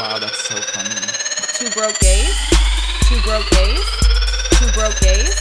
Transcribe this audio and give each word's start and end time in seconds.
Wow, 0.00 0.18
that's 0.18 0.48
so 0.48 0.54
funny. 0.56 0.94
Two 1.58 1.68
broke 1.78 1.98
gays. 1.98 2.34
Two 3.06 3.20
broke 3.20 3.50
gays. 3.50 3.84
Two 4.52 4.72
broke 4.72 4.98
gays. 4.98 5.38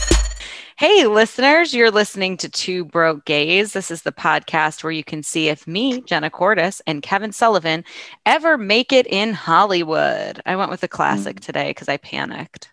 Hey, 0.78 1.08
listeners, 1.08 1.74
you're 1.74 1.90
listening 1.92 2.36
to 2.38 2.50
Two 2.50 2.84
Broke 2.84 3.24
Gays. 3.24 3.72
This 3.72 3.90
is 3.90 4.02
the 4.02 4.12
podcast 4.12 4.84
where 4.84 4.92
you 4.92 5.04
can 5.06 5.24
see 5.24 5.48
if 5.48 5.66
me, 5.66 6.02
Jenna 6.02 6.30
Cordis, 6.30 6.82
and 6.86 7.02
Kevin 7.02 7.32
Sullivan 7.32 7.86
ever 8.26 8.58
make 8.58 8.92
it 8.92 9.08
in 9.08 9.32
Hollywood. 9.34 10.42
I 10.46 10.58
went 10.58 10.72
with 10.72 10.84
a 10.84 10.90
classic 10.90 11.38
Mm. 11.38 11.46
today 11.46 11.70
because 11.70 11.88
I 11.88 11.96
panicked. 11.96 12.70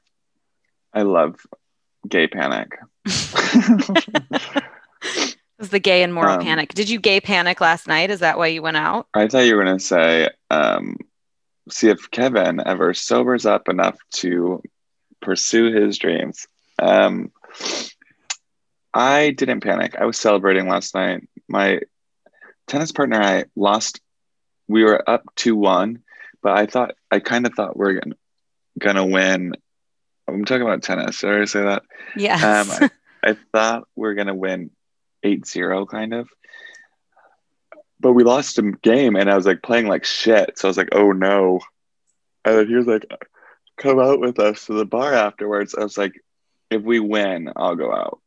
I 0.93 1.03
love 1.03 1.47
gay 2.09 2.27
panic. 2.27 2.73
It 5.59 5.61
was 5.61 5.71
the 5.71 5.79
gay 5.79 6.03
and 6.03 6.13
moral 6.13 6.35
Um, 6.35 6.43
panic. 6.43 6.75
Did 6.75 6.91
you 6.91 7.01
gay 7.01 7.19
panic 7.19 7.63
last 7.63 7.87
night? 7.87 8.11
Is 8.11 8.21
that 8.21 8.37
why 8.37 8.49
you 8.49 8.61
went 8.61 8.77
out? 8.77 9.07
I 9.15 9.27
thought 9.27 9.47
you 9.47 9.57
were 9.57 9.65
gonna 9.65 9.79
say, 9.81 10.29
um, 10.51 10.97
see 11.71 11.89
if 11.89 12.11
Kevin 12.11 12.61
ever 12.65 12.95
sobers 12.95 13.47
up 13.47 13.69
enough 13.69 13.99
to 14.13 14.63
pursue 15.21 15.73
his 15.73 15.99
dreams. 15.99 16.47
Um, 16.79 17.33
I 18.93 19.31
didn't 19.31 19.61
panic. 19.61 19.97
I 19.99 20.05
was 20.05 20.19
celebrating 20.19 20.69
last 20.69 20.95
night. 20.95 21.29
My 21.49 21.81
tennis 22.67 22.93
partner 22.93 23.17
and 23.17 23.27
I 23.27 23.45
lost. 23.55 24.01
We 24.69 24.85
were 24.85 25.09
up 25.09 25.23
two 25.37 25.57
one, 25.57 26.03
but 26.43 26.57
I 26.57 26.67
thought 26.67 26.95
I 27.11 27.21
kind 27.21 27.47
of 27.47 27.55
thought 27.55 27.77
we 27.77 27.87
are 27.87 28.01
gonna 28.01 28.17
gonna 28.79 29.07
win. 29.07 29.55
I'm 30.29 30.45
talking 30.45 30.63
about 30.63 30.83
tennis. 30.83 31.21
Did 31.21 31.31
I 31.31 31.45
say 31.45 31.63
that? 31.63 31.83
Yes. 32.17 32.43
Um, 32.43 32.91
I, 33.23 33.31
I 33.31 33.37
thought 33.53 33.89
we 33.95 34.09
are 34.09 34.15
gonna 34.15 34.35
win 34.35 34.71
8-0 35.25 35.89
kind 35.89 36.15
of. 36.15 36.29
But 38.01 38.13
we 38.13 38.25
lost 38.25 38.59
a 38.59 38.63
game 38.83 39.17
and 39.17 39.31
I 39.31 39.37
was 39.37 39.47
like 39.47 39.63
playing 39.63 39.89
like 39.89 40.05
shit. 40.05 40.59
So 40.59 40.69
I 40.69 40.71
was 40.71 40.77
like, 40.77 40.91
oh 40.93 41.13
no. 41.13 41.61
And 42.45 42.59
then 42.59 42.69
he 42.69 42.75
was 42.75 42.87
like, 42.87 43.07
come 43.77 43.99
out 43.99 44.21
with 44.21 44.39
us 44.39 44.67
to 44.67 44.75
the 44.75 44.85
bar 44.85 45.15
afterwards. 45.15 45.75
I 45.75 45.83
was 45.83 45.97
like, 45.97 46.13
if 46.71 46.83
we 46.83 47.01
win, 47.01 47.51
I'll 47.57 47.77
go 47.77 47.93
out. 47.93 48.21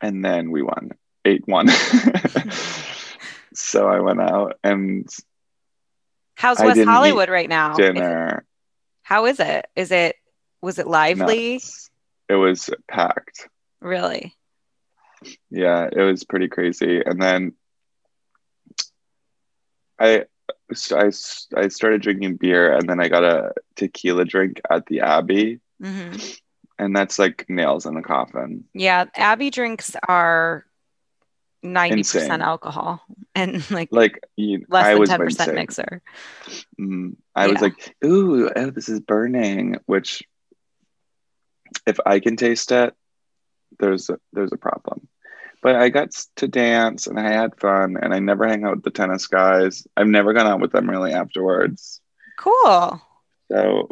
And 0.00 0.24
then 0.24 0.50
we 0.50 0.62
won 0.62 0.90
8-1. 1.24 1.70
so 3.54 3.88
I 3.88 4.00
went 4.00 4.20
out 4.20 4.58
and 4.64 5.08
How's 6.34 6.58
I 6.58 6.66
West 6.66 6.80
Hollywood 6.84 7.28
right 7.28 7.48
now? 7.48 7.72
Is 7.72 7.78
it- 7.78 7.94
dinner. 7.94 8.44
how 9.02 9.26
is 9.26 9.38
it? 9.40 9.66
Is 9.76 9.92
it 9.92 10.16
was 10.60 10.78
it 10.78 10.86
lively? 10.86 11.54
nuts. 11.54 11.90
It 12.28 12.34
was 12.34 12.70
packed. 12.88 13.48
Really? 13.80 14.34
yeah 15.50 15.88
it 15.90 16.00
was 16.00 16.24
pretty 16.24 16.48
crazy 16.48 17.00
and 17.04 17.22
then 17.22 17.52
I, 20.02 20.24
I 20.92 21.06
i 21.56 21.68
started 21.68 22.02
drinking 22.02 22.36
beer 22.36 22.72
and 22.76 22.88
then 22.88 23.00
i 23.00 23.08
got 23.08 23.24
a 23.24 23.52
tequila 23.76 24.24
drink 24.24 24.60
at 24.70 24.86
the 24.86 25.00
abbey 25.00 25.60
hmm 25.80 26.16
and 26.78 26.96
that's 26.96 27.18
like 27.18 27.46
nails 27.48 27.86
in 27.86 27.94
the 27.94 28.02
coffin 28.02 28.64
Yeah, 28.74 29.04
Abbey 29.14 29.50
drinks 29.50 29.94
are 30.08 30.64
ninety 31.62 31.98
Insane. 31.98 32.22
percent 32.22 32.42
alcohol 32.42 33.02
and 33.34 33.70
like 33.70 33.88
like 33.92 34.20
you, 34.36 34.64
less 34.68 34.86
i 34.86 34.94
than 34.94 35.00
was 35.00 35.10
ten 35.10 35.20
percent 35.20 35.54
wincing. 35.54 35.54
mixer. 35.54 36.02
Mm, 36.80 37.16
i 37.36 37.46
was 37.46 37.60
like 37.60 37.94
ooh 38.04 38.50
oh, 38.56 38.70
this 38.70 38.88
is 38.88 39.00
burning 39.00 39.76
which 39.86 40.24
if 41.86 41.98
i 42.06 42.18
can 42.18 42.36
taste 42.36 42.72
it 42.72 42.94
there's 43.78 44.10
a, 44.10 44.18
there's 44.32 44.52
a 44.52 44.56
problem 44.58 45.06
but 45.62 45.74
i 45.76 45.88
got 45.88 46.10
to 46.36 46.46
dance 46.46 47.06
and 47.06 47.18
i 47.18 47.30
had 47.30 47.58
fun 47.58 47.96
and 48.00 48.12
i 48.12 48.18
never 48.18 48.46
hang 48.46 48.64
out 48.64 48.76
with 48.76 48.84
the 48.84 48.90
tennis 48.90 49.26
guys 49.26 49.86
i've 49.96 50.06
never 50.06 50.32
gone 50.32 50.46
out 50.46 50.60
with 50.60 50.72
them 50.72 50.90
really 50.90 51.12
afterwards 51.12 52.00
Cool. 52.42 53.00
So 53.50 53.88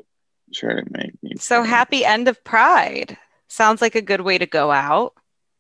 try 0.53 0.75
to 0.75 0.85
make 0.91 1.23
me 1.23 1.35
So 1.39 1.63
happy 1.63 2.05
end 2.05 2.27
of 2.27 2.43
Pride. 2.43 3.17
Sounds 3.49 3.81
like 3.81 3.95
a 3.95 4.03
good 4.03 4.23
way 4.23 4.39
to 4.39 4.47
go 4.47 4.73
out. 4.73 5.15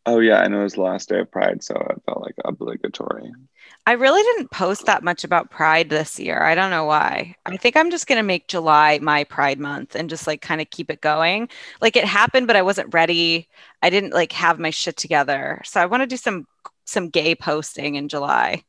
Oh 0.07 0.19
yeah, 0.19 0.43
and 0.43 0.55
it 0.55 0.59
was 0.59 0.75
the 0.75 0.83
last 0.83 1.11
day 1.11 1.21
of 1.21 1.31
Pride, 1.31 1.63
so 1.63 1.75
it 1.75 2.03
felt 2.07 2.23
like 2.23 2.35
obligatory. 2.45 3.31
I 3.87 3.93
really 3.93 4.23
didn't 4.23 4.51
post 4.51 4.87
that 4.87 5.03
much 5.03 5.25
about 5.25 5.51
Pride 5.51 5.91
this 5.91 6.19
year. 6.19 6.43
I 6.43 6.55
don't 6.55 6.71
know 6.71 6.85
why. 6.85 7.37
I 7.45 7.57
think 7.59 7.77
I'm 7.77 7.91
just 7.91 8.07
going 8.07 8.17
to 8.19 8.23
make 8.23 8.49
July 8.49 8.99
my 9.03 9.25
Pride 9.25 9.59
month 9.59 9.95
and 9.95 10.09
just 10.09 10.27
like 10.27 10.41
kind 10.41 10.61
of 10.61 10.71
keep 10.71 10.91
it 10.91 11.01
going. 11.03 11.49
Like 11.81 11.97
it 11.97 12.05
happened, 12.05 12.47
but 12.47 12.57
I 12.57 12.63
wasn't 12.63 12.95
ready. 12.95 13.49
I 13.83 13.91
didn't 13.91 14.15
like 14.15 14.33
have 14.33 14.59
my 14.59 14.71
shit 14.71 14.97
together. 14.97 15.61
So 15.65 15.81
I 15.81 15.87
want 15.87 16.03
to 16.03 16.07
do 16.07 16.17
some 16.17 16.47
some 16.85 17.09
gay 17.11 17.35
posting 17.35 17.95
in 17.95 18.09
July. 18.09 18.65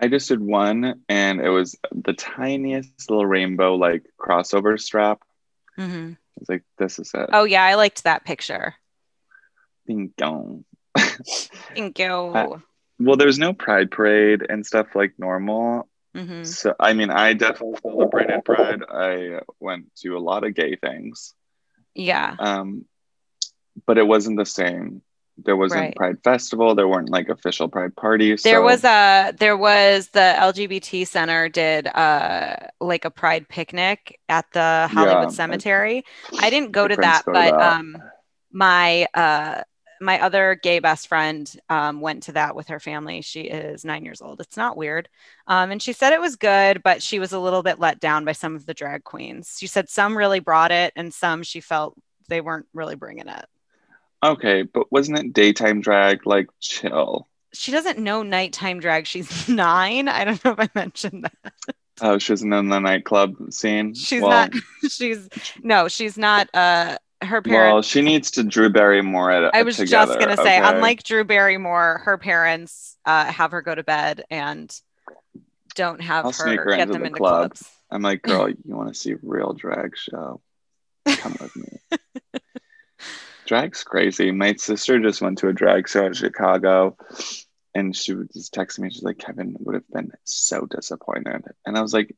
I 0.00 0.08
just 0.08 0.28
did 0.28 0.40
one, 0.40 1.02
and 1.08 1.40
it 1.40 1.50
was 1.50 1.76
the 1.92 2.14
tiniest 2.14 3.10
little 3.10 3.26
rainbow 3.26 3.74
like 3.74 4.04
crossover 4.18 4.80
strap. 4.80 5.20
Mhm. 5.78 6.12
I 6.14 6.38
was 6.38 6.48
like, 6.48 6.62
"This 6.78 6.98
is 6.98 7.12
it." 7.14 7.28
Oh 7.32 7.44
yeah, 7.44 7.64
I 7.64 7.74
liked 7.74 8.04
that 8.04 8.24
picture. 8.24 8.74
Ding 9.90 10.12
dong. 10.16 10.64
Thank 11.74 11.98
you. 11.98 12.06
Uh, 12.06 12.58
Well, 13.00 13.16
there's 13.16 13.38
no 13.38 13.52
Pride 13.52 13.90
parade 13.90 14.46
and 14.48 14.64
stuff 14.64 14.86
like 14.94 15.14
normal. 15.18 15.88
Mhm. 16.14 16.46
So 16.46 16.74
I 16.78 16.92
mean, 16.92 17.10
I 17.10 17.32
definitely 17.32 17.78
celebrated 17.82 18.44
Pride. 18.44 18.82
I 18.88 19.40
went 19.58 19.86
to 20.02 20.16
a 20.16 20.20
lot 20.20 20.44
of 20.44 20.54
gay 20.54 20.76
things, 20.76 21.34
Yeah. 21.94 22.36
um, 22.38 22.84
but 23.86 23.96
it 23.98 24.06
wasn't 24.06 24.36
the 24.38 24.46
same. 24.46 25.02
There 25.42 25.56
wasn't 25.56 25.80
Right. 25.80 25.96
Pride 25.96 26.18
festival. 26.22 26.74
There 26.74 26.86
weren't 26.86 27.08
like 27.08 27.28
official 27.30 27.68
Pride 27.68 27.96
parties. 27.96 28.42
There 28.42 28.56
so- 28.60 28.62
was 28.62 28.84
a 28.84 29.32
there 29.38 29.56
was 29.56 30.08
the 30.10 30.34
LGBT 30.50 31.04
Center 31.06 31.48
did 31.48 31.86
uh 31.88 32.56
like 32.80 33.04
a 33.06 33.10
pride 33.10 33.48
picnic 33.48 34.20
at 34.28 34.46
the 34.52 34.88
Hollywood 34.92 35.30
Yeah. 35.30 35.40
Cemetery. 35.42 36.04
I 36.38 36.50
didn't 36.50 36.72
go 36.72 36.86
to 36.86 36.96
that, 36.96 37.22
but 37.24 37.32
that. 37.34 37.54
um 37.78 37.96
my 38.52 39.06
uh 39.14 39.62
my 40.00 40.20
other 40.20 40.58
gay 40.62 40.78
best 40.78 41.08
friend 41.08 41.50
um, 41.68 42.00
went 42.00 42.24
to 42.24 42.32
that 42.32 42.56
with 42.56 42.68
her 42.68 42.80
family. 42.80 43.20
She 43.20 43.42
is 43.42 43.84
nine 43.84 44.04
years 44.04 44.22
old. 44.22 44.40
It's 44.40 44.56
not 44.56 44.76
weird. 44.76 45.08
Um, 45.46 45.70
and 45.70 45.82
she 45.82 45.92
said 45.92 46.12
it 46.12 46.20
was 46.20 46.36
good, 46.36 46.82
but 46.82 47.02
she 47.02 47.18
was 47.18 47.32
a 47.32 47.38
little 47.38 47.62
bit 47.62 47.78
let 47.78 48.00
down 48.00 48.24
by 48.24 48.32
some 48.32 48.56
of 48.56 48.64
the 48.64 48.74
drag 48.74 49.04
queens. 49.04 49.56
She 49.58 49.66
said 49.66 49.88
some 49.88 50.16
really 50.16 50.40
brought 50.40 50.72
it 50.72 50.92
and 50.96 51.12
some 51.12 51.42
she 51.42 51.60
felt 51.60 51.94
they 52.28 52.40
weren't 52.40 52.66
really 52.72 52.94
bringing 52.94 53.28
it. 53.28 53.44
Okay, 54.22 54.62
but 54.62 54.90
wasn't 54.90 55.18
it 55.18 55.32
daytime 55.32 55.80
drag 55.80 56.26
like 56.26 56.48
chill? 56.60 57.28
She 57.52 57.72
doesn't 57.72 57.98
know 57.98 58.22
nighttime 58.22 58.80
drag. 58.80 59.06
She's 59.06 59.48
nine. 59.48 60.08
I 60.08 60.24
don't 60.24 60.42
know 60.44 60.52
if 60.52 60.60
I 60.60 60.68
mentioned 60.74 61.24
that. 61.24 61.74
Oh, 62.00 62.18
she 62.18 62.32
wasn't 62.32 62.54
in 62.54 62.68
the 62.68 62.78
nightclub 62.78 63.52
scene. 63.52 63.94
She's 63.94 64.22
well, 64.22 64.30
not. 64.30 64.52
She's 64.90 65.28
no. 65.62 65.88
She's 65.88 66.16
not. 66.16 66.48
Uh, 66.54 66.96
her 67.22 67.36
Well, 67.36 67.42
parents. 67.44 67.88
she 67.88 68.02
needs 68.02 68.30
to 68.32 68.42
Drew 68.44 68.70
Barrymore 68.70 69.30
it. 69.32 69.50
I 69.54 69.62
was 69.62 69.76
together, 69.76 70.14
just 70.14 70.20
gonna 70.20 70.36
say, 70.36 70.58
okay? 70.60 70.68
unlike 70.76 71.02
Drew 71.02 71.24
Barrymore, 71.24 72.00
her 72.04 72.18
parents 72.18 72.96
uh, 73.04 73.26
have 73.26 73.50
her 73.52 73.62
go 73.62 73.74
to 73.74 73.82
bed 73.82 74.24
and 74.30 74.74
don't 75.74 76.00
have 76.00 76.24
I'll 76.26 76.32
her, 76.32 76.64
get 76.76 76.88
them 76.88 77.00
the 77.00 77.06
into 77.08 77.18
club. 77.18 77.50
clubs. 77.52 77.70
I'm 77.90 78.02
like, 78.02 78.22
girl, 78.22 78.48
you 78.64 78.76
want 78.76 78.88
to 78.88 78.94
see 78.94 79.14
real 79.22 79.52
drag 79.52 79.96
show? 79.96 80.40
Come 81.06 81.36
with 81.40 81.56
me. 81.56 81.98
Drag's 83.46 83.82
crazy. 83.84 84.30
My 84.30 84.54
sister 84.54 85.00
just 85.00 85.20
went 85.20 85.38
to 85.38 85.48
a 85.48 85.52
drag 85.52 85.88
show 85.88 86.06
in 86.06 86.12
Chicago, 86.12 86.96
and 87.74 87.94
she 87.96 88.14
was 88.14 88.28
just 88.28 88.54
texting 88.54 88.80
me. 88.80 88.90
She's 88.90 89.02
like, 89.02 89.18
Kevin 89.18 89.56
would 89.60 89.74
have 89.74 89.88
been 89.92 90.12
so 90.24 90.66
disappointed, 90.66 91.42
and 91.66 91.76
I 91.76 91.82
was 91.82 91.92
like. 91.92 92.14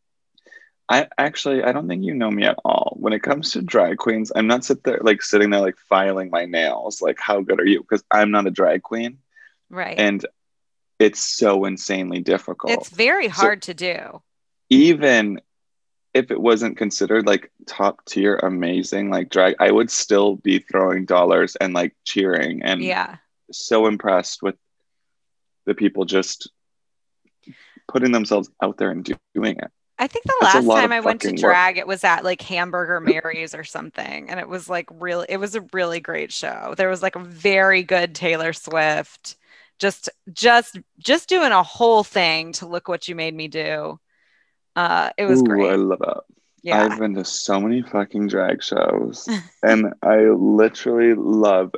I 0.93 1.09
actually 1.17 1.63
I 1.65 1.73
don't 1.73 1.89
think 1.89 2.05
you 2.05 2.15
know 2.15 2.31
me 2.31 2.45
at 2.45 2.59
all. 2.65 2.97
When 3.01 3.13
it 3.15 3.23
comes 3.23 3.53
to 3.53 3.63
drag 3.63 3.97
queens, 3.97 4.31
I'm 4.37 4.47
not 4.47 4.65
sit 4.65 4.85
there 4.85 4.99
like 5.03 5.23
sitting 5.23 5.51
there 5.51 5.61
like 5.61 5.79
filing 5.79 6.29
my 6.31 6.45
nails, 6.45 7.01
like 7.01 7.19
how 7.19 7.41
good 7.41 7.61
are 7.61 7.67
you? 7.67 7.81
Because 7.81 8.05
I'm 8.11 8.31
not 8.31 8.47
a 8.47 8.51
drag 8.51 8.83
queen. 8.83 9.19
Right. 9.71 9.99
and 9.99 10.25
it's 10.99 11.19
so 11.25 11.65
insanely 11.65 12.21
difficult. 12.21 12.73
it's 12.75 12.91
very 12.91 13.29
So- 13.29 13.35
hard 13.41 13.63
to 13.63 13.75
do. 13.75 14.23
Even 14.69 15.41
if 16.15 16.31
it 16.31 16.39
wasn't 16.39 16.77
considered 16.77 17.27
like 17.27 17.51
top 17.67 18.05
tier 18.05 18.37
amazing, 18.37 19.09
like 19.11 19.31
drag, 19.31 19.57
I 19.59 19.71
would 19.71 19.91
still 19.91 20.37
be 20.37 20.59
throwing 20.59 21.07
dollars 21.07 21.57
and 21.57 21.73
like 21.73 21.97
cheering 22.05 22.63
and 22.63 22.83
Yeah. 22.83 23.17
so 23.51 23.87
impressed 23.87 24.43
with 24.43 24.57
the 25.65 25.75
people 25.75 26.05
just 26.05 26.51
putting 27.89 28.13
themselves 28.13 28.51
out 28.63 28.77
there 28.77 28.91
and 28.91 29.03
do- 29.05 29.15
doing 29.35 29.57
it. 29.57 29.71
I 30.03 30.09
think 30.09 30.25
the 30.25 30.35
last 30.43 30.67
time 30.67 30.91
I 30.91 30.99
went 30.99 31.21
to 31.21 31.29
fucking 31.29 31.41
work. 31.41 31.53
drag, 31.53 31.79
it 31.79 31.87
was 31.87 32.03
at 32.03 32.25
like 32.25 32.43
Hamburger 32.43 32.99
Mary's 32.99 33.55
or 33.55 33.63
something. 33.63 34.29
And 34.29 34.41
it 34.41 34.49
was 34.49 34.69
like 34.69 34.89
really, 34.91 35.27
it 35.29 35.37
was 35.37 35.55
a 35.55 35.61
really 35.73 36.01
great 36.01 36.33
show. 36.33 36.75
There 36.77 36.89
was 36.89 37.03
like 37.03 37.15
a 37.15 37.21
very 37.21 37.85
good 37.85 38.13
Taylor 38.13 38.53
Swift, 38.53 39.37
just, 39.79 40.09
just, 40.33 40.81
just 40.99 41.29
doing 41.29 41.53
a 41.53 41.63
whole 41.63 42.03
thing 42.03 42.51
to 42.55 42.67
look 42.67 42.89
what 42.89 43.07
you 43.07 43.15
made 43.15 43.33
me 43.33 43.47
do. 43.47 44.01
Uh, 44.75 45.11
it 45.17 45.27
was 45.27 45.41
Ooh, 45.41 45.45
great. 45.45 45.71
I 45.71 45.77
love 45.77 46.03
it. 46.03 46.37
yeah. 46.65 46.83
I've 46.83 46.99
been 46.99 47.15
to 47.15 47.25
so 47.25 47.61
many 47.61 47.83
fucking 47.83 48.27
drag 48.27 48.61
shows 48.61 49.29
and 49.63 49.95
I 50.03 50.17
literally 50.31 51.15
love 51.15 51.77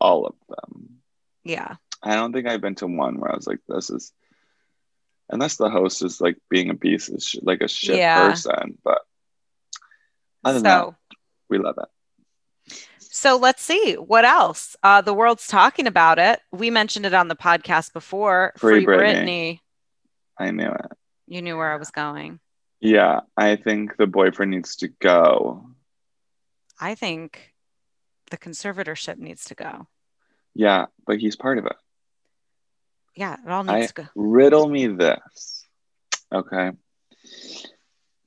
all 0.00 0.26
of 0.26 0.34
them. 0.48 0.96
yeah. 1.44 1.76
I 2.02 2.16
don't 2.16 2.32
think 2.32 2.48
I've 2.48 2.60
been 2.60 2.74
to 2.76 2.88
one 2.88 3.20
where 3.20 3.30
I 3.30 3.36
was 3.36 3.46
like, 3.46 3.60
this 3.68 3.88
is. 3.88 4.12
Unless 5.32 5.56
the 5.56 5.68
host 5.70 6.02
is 6.04 6.20
like 6.20 6.36
being 6.48 6.70
a 6.70 6.74
piece 6.74 7.08
of 7.08 7.22
shit, 7.22 7.44
like 7.44 7.60
a 7.62 7.68
shit 7.68 7.96
Yeah. 7.96 8.28
person. 8.30 8.78
But 8.84 9.00
other 10.44 10.60
than 10.60 10.70
so 10.70 10.94
that, 11.10 11.16
we 11.48 11.58
love 11.58 11.78
it. 11.78 12.86
so 13.00 13.36
let's 13.36 13.62
see 13.62 13.94
what 13.94 14.24
else. 14.24 14.76
Uh, 14.82 15.00
the 15.00 15.14
world's 15.14 15.46
talking 15.48 15.86
about 15.86 16.18
it. 16.18 16.40
We 16.52 16.70
mentioned 16.70 17.06
it 17.06 17.14
on 17.14 17.28
the 17.28 17.36
podcast 17.36 17.92
before. 17.92 18.52
Free 18.58 18.84
Free 18.84 18.94
Britney. 18.96 19.24
Britney. 19.24 19.58
I 20.38 20.50
knew 20.50 20.68
it. 20.70 20.86
You 21.26 21.42
knew 21.42 21.56
where 21.56 21.72
I 21.72 21.76
was 21.76 21.90
going. 21.90 22.38
Yeah, 22.80 23.20
I 23.36 23.56
think 23.56 23.96
the 23.96 24.06
boyfriend 24.06 24.50
needs 24.50 24.76
to 24.76 24.88
go. 24.88 25.66
I 26.80 26.94
think 26.96 27.54
the 28.30 28.36
conservatorship 28.38 29.18
needs 29.18 29.44
to 29.46 29.54
go. 29.54 29.86
Yeah, 30.54 30.86
but 31.06 31.18
he's 31.20 31.36
part 31.36 31.58
of 31.58 31.66
it. 31.66 31.76
Yeah, 33.14 33.36
it 33.44 33.50
all 33.50 33.68
I- 33.68 33.80
needs 33.80 33.92
to 33.92 34.02
go. 34.02 34.08
Riddle 34.14 34.68
me 34.68 34.86
this. 34.86 35.66
Okay. 36.32 36.70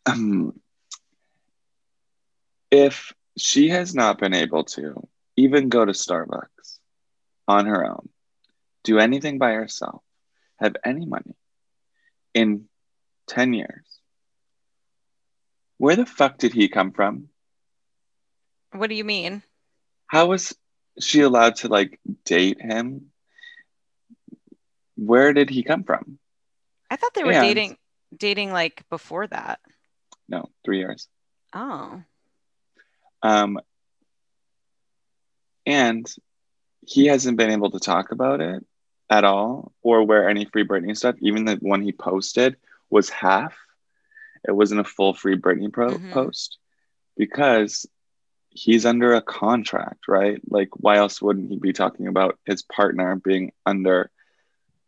Um, 0.06 0.60
if 2.72 3.14
she 3.38 3.70
has 3.70 3.96
not 3.96 4.20
been 4.20 4.34
able 4.34 4.64
to 4.66 5.08
even 5.36 5.70
go 5.70 5.84
to 5.84 5.92
Starbucks 5.92 6.80
on 7.48 7.66
her 7.66 7.86
own, 7.86 8.10
do 8.84 9.00
anything 9.00 9.40
by 9.40 9.54
herself, 9.54 10.04
have 10.58 10.76
any 10.86 11.06
money 11.06 11.36
in 12.34 12.66
10 13.28 13.54
years, 13.54 14.00
where 15.78 15.96
the 15.96 16.06
fuck 16.06 16.38
did 16.38 16.54
he 16.54 16.68
come 16.70 16.92
from? 16.92 17.28
What 18.72 18.90
do 18.90 18.96
you 18.96 19.04
mean? 19.04 19.42
How 20.08 20.28
was 20.28 20.56
she 21.00 21.22
allowed 21.22 21.58
to 21.58 21.68
like 21.68 22.00
date 22.24 22.62
him? 22.62 23.12
Where 24.98 25.34
did 25.34 25.50
he 25.50 25.64
come 25.64 25.84
from? 25.84 26.20
I 26.90 26.96
thought 26.96 27.14
they 27.14 27.24
were 27.24 27.32
And- 27.32 27.42
dating 27.44 27.78
dating 28.16 28.52
like 28.52 28.88
before 28.90 29.28
that. 29.28 29.60
No, 30.30 30.50
three 30.64 30.80
years. 30.80 31.08
Oh. 31.54 32.02
Um, 33.22 33.60
and 35.66 36.06
he 36.86 37.08
hasn't 37.08 37.38
been 37.38 37.52
able 37.52 37.72
to 37.72 37.80
talk 37.80 38.12
about 38.12 38.42
it 38.42 38.66
at 39.10 39.24
all 39.24 39.72
or 39.82 40.04
wear 40.04 40.30
any 40.30 40.46
Free 40.46 40.66
Britney 40.66 40.96
stuff. 40.96 41.16
Even 41.20 41.46
the 41.46 41.56
one 41.56 41.82
he 41.82 41.92
posted 41.92 42.58
was 42.90 43.10
half. 43.10 43.56
It 44.48 44.52
wasn't 44.56 44.82
a 44.82 44.86
full 44.86 45.14
Free 45.14 45.38
Britney 45.38 45.72
pro- 45.74 45.98
Mhm. 45.98 46.12
post 46.12 46.58
because 47.18 47.88
he's 48.50 48.86
under 48.86 49.14
a 49.16 49.22
contract, 49.22 50.08
right? 50.08 50.40
Like, 50.50 50.70
why 50.78 50.98
else 50.98 51.22
wouldn't 51.22 51.50
he 51.50 51.58
be 51.58 51.74
talking 51.74 52.08
about 52.08 52.40
his 52.46 52.62
partner 52.62 53.16
being 53.16 53.52
under 53.66 54.12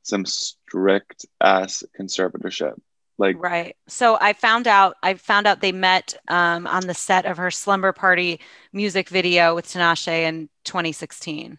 some 0.07 0.25
strict 0.25 1.25
ass 1.42 1.83
conservatorship? 2.00 2.75
Like, 3.19 3.42
Right. 3.42 3.75
So 3.88 4.18
I 4.21 4.33
found 4.33 4.68
out 4.68 4.95
I 5.01 5.15
found 5.15 5.48
out 5.48 5.59
they 5.62 5.71
met 5.71 6.15
um, 6.27 6.68
on 6.68 6.86
the 6.86 6.94
set 6.94 7.25
of 7.25 7.38
her 7.38 7.50
Slumber 7.50 7.92
Party 7.92 8.39
music 8.74 9.09
video 9.09 9.56
with 9.56 9.65
Tinashe 9.68 10.07
in 10.07 10.50
2016. 10.65 11.57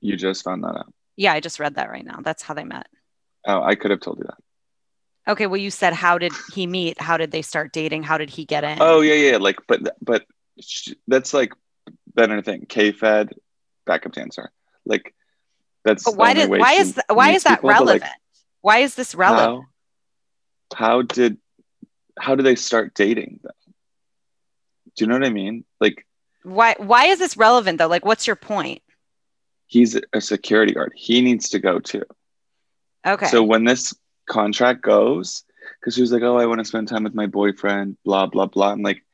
you 0.00 0.16
just 0.16 0.42
found 0.44 0.64
that 0.64 0.76
out. 0.76 0.92
Yeah, 1.16 1.32
I 1.32 1.40
just 1.40 1.60
read 1.60 1.76
that 1.76 1.90
right 1.90 2.04
now. 2.04 2.20
That's 2.22 2.42
how 2.42 2.54
they 2.54 2.64
met. 2.64 2.86
Oh, 3.46 3.62
I 3.62 3.74
could 3.76 3.90
have 3.90 4.00
told 4.00 4.18
you 4.18 4.24
that. 4.24 5.32
Okay, 5.32 5.46
well 5.46 5.60
you 5.60 5.70
said 5.70 5.92
how 5.92 6.18
did 6.18 6.32
he 6.54 6.66
meet? 6.66 7.00
How 7.00 7.16
did 7.16 7.30
they 7.30 7.42
start 7.42 7.72
dating? 7.72 8.02
How 8.02 8.18
did 8.18 8.30
he 8.30 8.44
get 8.44 8.64
in? 8.64 8.78
Oh 8.80 9.00
yeah, 9.00 9.14
yeah. 9.14 9.36
Like, 9.36 9.58
but 9.68 9.80
but 10.02 10.26
that's 11.06 11.32
like 11.32 11.52
better 12.14 12.42
thing. 12.42 12.66
K 12.68 12.90
Fed, 12.92 13.34
backup 13.86 14.12
dancer. 14.12 14.50
Like, 14.84 15.14
that's. 15.88 16.04
But 16.04 16.16
why 16.16 16.34
did 16.34 16.50
why 16.50 16.72
is 16.74 17.00
why 17.08 17.30
is 17.30 17.44
that 17.44 17.62
but, 17.62 17.68
like, 17.68 17.78
relevant? 17.78 18.12
why 18.60 18.78
is 18.78 18.94
this 18.94 19.14
relevant? 19.14 19.64
How, 20.74 20.86
how 20.86 21.02
did 21.02 21.38
how 22.18 22.34
did 22.34 22.44
they 22.44 22.56
start 22.56 22.94
dating? 22.94 23.40
Though? 23.42 23.50
Do 24.96 25.04
you 25.04 25.06
know 25.06 25.14
what 25.14 25.24
I 25.24 25.30
mean? 25.30 25.64
Like, 25.80 26.06
Why 26.42 26.74
why 26.78 27.06
is 27.06 27.18
this 27.18 27.36
relevant 27.36 27.78
though? 27.78 27.88
Like 27.88 28.04
what's 28.04 28.26
your 28.26 28.36
point? 28.36 28.82
he's 29.68 30.00
a 30.14 30.20
security 30.20 30.72
guard. 30.72 30.92
He 30.96 31.20
needs 31.20 31.50
to 31.50 31.58
go 31.58 31.78
too. 31.78 32.04
Okay. 33.06 33.26
So 33.26 33.42
when 33.42 33.64
this 33.64 33.94
contract 34.26 34.80
goes, 34.82 35.44
because 35.78 35.94
she 35.94 36.00
was 36.00 36.10
like, 36.10 36.22
"Oh, 36.22 36.38
I 36.38 36.46
want 36.46 36.58
to 36.60 36.64
spend 36.64 36.88
time 36.88 37.04
with 37.04 37.14
my 37.14 37.26
boyfriend," 37.26 37.96
blah 38.04 38.26
blah 38.26 38.46
blah. 38.46 38.72
I'm 38.72 38.82
like, 38.82 39.04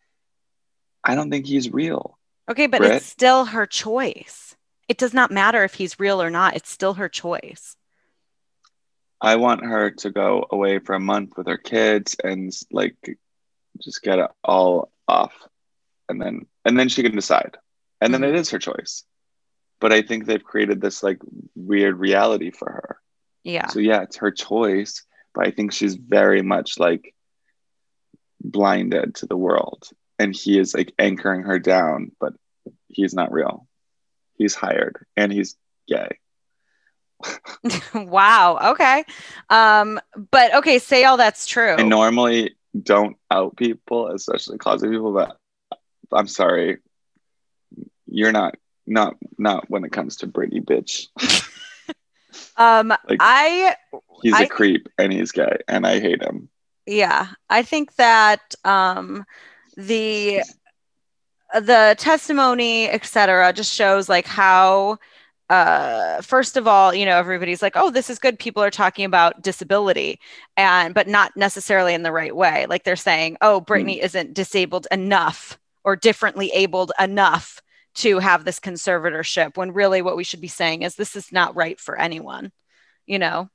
I 1.02 1.14
don't 1.14 1.30
think 1.30 1.46
he's 1.46 1.70
real. 1.72 2.18
okay, 2.48 2.66
but 2.68 2.78
Brett? 2.78 2.92
it's 2.92 3.06
still 3.06 3.44
her 3.46 3.66
choice. 3.66 4.56
It 4.88 4.98
does 4.98 5.14
not 5.14 5.30
matter 5.30 5.64
if 5.64 5.74
he's 5.74 5.98
real 5.98 6.20
or 6.20 6.30
not. 6.30 6.56
It's 6.56 6.70
still 6.70 6.94
her 6.94 7.08
choice. 7.08 7.76
I 9.20 9.36
want 9.36 9.64
her 9.64 9.90
to 9.90 10.10
go 10.10 10.46
away 10.50 10.78
for 10.80 10.94
a 10.94 11.00
month 11.00 11.36
with 11.36 11.46
her 11.46 11.56
kids 11.56 12.16
and 12.22 12.52
like 12.70 12.96
just 13.82 14.02
get 14.02 14.18
it 14.18 14.30
all 14.42 14.92
off, 15.08 15.32
and 16.08 16.20
then 16.20 16.46
and 16.64 16.78
then 16.78 16.88
she 16.88 17.02
can 17.02 17.14
decide, 17.14 17.56
and 18.00 18.12
then 18.12 18.20
Mhm. 18.20 18.28
it 18.28 18.34
is 18.34 18.50
her 18.50 18.58
choice. 18.58 19.04
But 19.80 19.92
I 19.92 20.02
think 20.02 20.26
they've 20.26 20.42
created 20.44 20.80
this 20.80 21.02
like 21.02 21.18
weird 21.54 21.98
reality 21.98 22.50
for 22.50 22.70
her. 22.70 23.00
Yeah. 23.42 23.68
So 23.68 23.80
yeah, 23.80 24.02
it's 24.02 24.16
her 24.16 24.30
choice, 24.30 25.04
but 25.34 25.46
I 25.46 25.50
think 25.50 25.72
she's 25.72 25.94
very 25.94 26.42
much 26.42 26.78
like 26.78 27.14
blinded 28.40 29.14
to 29.16 29.26
the 29.26 29.36
world, 29.36 29.88
and 30.18 30.34
he 30.34 30.58
is 30.58 30.74
like 30.74 30.92
anchoring 30.98 31.42
her 31.42 31.58
down, 31.58 32.12
but 32.20 32.34
he's 32.88 33.14
not 33.14 33.32
real. 33.32 33.66
He's 34.36 34.54
hired, 34.54 35.04
and 35.16 35.32
he's 35.32 35.56
gay. 35.88 36.18
wow. 37.94 38.72
Okay. 38.72 39.04
Um, 39.50 40.00
but 40.30 40.54
okay, 40.56 40.78
say 40.78 41.04
all 41.04 41.16
that's 41.16 41.46
true. 41.46 41.74
I 41.78 41.82
normally 41.82 42.54
don't 42.82 43.16
out 43.30 43.56
people, 43.56 44.08
especially 44.08 44.58
closet 44.58 44.90
people, 44.90 45.12
but 45.12 45.38
I'm 46.12 46.26
sorry, 46.28 46.78
you're 48.06 48.32
not 48.32 48.56
not 48.86 49.16
not 49.38 49.70
when 49.70 49.84
it 49.84 49.92
comes 49.92 50.16
to 50.18 50.26
Britney, 50.26 50.62
bitch. 50.64 51.08
Um, 52.56 52.88
Like- 52.88 53.18
I 53.20 53.74
He's 54.22 54.32
a 54.34 54.38
I- 54.38 54.46
creep 54.46 54.88
and 54.98 55.12
he's 55.12 55.32
gay, 55.32 55.58
and 55.68 55.86
I 55.86 55.98
hate 56.00 56.22
him. 56.22 56.48
yeah, 56.86 57.28
I 57.48 57.62
think 57.62 57.94
that 57.96 58.54
um 58.64 59.24
the 59.76 60.42
the 61.60 61.94
testimony, 61.98 62.88
etc., 62.88 63.52
just 63.52 63.74
shows 63.74 64.08
like 64.08 64.26
how 64.26 64.98
uh 65.50 66.22
first 66.22 66.56
of 66.56 66.66
all 66.66 66.94
you 66.94 67.04
know 67.04 67.18
everybody's 67.18 67.60
like 67.60 67.74
oh 67.76 67.90
this 67.90 68.08
is 68.08 68.18
good. 68.18 68.38
People 68.38 68.62
are 68.62 68.70
talking 68.70 69.04
about 69.04 69.42
disability 69.42 70.18
and 70.56 70.94
but 70.94 71.06
not 71.06 71.36
necessarily 71.36 71.92
in 71.92 72.02
the 72.02 72.12
right 72.12 72.34
way. 72.34 72.66
Like 72.66 72.84
they're 72.84 72.96
saying 72.96 73.36
oh 73.42 73.60
Britney 73.60 74.02
isn't 74.02 74.32
disabled 74.32 74.86
enough 74.90 75.58
or 75.84 75.96
differently 75.96 76.50
abled 76.54 76.92
enough 76.98 77.60
to 77.96 78.18
have 78.20 78.44
this 78.44 78.58
conservatorship 78.58 79.56
when 79.56 79.72
really 79.72 80.00
what 80.00 80.16
we 80.16 80.24
should 80.24 80.40
be 80.40 80.48
saying 80.48 80.82
is 80.82 80.94
this 80.94 81.14
is 81.14 81.30
not 81.30 81.54
right 81.54 81.78
for 81.78 81.98
anyone 81.98 82.50
you 83.06 83.18
know? 83.18 83.48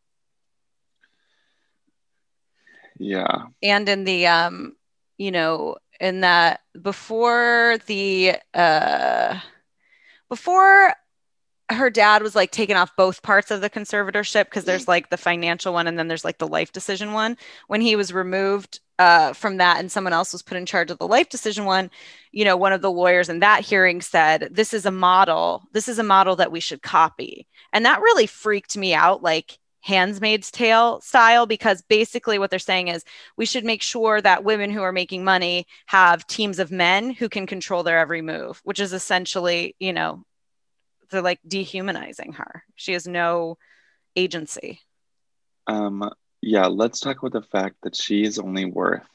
Yeah, 2.98 3.46
and 3.64 3.88
in 3.88 4.04
the 4.04 4.28
um 4.28 4.76
you 5.18 5.32
know 5.32 5.78
in 6.00 6.22
that 6.22 6.62
before 6.82 7.78
the 7.88 8.36
uh 8.54 9.40
before 10.30 10.94
her 11.72 11.90
dad 11.90 12.24
was 12.24 12.36
like 12.36 12.52
taking 12.52 12.76
off 12.76 12.96
both 12.96 13.22
parts 13.22 13.52
of 13.52 13.62
the 13.62 13.70
conservatorship 13.70 14.46
because 14.46 14.66
there's 14.66 14.88
like 14.88 15.10
the 15.10 15.18
financial 15.18 15.74
one 15.74 15.88
and 15.88 16.00
then 16.00 16.08
there's 16.08 16.26
like 16.26 16.40
the 16.40 16.48
life 16.48 16.72
decision 16.72 17.14
one 17.14 17.38
when 17.68 17.82
he 17.82 17.96
was 17.96 18.12
removed 18.12 18.80
uh, 18.98 19.32
from 19.32 19.58
that 19.58 19.80
and 19.80 19.90
someone 19.92 20.12
else 20.12 20.34
was 20.34 20.42
put 20.42 20.58
in 20.58 20.66
charge 20.66 20.92
of 20.92 20.98
the 20.98 21.08
life 21.08 21.30
decision 21.30 21.66
one 21.66 21.90
you 22.32 22.44
know 22.44 22.58
one 22.58 22.74
of 22.74 22.82
the 22.82 22.92
lawyers 22.92 23.30
in 23.30 23.40
that 23.40 23.64
hearing 23.64 24.02
said 24.02 24.50
this 24.52 24.74
is 24.74 24.86
a 24.86 24.92
model 24.92 25.64
this 25.72 25.88
is 25.88 26.00
a 26.00 26.04
model 26.04 26.36
that 26.36 26.52
we 26.52 26.60
should 26.60 26.82
copy. 26.82 27.48
And 27.72 27.86
that 27.86 28.02
really 28.02 28.26
freaked 28.26 28.76
me 28.76 28.94
out 28.94 29.22
like 29.22 29.60
Handmaid's 29.82 30.52
Tale 30.52 31.02
style 31.02 31.46
because 31.46 31.82
basically 31.82 32.38
what 32.38 32.50
they're 32.50 32.60
saying 32.60 32.90
is 32.90 33.04
we 33.38 33.46
should 33.46 33.66
make 33.66 33.82
sure 33.82 34.20
that 34.22 34.44
women 34.44 34.72
who 34.72 34.82
are 34.82 34.92
making 34.92 35.24
money 35.24 35.66
have 35.86 36.28
teams 36.28 36.60
of 36.60 36.72
men 36.72 37.12
who 37.12 37.30
can 37.30 37.48
control 37.48 37.84
their 37.84 38.00
every 38.00 38.22
move 38.22 38.62
which 38.64 38.80
is 38.80 38.94
essentially 38.94 39.76
you 39.80 39.94
know 39.94 40.24
they're 41.12 41.22
like 41.22 41.40
dehumanizing 41.48 42.34
her 42.34 42.64
she 42.76 42.94
has 42.94 43.08
no 43.08 43.58
agency 44.16 44.82
um, 45.70 46.12
yeah. 46.42 46.66
Let's 46.66 47.00
talk 47.00 47.20
about 47.20 47.34
the 47.34 47.48
fact 47.48 47.78
that 47.84 47.96
she 47.96 48.24
is 48.24 48.40
only 48.40 48.66
worth 48.66 49.08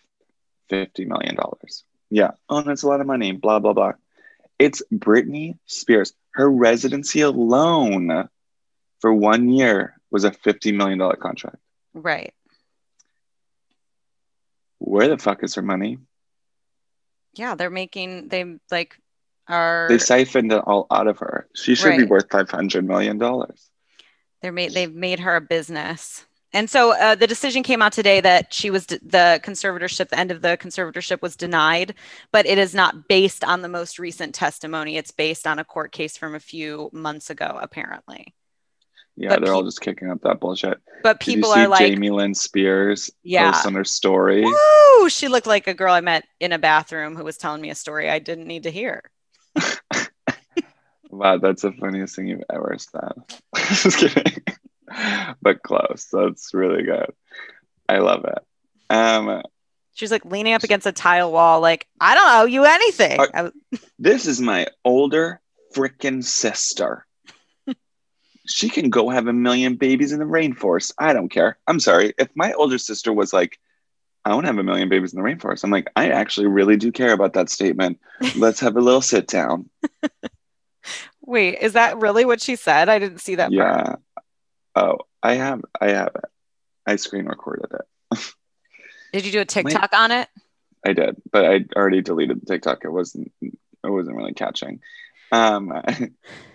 fifty 0.69 1.05
million 1.05 1.35
dollars. 1.35 1.85
Yeah. 2.11 2.33
Oh, 2.49 2.63
that's 2.63 2.85
a 2.85 2.89
lot 2.89 3.01
of 3.01 3.07
money. 3.07 3.33
Blah 3.33 3.59
blah 3.59 3.73
blah. 3.73 3.93
It's 4.59 4.83
Britney 4.93 5.59
Spears. 5.67 6.15
Her 6.31 6.49
residency 6.49 7.23
alone 7.23 8.29
for 9.01 9.13
one 9.13 9.49
year 9.49 9.94
was 10.15 10.23
a 10.25 10.31
fifty 10.33 10.71
million 10.71 10.99
dollar 10.99 11.17
contract. 11.17 11.59
right 11.93 12.33
Where 14.79 15.09
the 15.09 15.19
fuck 15.19 15.43
is 15.43 15.55
her 15.57 15.63
money? 15.63 15.99
yeah 17.35 17.57
they're 17.57 17.69
making 17.83 18.29
they 18.29 18.45
like 18.71 18.97
are 19.49 19.87
They 19.91 19.99
siphoned 19.99 20.53
it 20.53 20.63
all 20.65 20.87
out 20.91 21.07
of 21.09 21.19
her. 21.19 21.49
She 21.55 21.75
should 21.75 21.97
be 21.99 22.05
worth 22.05 22.31
five 22.31 22.49
hundred 22.49 22.87
million 22.87 23.19
dollars. 23.19 23.69
they're 24.41 24.53
made 24.53 24.73
they've 24.73 24.95
made 24.95 25.19
her 25.21 25.35
a 25.37 25.41
business 25.41 26.25
and 26.53 26.71
so 26.71 26.93
uh, 26.97 27.17
the 27.17 27.27
decision 27.27 27.65
came 27.65 27.83
out 27.83 27.93
today 27.93 28.21
that 28.21 28.55
she 28.55 28.71
was 28.71 28.87
de- 28.87 29.01
the 29.01 29.41
conservatorship 29.43 30.09
the 30.11 30.19
end 30.19 30.31
of 30.31 30.41
the 30.43 30.57
conservatorship 30.57 31.21
was 31.23 31.35
denied 31.35 31.95
but 32.31 32.47
it 32.47 32.59
is 32.59 32.73
not 32.75 33.09
based 33.09 33.43
on 33.43 33.63
the 33.63 33.69
most 33.69 33.99
recent 33.99 34.33
testimony 34.35 34.97
it's 34.97 35.11
based 35.11 35.45
on 35.47 35.59
a 35.59 35.65
court 35.65 35.91
case 35.91 36.17
from 36.17 36.37
a 36.37 36.41
few 36.41 36.89
months 36.93 37.29
ago 37.31 37.59
apparently 37.61 38.33
Yeah, 39.17 39.29
But 39.31 39.45
they're 39.45 39.55
all 39.55 39.63
just 39.63 39.81
kicking 39.81 40.11
up 40.11 40.23
that 40.23 40.41
bullshit. 40.41 40.79
but 41.05 41.21
people 41.21 41.51
are 41.53 41.69
like 41.69 41.79
Jamie 41.87 42.11
Lynn 42.11 42.35
Spears 42.35 43.11
Yeah. 43.23 43.53
post 43.53 43.67
on 43.67 43.75
her 43.75 43.85
story? 43.85 44.43
Woo! 44.45 45.09
She 45.09 45.29
looked 45.29 45.47
like 45.47 45.69
a 45.69 45.75
girl 45.75 45.93
I 45.95 46.01
met 46.01 46.25
in 46.41 46.51
a 46.53 46.59
bathroom 46.59 47.15
who 47.15 47.23
was 47.25 47.37
telling 47.37 47.61
me 47.61 47.71
a 47.71 47.75
story 47.77 48.11
I 48.11 48.19
didn't 48.19 48.47
need 48.49 48.65
to 48.65 48.71
hear. 48.71 49.03
Wow, 51.11 51.39
that's 51.39 51.63
the 51.63 51.71
funniest 51.71 52.17
thing 52.17 52.27
you've 52.27 52.43
ever 52.53 52.77
said. 52.77 53.13
just 53.69 53.99
kidding. 53.99 54.43
but 55.41 55.63
close. 55.63 56.09
That's 56.13 56.53
really 56.53 56.83
good. 56.83 57.13
I 57.89 57.99
love 57.99 58.25
it. 58.25 58.39
Um, 58.91 59.43
She's 59.95 60.11
like 60.11 60.25
leaning 60.25 60.55
up 60.55 60.65
against 60.65 60.89
a 60.89 60.93
tile 60.93 61.31
wall, 61.31 61.61
like, 61.61 61.87
I 62.01 62.17
don't 62.17 62.29
owe 62.41 62.47
you 62.47 62.65
anything. 62.65 63.21
Uh, 63.21 63.51
was- 63.71 63.81
this 63.97 64.27
is 64.27 64.41
my 64.41 64.67
older 64.85 65.41
freaking 65.73 66.25
sister. 66.25 67.07
She 68.47 68.69
can 68.69 68.91
go 68.91 69.09
have 69.09 69.27
a 69.27 69.33
million 69.33 69.77
babies 69.77 70.13
in 70.13 70.19
the 70.19 70.25
rainforest. 70.25 70.93
I 70.99 71.13
don't 71.13 71.29
care. 71.29 71.59
I'm 71.67 71.81
sorry. 71.81 72.15
If 72.19 72.29
my 72.35 72.53
older 72.53 72.79
sister 72.79 73.13
was 73.13 73.33
like, 73.33 73.59
I 74.25 74.35
want 74.35 74.45
to 74.45 74.49
have 74.49 74.59
a 74.59 74.63
million 74.63 74.89
babies 74.89 75.13
in 75.13 75.23
the 75.23 75.29
rainforest, 75.29 75.65
I'm 75.65 75.71
like, 75.71 75.91
I 75.97 76.09
actually 76.09 76.47
really 76.47 76.77
do 76.77 76.91
care 76.91 77.13
about 77.13 77.35
that 77.35 77.51
statement. 77.51 78.01
Let's 78.37 78.61
have 78.61 78.77
a 78.77 78.81
little 78.81 79.03
sit 79.03 79.27
down. 79.27 79.69
Wait, 81.27 81.59
is 81.61 81.73
that 81.73 81.99
really 81.99 82.25
what 82.25 82.41
she 82.41 82.57
said? 82.57 82.89
I 82.89 82.99
didn't 82.99 83.21
see 83.21 83.37
that 83.37 83.53
part. 83.53 83.53
yeah. 83.53 83.97
Oh, 84.77 84.99
I 85.23 85.35
have 85.35 85.63
I 85.81 85.91
have 85.91 86.13
it. 86.15 86.25
I 86.87 86.97
screen 86.97 87.27
recorded 87.27 87.71
it. 87.73 88.35
Did 89.13 89.25
you 89.25 89.33
do 89.33 89.41
a 89.41 89.45
TikTok 89.45 89.93
on 89.95 90.11
it? 90.11 90.29
I 90.87 90.93
did, 90.93 91.17
but 91.33 91.47
I 91.47 91.65
already 91.77 92.03
deleted 92.03 92.41
the 92.41 92.47
TikTok. 92.47 92.85
It 92.85 92.91
wasn't 92.91 93.33
it 93.41 93.53
wasn't 93.83 94.17
really 94.17 94.35
catching. 94.35 94.81
Um 95.33 95.73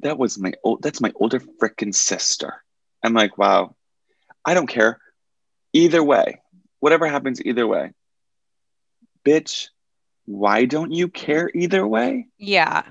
that 0.00 0.18
was 0.18 0.38
my 0.38 0.52
old 0.62 0.82
that's 0.82 1.00
my 1.00 1.12
older 1.16 1.40
freaking 1.40 1.94
sister. 1.94 2.62
I'm 3.02 3.14
like, 3.14 3.38
wow. 3.38 3.74
I 4.44 4.54
don't 4.54 4.66
care. 4.66 5.00
Either 5.72 6.02
way. 6.02 6.40
Whatever 6.80 7.06
happens 7.06 7.40
either 7.42 7.66
way. 7.66 7.92
Bitch, 9.24 9.68
why 10.24 10.64
don't 10.64 10.92
you 10.92 11.08
care 11.08 11.50
either 11.54 11.86
way? 11.86 12.26
Yeah. 12.38 12.82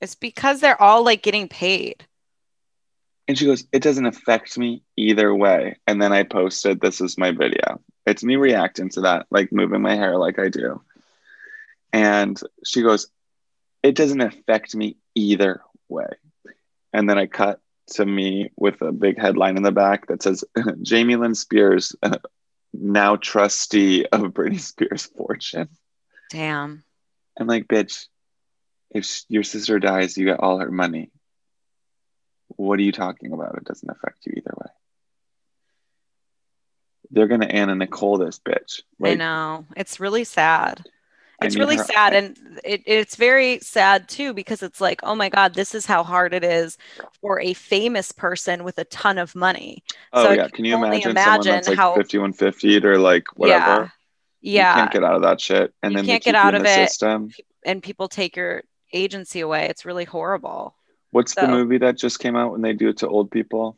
It's 0.00 0.14
because 0.14 0.60
they're 0.60 0.80
all 0.80 1.04
like 1.04 1.22
getting 1.22 1.48
paid. 1.48 2.06
And 3.28 3.38
she 3.38 3.46
goes, 3.46 3.64
It 3.72 3.82
doesn't 3.82 4.06
affect 4.06 4.58
me 4.58 4.82
either 4.96 5.34
way. 5.34 5.76
And 5.86 6.00
then 6.00 6.12
I 6.12 6.22
posted, 6.24 6.80
This 6.80 7.00
is 7.00 7.18
my 7.18 7.30
video. 7.30 7.80
It's 8.06 8.24
me 8.24 8.36
reacting 8.36 8.90
to 8.90 9.02
that, 9.02 9.26
like 9.30 9.52
moving 9.52 9.82
my 9.82 9.94
hair 9.94 10.16
like 10.16 10.38
I 10.38 10.48
do. 10.48 10.82
And 11.92 12.40
she 12.64 12.82
goes, 12.82 13.08
It 13.82 13.94
doesn't 13.94 14.20
affect 14.20 14.74
me 14.74 14.96
either 15.14 15.62
way. 15.92 16.08
And 16.92 17.08
then 17.08 17.18
I 17.18 17.26
cut 17.26 17.60
to 17.94 18.06
me 18.06 18.50
with 18.56 18.80
a 18.80 18.92
big 18.92 19.20
headline 19.20 19.56
in 19.56 19.62
the 19.62 19.72
back 19.72 20.06
that 20.08 20.22
says, 20.22 20.44
Jamie 20.82 21.16
Lynn 21.16 21.34
Spears, 21.34 21.94
now 22.72 23.16
trustee 23.16 24.06
of 24.06 24.20
Britney 24.32 24.60
Spears' 24.60 25.06
fortune. 25.06 25.68
Damn. 26.30 26.84
I'm 27.38 27.46
like, 27.46 27.68
Bitch, 27.68 28.06
if 28.90 29.24
your 29.28 29.42
sister 29.42 29.78
dies, 29.78 30.16
you 30.16 30.26
get 30.26 30.40
all 30.40 30.58
her 30.58 30.70
money. 30.70 31.10
What 32.48 32.78
are 32.78 32.82
you 32.82 32.92
talking 32.92 33.32
about? 33.32 33.56
It 33.56 33.64
doesn't 33.64 33.90
affect 33.90 34.26
you 34.26 34.34
either 34.36 34.54
way. 34.54 34.70
They're 37.10 37.26
gonna 37.26 37.46
Anna 37.46 37.74
Nicole 37.74 38.18
this 38.18 38.38
bitch. 38.38 38.82
I 39.02 39.14
know. 39.14 39.66
It's 39.76 40.00
really 40.00 40.24
sad. 40.24 40.86
It's 41.46 41.56
really 41.56 41.76
her- 41.76 41.84
sad. 41.84 42.14
And 42.14 42.38
it, 42.64 42.82
it's 42.86 43.16
very 43.16 43.58
sad 43.60 44.08
too, 44.08 44.32
because 44.34 44.62
it's 44.62 44.80
like, 44.80 45.00
oh 45.02 45.14
my 45.14 45.28
God, 45.28 45.54
this 45.54 45.74
is 45.74 45.86
how 45.86 46.02
hard 46.02 46.32
it 46.34 46.44
is 46.44 46.78
for 47.20 47.40
a 47.40 47.54
famous 47.54 48.12
person 48.12 48.64
with 48.64 48.78
a 48.78 48.84
ton 48.84 49.18
of 49.18 49.34
money. 49.34 49.82
Oh 50.12 50.24
So 50.24 50.30
yeah, 50.32 50.42
can 50.48 50.50
can 50.56 50.64
you 50.64 50.74
only 50.74 51.02
imagine, 51.02 51.16
someone 51.16 51.40
that's 51.44 51.68
like 51.68 51.76
how- 51.78 51.94
5150 51.94 52.86
or 52.86 52.98
like 52.98 53.24
whatever? 53.36 53.92
You 54.40 54.52
Yeah. 54.54 54.74
can't 54.74 54.90
get 54.92 55.04
out 55.04 55.14
of 55.16 55.22
that 55.22 55.40
shit, 55.40 55.72
and 55.82 55.92
You 55.92 55.98
then 55.98 56.06
can't 56.06 56.22
get 56.24 56.34
out 56.34 56.54
of 56.54 56.62
the 56.62 56.68
it. 56.70 56.88
system. 56.88 57.30
And 57.64 57.82
people 57.82 58.08
take 58.08 58.36
your 58.36 58.62
agency 58.92 59.40
away. 59.40 59.66
It's 59.68 59.84
really 59.84 60.04
horrible. 60.04 60.74
What's 61.10 61.34
the 61.34 61.46
movie 61.46 61.78
that 61.78 61.98
just 61.98 62.18
came 62.20 62.36
out 62.36 62.52
when 62.52 62.62
they 62.62 62.72
do 62.72 62.88
it 62.88 62.98
to 62.98 63.08
old 63.08 63.30
people? 63.30 63.76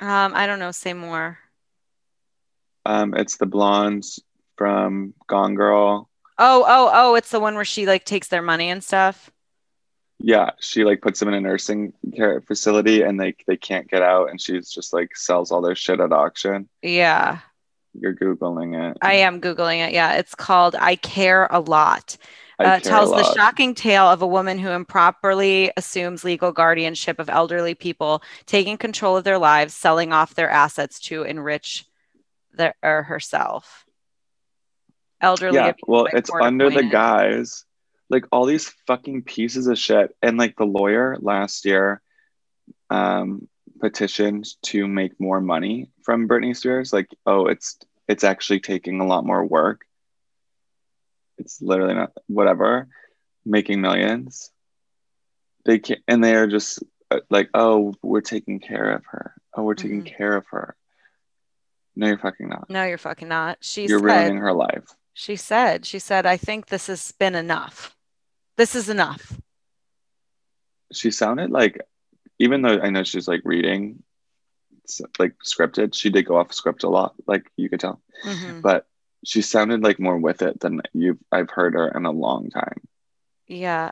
Um, 0.00 0.32
I 0.34 0.46
don't 0.46 0.58
know. 0.58 0.70
Say 0.70 0.92
more. 0.92 1.38
Um, 2.84 3.14
it's 3.14 3.36
the 3.38 3.46
blondes 3.46 4.20
from 4.56 5.14
Gone 5.26 5.54
Girl. 5.54 6.09
Oh, 6.42 6.64
oh, 6.66 6.90
oh, 6.92 7.14
it's 7.16 7.30
the 7.30 7.38
one 7.38 7.54
where 7.54 7.66
she 7.66 7.86
like 7.86 8.04
takes 8.04 8.28
their 8.28 8.42
money 8.42 8.70
and 8.70 8.82
stuff. 8.82 9.30
Yeah, 10.18 10.50
she 10.58 10.84
like 10.84 11.02
puts 11.02 11.20
them 11.20 11.28
in 11.28 11.34
a 11.34 11.40
nursing 11.40 11.92
care 12.16 12.40
facility, 12.40 13.02
and 13.02 13.20
they 13.20 13.36
they 13.46 13.56
can't 13.56 13.88
get 13.88 14.02
out, 14.02 14.30
and 14.30 14.40
she's 14.40 14.70
just 14.70 14.92
like 14.92 15.14
sells 15.16 15.52
all 15.52 15.60
their 15.60 15.74
shit 15.74 16.00
at 16.00 16.12
auction. 16.12 16.68
Yeah. 16.82 17.38
You're 17.92 18.14
googling 18.14 18.90
it. 18.90 18.96
I 19.02 19.14
am 19.14 19.40
Googling 19.40 19.86
it. 19.86 19.92
Yeah. 19.92 20.14
It's 20.14 20.34
called 20.34 20.76
I 20.78 20.96
Care 20.96 21.48
a 21.50 21.60
Lot. 21.60 22.16
Uh, 22.58 22.78
tells 22.78 23.10
the 23.10 23.24
shocking 23.34 23.74
tale 23.74 24.04
of 24.04 24.20
a 24.20 24.26
woman 24.26 24.58
who 24.58 24.68
improperly 24.68 25.72
assumes 25.78 26.24
legal 26.24 26.52
guardianship 26.52 27.18
of 27.18 27.30
elderly 27.30 27.74
people, 27.74 28.22
taking 28.44 28.76
control 28.76 29.16
of 29.16 29.24
their 29.24 29.38
lives, 29.38 29.72
selling 29.72 30.12
off 30.12 30.34
their 30.34 30.50
assets 30.50 31.00
to 31.00 31.22
enrich 31.22 31.86
their, 32.52 32.74
or 32.82 33.04
herself. 33.04 33.86
Elderly. 35.20 35.56
Yeah, 35.56 35.72
well, 35.86 36.06
it's 36.12 36.30
under 36.30 36.70
the 36.70 36.82
guise, 36.84 37.64
like 38.08 38.24
all 38.32 38.46
these 38.46 38.68
fucking 38.86 39.22
pieces 39.22 39.66
of 39.66 39.78
shit. 39.78 40.16
And 40.22 40.38
like 40.38 40.56
the 40.56 40.64
lawyer 40.64 41.16
last 41.20 41.64
year 41.64 42.00
um, 42.88 43.48
petitioned 43.80 44.46
to 44.62 44.86
make 44.86 45.20
more 45.20 45.40
money 45.40 45.90
from 46.02 46.28
Britney 46.28 46.56
Spears. 46.56 46.92
Like, 46.92 47.08
oh, 47.26 47.46
it's 47.46 47.78
it's 48.08 48.24
actually 48.24 48.60
taking 48.60 49.00
a 49.00 49.06
lot 49.06 49.24
more 49.24 49.44
work. 49.44 49.82
It's 51.38 51.62
literally 51.62 51.94
not 51.94 52.12
whatever, 52.26 52.88
making 53.44 53.80
millions. 53.80 54.50
They 55.64 55.78
can't, 55.78 56.00
and 56.08 56.22
they 56.24 56.34
are 56.34 56.46
just 56.46 56.82
uh, 57.10 57.20
like, 57.30 57.50
oh, 57.54 57.94
we're 58.02 58.20
taking 58.20 58.60
care 58.60 58.92
of 58.92 59.04
her. 59.06 59.34
Oh, 59.54 59.62
we're 59.62 59.74
taking 59.74 60.02
Mhm. 60.02 60.16
care 60.16 60.36
of 60.36 60.46
her. 60.50 60.76
No, 61.96 62.06
you're 62.06 62.18
fucking 62.18 62.48
not. 62.48 62.70
No, 62.70 62.84
you're 62.84 62.98
fucking 62.98 63.28
not. 63.28 63.58
She 63.60 63.86
you're 63.86 63.98
said, 63.98 64.04
ruining 64.04 64.38
her 64.38 64.52
life. 64.52 64.84
She 65.20 65.36
said, 65.36 65.84
she 65.84 65.98
said, 65.98 66.24
I 66.24 66.38
think 66.38 66.66
this 66.66 66.86
has 66.86 67.12
been 67.12 67.34
enough. 67.34 67.94
This 68.56 68.74
is 68.74 68.88
enough. 68.88 69.38
she 70.92 71.10
sounded 71.10 71.50
like 71.50 71.78
even 72.38 72.62
though 72.62 72.80
I 72.80 72.88
know 72.88 73.04
she's 73.04 73.28
like 73.28 73.42
reading 73.44 74.02
like 75.18 75.34
scripted, 75.44 75.94
she 75.94 76.08
did 76.10 76.24
go 76.26 76.36
off 76.38 76.54
script 76.54 76.82
a 76.84 76.88
lot, 76.88 77.14
like 77.26 77.44
you 77.56 77.68
could 77.68 77.80
tell. 77.80 78.00
Mhm. 78.24 78.62
But 78.62 78.86
she 79.22 79.42
sounded 79.42 79.82
like 79.82 80.00
more 80.00 80.16
with 80.18 80.40
it 80.40 80.58
than 80.60 80.80
you've 80.94 81.18
I've 81.30 81.50
heard 81.50 81.74
her 81.74 81.88
in 81.88 82.06
a 82.06 82.10
long 82.10 82.48
time. 82.48 82.80
Yeah. 83.46 83.90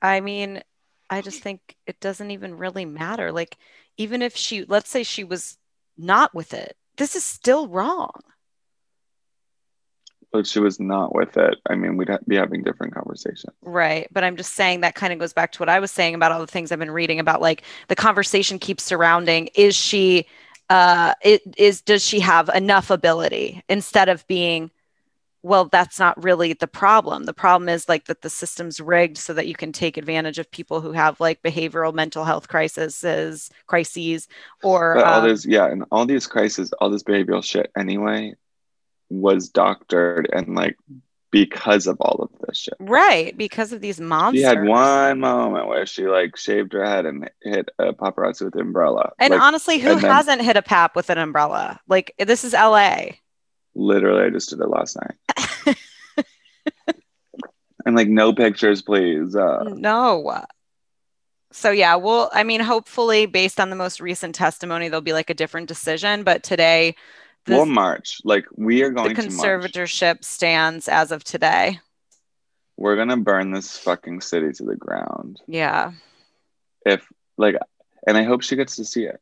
I 0.00 0.20
mean, 0.20 0.62
I 1.10 1.22
just 1.22 1.42
think 1.42 1.76
it 1.86 1.98
doesn't 1.98 2.30
even 2.30 2.56
really 2.56 2.84
matter. 2.84 3.32
Like, 3.32 3.58
even 3.96 4.22
if 4.22 4.36
she, 4.36 4.64
let's 4.64 4.88
say 4.90 5.02
she 5.02 5.24
was 5.24 5.58
not 5.98 6.32
with 6.34 6.54
it, 6.54 6.76
this 6.96 7.14
is 7.16 7.24
still 7.24 7.66
wrong. 7.68 8.20
But 10.32 10.46
she 10.46 10.60
was 10.60 10.80
not 10.80 11.14
with 11.14 11.36
it. 11.36 11.58
I 11.68 11.74
mean, 11.74 11.96
we'd 11.96 12.08
ha- 12.08 12.18
be 12.26 12.36
having 12.36 12.62
different 12.62 12.94
conversations. 12.94 13.54
Right. 13.60 14.08
But 14.10 14.24
I'm 14.24 14.36
just 14.36 14.54
saying 14.54 14.80
that 14.80 14.94
kind 14.94 15.12
of 15.12 15.18
goes 15.18 15.32
back 15.32 15.52
to 15.52 15.58
what 15.58 15.68
I 15.68 15.78
was 15.78 15.90
saying 15.90 16.14
about 16.14 16.32
all 16.32 16.40
the 16.40 16.46
things 16.46 16.72
I've 16.72 16.78
been 16.78 16.90
reading 16.90 17.20
about 17.20 17.40
like 17.40 17.62
the 17.88 17.96
conversation 17.96 18.58
keeps 18.58 18.82
surrounding 18.82 19.48
is 19.54 19.74
she 19.74 20.26
uh 20.70 21.14
it 21.22 21.42
is 21.58 21.82
does 21.82 22.04
she 22.04 22.20
have 22.20 22.48
enough 22.50 22.90
ability 22.90 23.62
instead 23.68 24.08
of 24.08 24.26
being 24.26 24.70
well 25.42 25.66
that's 25.66 25.98
not 25.98 26.22
really 26.22 26.52
the 26.52 26.66
problem. 26.66 27.24
The 27.24 27.34
problem 27.34 27.68
is 27.68 27.88
like 27.88 28.06
that 28.06 28.22
the 28.22 28.30
system's 28.30 28.80
rigged 28.80 29.18
so 29.18 29.34
that 29.34 29.48
you 29.48 29.54
can 29.54 29.72
take 29.72 29.96
advantage 29.96 30.38
of 30.38 30.50
people 30.50 30.80
who 30.80 30.92
have 30.92 31.20
like 31.20 31.42
behavioral 31.42 31.92
mental 31.92 32.24
health 32.24 32.48
crises 32.48 33.50
crises 33.66 34.28
or 34.62 34.94
But 34.94 35.04
all 35.04 35.20
um, 35.20 35.28
this, 35.28 35.44
yeah, 35.44 35.66
and 35.66 35.84
all 35.90 36.06
these 36.06 36.26
crises, 36.26 36.72
all 36.80 36.90
this 36.90 37.02
behavioral 37.02 37.44
shit 37.44 37.70
anyway 37.76 38.34
was 39.12 39.48
doctored 39.50 40.28
and 40.32 40.54
like 40.54 40.76
because 41.30 41.86
of 41.86 41.98
all 42.00 42.16
of 42.22 42.30
this 42.46 42.58
shit. 42.58 42.74
right 42.78 43.36
because 43.38 43.72
of 43.72 43.80
these 43.80 44.00
monsters. 44.00 44.40
She 44.40 44.44
had 44.44 44.64
one 44.64 45.20
moment 45.20 45.66
where 45.66 45.86
she 45.86 46.06
like 46.06 46.36
shaved 46.36 46.72
her 46.74 46.84
head 46.84 47.06
and 47.06 47.30
hit 47.42 47.70
a 47.78 47.92
paparazzi 47.92 48.44
with 48.44 48.54
an 48.54 48.60
umbrella. 48.60 49.12
and 49.18 49.30
like, 49.32 49.40
honestly, 49.40 49.78
who 49.78 49.92
and 49.92 50.00
hasn't 50.00 50.42
hit 50.42 50.56
a 50.56 50.62
pap 50.62 50.94
with 50.94 51.08
an 51.10 51.18
umbrella? 51.18 51.80
Like 51.88 52.14
this 52.18 52.44
is 52.44 52.52
LA. 52.52 53.06
Literally, 53.74 54.26
I 54.26 54.30
just 54.30 54.50
did 54.50 54.60
it 54.60 54.68
last 54.68 54.96
night. 54.96 55.76
and 57.86 57.96
like, 57.96 58.08
no 58.08 58.32
pictures, 58.34 58.82
please. 58.82 59.34
Uh, 59.34 59.64
No. 59.74 60.44
so 61.50 61.70
yeah, 61.70 61.96
well, 61.96 62.30
I 62.34 62.44
mean, 62.44 62.60
hopefully, 62.60 63.24
based 63.26 63.58
on 63.58 63.70
the 63.70 63.76
most 63.76 64.00
recent 64.00 64.34
testimony, 64.34 64.88
there'll 64.88 65.00
be 65.00 65.14
like 65.14 65.30
a 65.30 65.34
different 65.34 65.68
decision. 65.68 66.22
But 66.24 66.42
today, 66.42 66.94
the, 67.46 67.56
we'll 67.56 67.66
march. 67.66 68.20
Like 68.24 68.46
we 68.54 68.82
are 68.82 68.88
the 68.88 68.94
going 68.94 69.14
to 69.16 69.22
march. 69.22 69.32
conservatorship 69.32 70.24
stands 70.24 70.88
as 70.88 71.12
of 71.12 71.24
today. 71.24 71.80
We're 72.76 72.96
gonna 72.96 73.16
burn 73.16 73.52
this 73.52 73.76
fucking 73.78 74.20
city 74.22 74.52
to 74.52 74.64
the 74.64 74.76
ground. 74.76 75.40
Yeah. 75.46 75.92
If 76.84 77.06
like, 77.36 77.56
and 78.06 78.16
I 78.16 78.22
hope 78.24 78.42
she 78.42 78.56
gets 78.56 78.76
to 78.76 78.84
see 78.84 79.04
it. 79.04 79.20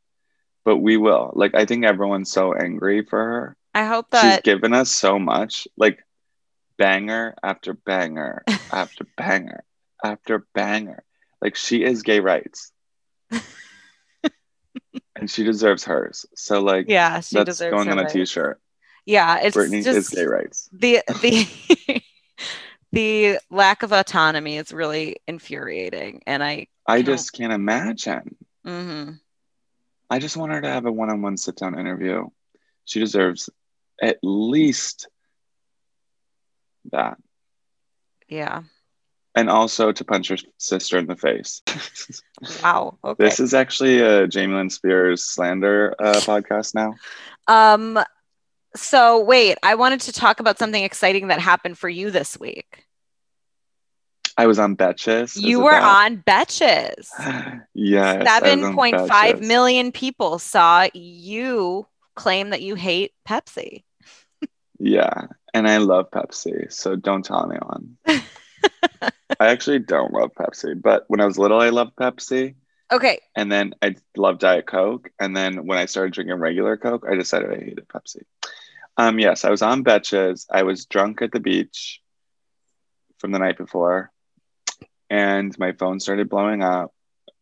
But 0.64 0.76
we 0.76 0.96
will. 0.98 1.32
Like, 1.34 1.54
I 1.54 1.64
think 1.64 1.84
everyone's 1.84 2.30
so 2.30 2.52
angry 2.52 3.02
for 3.04 3.18
her. 3.18 3.56
I 3.74 3.86
hope 3.86 4.10
that 4.10 4.36
She's 4.36 4.42
given 4.42 4.74
us 4.74 4.90
so 4.90 5.18
much. 5.18 5.66
Like, 5.76 6.04
banger 6.76 7.34
after 7.42 7.72
banger 7.72 8.42
after 8.72 9.06
banger 9.16 9.64
after 10.04 10.46
banger. 10.54 11.02
Like, 11.40 11.56
she 11.56 11.82
is 11.82 12.02
gay 12.02 12.20
rights. 12.20 12.72
and 15.20 15.30
she 15.30 15.44
deserves 15.44 15.84
hers. 15.84 16.26
So, 16.34 16.60
like, 16.62 16.86
yeah, 16.88 17.20
she 17.20 17.36
that's 17.36 17.46
deserves 17.50 17.74
going 17.74 17.88
on 17.90 17.98
a 17.98 18.02
rights. 18.02 18.12
t-shirt. 18.14 18.60
Yeah, 19.06 19.38
it's 19.42 19.56
Britney 19.56 19.82
just 19.84 19.96
is 19.98 20.08
gay 20.10 20.24
rights. 20.24 20.68
the 20.72 21.00
the 21.22 22.02
the 22.92 23.38
lack 23.50 23.82
of 23.82 23.92
autonomy 23.92 24.56
is 24.56 24.72
really 24.72 25.16
infuriating, 25.26 26.22
and 26.26 26.42
I. 26.42 26.66
I 26.86 26.96
Can't- 26.96 27.06
just 27.06 27.32
can't 27.32 27.52
imagine. 27.52 28.36
mhm. 28.66 29.20
I 30.12 30.18
just 30.18 30.36
want 30.36 30.50
her 30.50 30.60
to 30.60 30.68
have 30.68 30.86
a 30.86 30.92
one-on-one 30.92 31.36
sit-down 31.36 31.78
interview. 31.78 32.26
She 32.84 32.98
deserves 32.98 33.48
at 34.02 34.18
least 34.24 35.06
that. 36.90 37.16
Yeah. 38.28 38.62
And 39.34 39.48
also 39.48 39.92
to 39.92 40.04
punch 40.04 40.28
her 40.28 40.36
sister 40.58 40.98
in 40.98 41.06
the 41.06 41.16
face. 41.16 41.62
Wow. 42.62 42.98
Okay. 43.04 43.22
This 43.22 43.38
is 43.38 43.52
actually 43.52 44.00
a 44.00 44.26
Jamie 44.26 44.54
Lynn 44.54 44.70
Spears 44.70 45.22
slander 45.26 45.94
uh, 45.98 46.14
podcast 46.14 46.74
now. 46.74 46.94
Um. 47.46 48.02
So 48.74 49.22
wait, 49.22 49.58
I 49.62 49.74
wanted 49.74 50.00
to 50.02 50.12
talk 50.12 50.40
about 50.40 50.58
something 50.58 50.82
exciting 50.82 51.28
that 51.28 51.38
happened 51.38 51.76
for 51.76 51.88
you 51.88 52.10
this 52.10 52.40
week. 52.40 52.86
I 54.38 54.46
was 54.46 54.58
on 54.58 54.74
Betches. 54.74 55.38
You 55.38 55.60
were 55.60 55.74
on 55.74 56.22
Betches. 56.22 57.08
yes. 57.74 58.26
I 58.26 58.40
was 58.40 58.52
on 58.52 58.58
Seven 58.60 58.74
point 58.74 58.96
five 59.06 59.36
Betches. 59.36 59.46
million 59.46 59.92
people 59.92 60.38
saw 60.38 60.88
you 60.94 61.86
claim 62.14 62.50
that 62.50 62.62
you 62.62 62.74
hate 62.74 63.12
Pepsi. 63.28 63.84
Yeah. 64.78 65.26
And 65.52 65.68
I 65.68 65.76
love 65.76 66.10
Pepsi. 66.10 66.72
So 66.72 66.96
don't 66.96 67.22
tell 67.22 67.50
anyone. 67.50 67.98
I 69.38 69.48
actually 69.48 69.80
don't 69.80 70.12
love 70.12 70.32
Pepsi. 70.34 70.80
But 70.80 71.04
when 71.08 71.20
I 71.20 71.26
was 71.26 71.38
little, 71.38 71.60
I 71.60 71.68
loved 71.68 71.96
Pepsi. 71.96 72.54
Okay. 72.92 73.20
And 73.36 73.50
then 73.50 73.74
I 73.82 73.94
loved 74.16 74.40
Diet 74.40 74.66
Coke. 74.66 75.10
And 75.20 75.36
then 75.36 75.66
when 75.66 75.78
I 75.78 75.86
started 75.86 76.12
drinking 76.12 76.36
regular 76.36 76.76
Coke, 76.76 77.06
I 77.08 77.14
decided 77.14 77.50
I 77.52 77.64
hated 77.64 77.86
Pepsi. 77.88 78.22
Um, 78.96 79.18
yes, 79.18 79.44
I 79.44 79.50
was 79.50 79.62
on 79.62 79.84
Betches. 79.84 80.46
I 80.50 80.64
was 80.64 80.86
drunk 80.86 81.22
at 81.22 81.32
the 81.32 81.40
beach 81.40 82.00
from 83.18 83.30
the 83.30 83.38
night 83.38 83.56
before. 83.56 84.10
And 85.08 85.56
my 85.58 85.72
phone 85.72 86.00
started 86.00 86.28
blowing 86.28 86.62
up. 86.62 86.92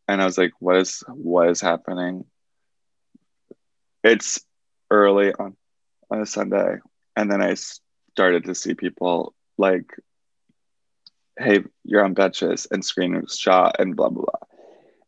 And 0.06 0.20
I 0.20 0.24
was 0.24 0.38
like, 0.38 0.52
what 0.58 0.76
is 0.76 1.02
what 1.08 1.50
is 1.50 1.60
happening? 1.60 2.24
It's 4.02 4.40
early 4.90 5.32
on, 5.34 5.56
on 6.10 6.22
a 6.22 6.26
Sunday. 6.26 6.76
And 7.16 7.30
then 7.30 7.42
I 7.42 7.54
started 8.12 8.44
to 8.44 8.54
see 8.54 8.74
people 8.74 9.34
like, 9.58 9.90
hey, 11.38 11.64
you're 11.84 12.04
on 12.04 12.14
Betches 12.14 12.66
and 12.70 12.82
screenshot 12.82 13.72
and 13.78 13.96
blah 13.96 14.08
blah 14.08 14.24
blah. 14.24 14.48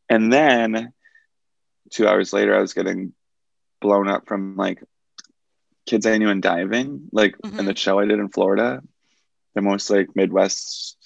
And 0.08 0.32
then 0.32 0.92
two 1.90 2.06
hours 2.06 2.32
later, 2.32 2.54
I 2.54 2.60
was 2.60 2.74
getting 2.74 3.12
blown 3.80 4.08
up 4.08 4.26
from 4.26 4.56
like 4.56 4.82
kids 5.86 6.06
I 6.06 6.18
knew 6.18 6.28
in 6.28 6.40
diving, 6.40 7.08
like 7.12 7.34
in 7.42 7.64
the 7.64 7.76
show 7.76 7.98
I 7.98 8.06
did 8.06 8.18
in 8.18 8.28
Florida, 8.28 8.82
the 9.54 9.62
most 9.62 9.90
like 9.90 10.14
Midwest 10.14 10.96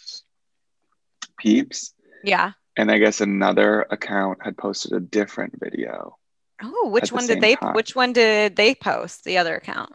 peeps. 1.39 1.95
Yeah. 2.23 2.53
And 2.77 2.91
I 2.91 2.99
guess 2.99 3.21
another 3.21 3.87
account 3.89 4.39
had 4.43 4.57
posted 4.57 4.93
a 4.93 5.01
different 5.01 5.55
video. 5.63 6.19
Oh, 6.63 6.89
which 6.89 7.05
At 7.05 7.09
the 7.11 7.15
one 7.15 7.27
did 7.27 7.41
they? 7.41 7.57
time. 7.57 7.75
Which 7.75 7.95
one 7.95 8.13
did 8.13 8.57
they 8.57 8.75
post? 8.75 9.25
The 9.25 9.39
other 9.39 9.57
account. 9.57 9.93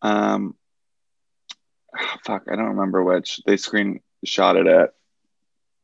Um, 0.00 0.54
fuck, 2.24 2.44
I 2.50 2.56
don't 2.56 2.70
remember 2.70 3.02
which. 3.02 3.40
They 3.46 3.56
screenshotted 4.24 4.84
it. 4.84 4.94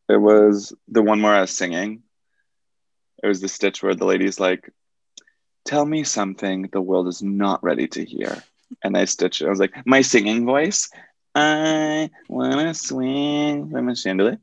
It 0.09 0.17
was 0.17 0.73
the 0.89 1.03
one 1.03 1.23
where 1.23 1.35
I 1.35 1.43
was 1.43 1.51
singing. 1.51 2.03
It 3.23 3.27
was 3.27 3.41
the 3.41 3.49
stitch 3.49 3.83
where 3.83 3.95
the 3.95 4.07
lady's 4.07 4.41
like, 4.41 4.71
"Tell 5.65 5.85
me 5.85 6.05
something 6.05 6.63
the 6.63 6.81
world 6.81 7.09
is 7.09 7.23
not 7.23 7.63
ready 7.63 7.89
to 7.89 8.05
hear," 8.05 8.43
and 8.83 8.97
I 8.97 9.05
stitched 9.05 9.43
it. 9.43 9.47
I 9.47 9.51
was 9.51 9.61
like, 9.61 9.75
"My 9.87 10.03
singing 10.03 10.47
voice, 10.47 10.89
I 11.35 12.11
wanna 12.29 12.75
swing 12.75 13.71
from 13.71 13.89
a 13.89 13.97
chandelier." 13.97 14.39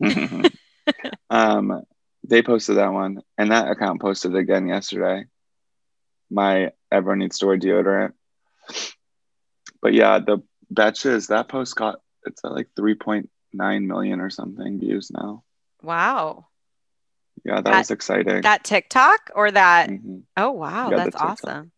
um, 1.30 1.82
they 2.24 2.42
posted 2.42 2.76
that 2.76 2.92
one, 2.92 3.20
and 3.36 3.50
that 3.50 3.70
account 3.70 4.00
posted 4.00 4.34
again 4.34 4.66
yesterday. 4.68 5.24
My 6.30 6.72
everyone 6.90 7.18
needs 7.18 7.38
to 7.38 7.46
wear 7.46 7.58
deodorant. 7.58 8.12
But 9.82 9.94
yeah, 9.94 10.20
the 10.20 10.38
betches 10.72 11.28
that 11.28 11.48
post 11.48 11.74
got 11.74 12.00
it's 12.26 12.44
at 12.44 12.52
like 12.52 12.68
3.9 12.78 13.28
million 13.86 14.20
or 14.20 14.30
something 14.30 14.78
views 14.80 15.10
now. 15.10 15.44
Wow. 15.82 16.46
Yeah, 17.44 17.56
that, 17.56 17.64
That- 17.64 17.78
was 17.78 17.90
exciting. 17.90 18.42
That 18.42 18.64
TikTok 18.64 19.30
or 19.34 19.50
that? 19.50 19.88
Mhm. 19.90 20.22
Oh 20.36 20.50
wow, 20.52 20.90
Yeah, 20.90 20.96
that's 20.98 21.16
awesome. 21.16 21.72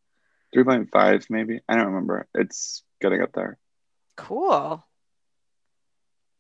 3.5 0.55 1.31
maybe. 1.31 1.61
I 1.69 1.77
don't 1.77 1.87
remember. 1.87 2.27
It's 2.35 2.83
getting 3.01 3.23
up 3.23 3.33
there. 3.33 3.59
Cool. 4.17 4.85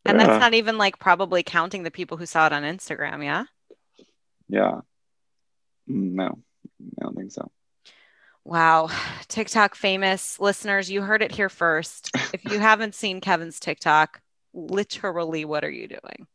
And 0.04 0.18
Yeah. 0.18 0.26
that's 0.26 0.40
not 0.40 0.54
even 0.54 0.76
like 0.78 0.98
probably 0.98 1.42
counting 1.44 1.84
the 1.84 1.90
people 1.90 2.16
who 2.16 2.26
saw 2.26 2.46
it 2.46 2.52
on 2.52 2.64
Instagram, 2.64 3.24
yeah? 3.24 3.44
Yeah. 4.48 4.80
Mm, 5.88 6.12
No, 6.12 6.38
I 6.98 7.02
don't 7.04 7.16
think 7.16 7.30
so. 7.32 7.50
Wow. 8.44 8.88
TikTok 9.28 9.74
famous 9.74 10.38
listeners, 10.40 10.90
you 10.90 11.02
heard 11.02 11.22
it 11.22 11.32
here 11.32 11.48
first. 11.48 12.10
If 12.32 12.44
you 12.44 12.58
haven't 12.60 12.94
seen 12.94 13.20
Kevin's 13.20 13.60
TikTok, 13.60 14.20
literally, 14.52 15.44
what 15.44 15.64
are 15.64 15.70
you 15.70 15.88
doing? 15.88 16.26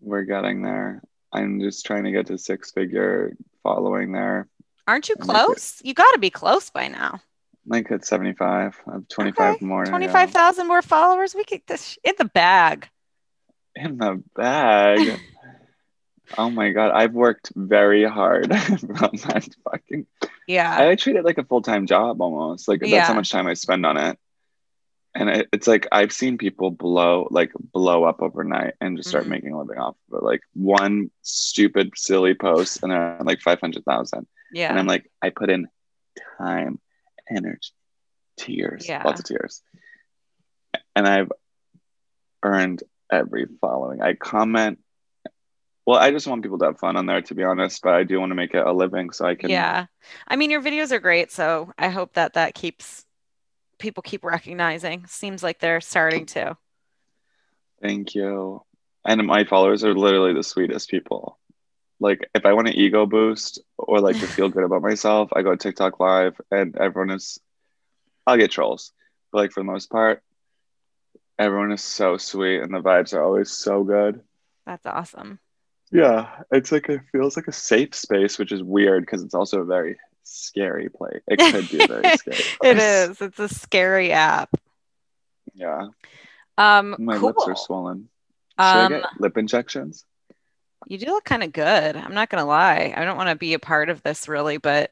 We're 0.00 0.22
getting 0.24 0.62
there. 0.62 1.02
I'm 1.32 1.60
just 1.60 1.84
trying 1.86 2.04
to 2.04 2.12
get 2.12 2.26
to 2.26 2.38
six 2.38 2.70
figure 2.72 3.36
following 3.62 4.12
there. 4.12 4.48
Aren't 4.86 5.08
you 5.08 5.16
I 5.20 5.24
like 5.24 5.36
it. 5.40 5.44
close? 5.46 5.80
You 5.82 5.94
got 5.94 6.12
to 6.12 6.18
be 6.18 6.30
close 6.30 6.70
by 6.70 6.88
now. 6.88 7.20
Like 7.66 7.90
at 7.90 8.04
75. 8.04 8.78
I 8.86 8.92
have 8.92 9.08
25 9.08 9.54
Okay, 9.56 9.64
more. 9.64 9.84
to 9.84 9.90
go. 9.90 9.96
25,000 9.96 10.68
more 10.68 10.82
followers. 10.82 11.34
We 11.34 11.44
get 11.44 11.66
this 11.66 11.98
in 12.04 12.12
the 12.18 12.26
bag. 12.26 12.88
in 13.74 13.96
the 13.96 14.22
bag. 14.36 15.18
oh 16.38 16.50
my 16.50 16.70
god, 16.70 16.90
I've 16.92 17.12
worked 17.12 17.52
very 17.54 18.04
hard 18.04 18.50
on 18.52 18.58
that 18.58 19.48
fucking. 19.64 20.06
Yeah. 20.46 20.76
I 20.88 20.94
treat 20.94 21.16
it 21.16 21.24
like 21.24 21.38
a 21.38 21.44
full 21.44 21.62
time 21.62 21.86
job 21.86 22.20
almost. 22.20 22.68
Like 22.68 22.80
that's 22.80 22.92
Yeah. 22.92 23.04
how 23.06 23.14
much 23.14 23.30
time 23.30 23.46
I 23.46 23.54
spend 23.54 23.84
on 23.86 23.96
it. 23.96 24.18
And 25.16 25.30
it, 25.30 25.48
it's 25.52 25.66
like 25.68 25.86
I've 25.92 26.12
seen 26.12 26.38
people 26.38 26.70
blow 26.72 27.28
like 27.30 27.52
blow 27.72 28.04
up 28.04 28.20
overnight 28.20 28.74
and 28.80 28.96
just 28.96 29.08
start 29.08 29.24
Mhm. 29.26 29.28
making 29.30 29.52
a 29.52 29.58
living 29.58 29.78
off 29.78 29.96
of 30.10 30.18
it. 30.18 30.24
Like 30.24 30.40
one 30.54 31.10
stupid 31.22 31.92
silly 31.94 32.34
post 32.34 32.82
and 32.82 32.90
they're 32.90 33.18
like 33.22 33.40
five 33.40 33.60
hundred 33.60 33.84
thousand. 33.84 34.26
Yeah. 34.52 34.70
And 34.70 34.78
I'm 34.78 34.86
like, 34.86 35.10
I 35.22 35.30
put 35.30 35.50
in 35.50 35.68
time, 36.38 36.80
energy, 37.30 37.70
tears, 38.36 38.88
Yeah. 38.88 39.02
lots 39.04 39.20
of 39.20 39.26
tears. 39.26 39.62
And 40.96 41.06
I've 41.06 41.30
earned 42.42 42.82
every 43.10 43.46
following. 43.60 44.02
I 44.02 44.14
comment. 44.14 44.78
Well, 45.86 45.98
I 45.98 46.10
just 46.10 46.26
want 46.26 46.42
people 46.42 46.58
to 46.58 46.66
have 46.66 46.78
fun 46.78 46.96
on 46.96 47.06
there, 47.06 47.20
to 47.20 47.34
be 47.34 47.44
honest, 47.44 47.82
but 47.82 47.94
I 47.94 48.04
do 48.04 48.18
want 48.18 48.30
to 48.30 48.36
make 48.36 48.54
it 48.54 48.66
a 48.66 48.72
living 48.72 49.10
so 49.10 49.26
I 49.26 49.34
can. 49.34 49.50
Yeah. 49.50 49.86
I 50.26 50.36
mean, 50.36 50.50
your 50.50 50.62
videos 50.62 50.92
are 50.92 50.98
great. 50.98 51.30
So 51.30 51.72
I 51.78 51.88
hope 51.88 52.14
that 52.14 52.34
that 52.34 52.54
keeps 52.54 53.04
people 53.78 54.02
keep 54.02 54.24
recognizing. 54.24 55.06
Seems 55.06 55.42
like 55.42 55.60
they're 55.60 55.82
starting 55.82 56.24
to. 56.26 56.56
Thank 57.82 58.14
you. 58.14 58.62
And 59.04 59.26
my 59.26 59.44
followers 59.44 59.84
are 59.84 59.94
literally 59.94 60.32
the 60.32 60.42
sweetest 60.42 60.88
people. 60.88 61.38
Like, 62.00 62.30
if 62.34 62.46
I 62.46 62.54
want 62.54 62.68
an 62.68 62.74
ego 62.74 63.04
boost 63.04 63.60
or 63.76 64.00
like 64.00 64.18
to 64.20 64.26
feel 64.26 64.48
good 64.50 64.64
about 64.64 64.80
myself, 64.80 65.30
I 65.34 65.42
go 65.42 65.50
to 65.50 65.56
TikTok 65.56 66.00
Live 66.00 66.40
and 66.50 66.76
everyone 66.76 67.14
is, 67.14 67.38
I'll 68.26 68.38
get 68.38 68.50
trolls. 68.50 68.92
But 69.30 69.38
like, 69.38 69.52
for 69.52 69.60
the 69.60 69.64
most 69.64 69.90
part, 69.90 70.22
everyone 71.38 71.72
is 71.72 71.82
so 71.82 72.16
sweet 72.16 72.60
and 72.60 72.72
the 72.72 72.80
vibes 72.80 73.12
are 73.12 73.22
always 73.22 73.50
so 73.50 73.84
good. 73.84 74.22
That's 74.64 74.86
awesome. 74.86 75.40
Yeah, 75.94 76.42
it's 76.50 76.72
like 76.72 76.88
it 76.88 77.02
feels 77.12 77.36
like 77.36 77.46
a 77.46 77.52
safe 77.52 77.94
space, 77.94 78.36
which 78.36 78.50
is 78.50 78.64
weird 78.64 79.06
because 79.06 79.22
it's 79.22 79.32
also 79.34 79.60
a 79.60 79.64
very 79.64 79.96
scary 80.24 80.88
place. 80.88 81.22
It 81.28 81.38
could 81.38 81.70
be 81.70 81.84
a 81.84 81.86
very 81.86 82.16
scary 82.18 82.36
place. 82.36 82.58
It 82.64 82.78
is. 82.78 83.20
It's 83.20 83.38
a 83.38 83.48
scary 83.48 84.10
app. 84.10 84.50
Yeah, 85.54 85.86
Um, 86.58 86.96
my 86.98 87.16
cool. 87.16 87.28
lips 87.28 87.44
are 87.46 87.54
swollen. 87.54 88.08
Should 88.58 88.64
I 88.64 88.84
Um, 88.86 88.92
get 88.92 89.04
lip 89.20 89.38
injections? 89.38 90.04
You 90.88 90.98
do 90.98 91.06
look 91.06 91.24
kind 91.24 91.44
of 91.44 91.52
good. 91.52 91.96
I'm 91.96 92.12
not 92.12 92.28
gonna 92.28 92.44
lie. 92.44 92.92
I 92.96 93.04
don't 93.04 93.16
want 93.16 93.28
to 93.30 93.36
be 93.36 93.54
a 93.54 93.60
part 93.60 93.88
of 93.88 94.02
this 94.02 94.26
really, 94.26 94.56
but 94.56 94.90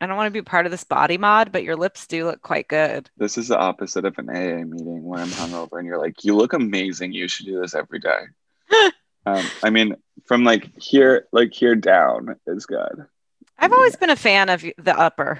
I 0.00 0.06
don't 0.06 0.16
want 0.16 0.26
to 0.26 0.32
be 0.32 0.42
part 0.42 0.66
of 0.66 0.72
this 0.72 0.82
body 0.82 1.16
mod, 1.16 1.52
but 1.52 1.62
your 1.62 1.76
lips 1.76 2.08
do 2.08 2.24
look 2.26 2.42
quite 2.42 2.66
good. 2.66 3.08
This 3.16 3.38
is 3.38 3.46
the 3.48 3.58
opposite 3.58 4.04
of 4.04 4.18
an 4.18 4.28
AA 4.28 4.64
meeting 4.64 5.04
when 5.04 5.20
I'm 5.20 5.28
hungover 5.28 5.78
and 5.78 5.86
you're 5.86 6.00
like, 6.00 6.24
you 6.24 6.34
look 6.34 6.54
amazing. 6.54 7.12
You 7.12 7.28
should 7.28 7.46
do 7.46 7.60
this 7.60 7.74
every 7.76 8.00
day. 8.00 8.22
um, 9.26 9.44
I 9.62 9.70
mean, 9.70 9.96
from 10.26 10.44
like 10.44 10.70
here, 10.80 11.26
like 11.32 11.52
here 11.52 11.74
down 11.76 12.36
is 12.46 12.66
good. 12.66 13.06
I've 13.58 13.72
always 13.72 13.96
been 13.96 14.10
a 14.10 14.16
fan 14.16 14.48
of 14.48 14.62
the 14.62 14.98
upper. 14.98 15.38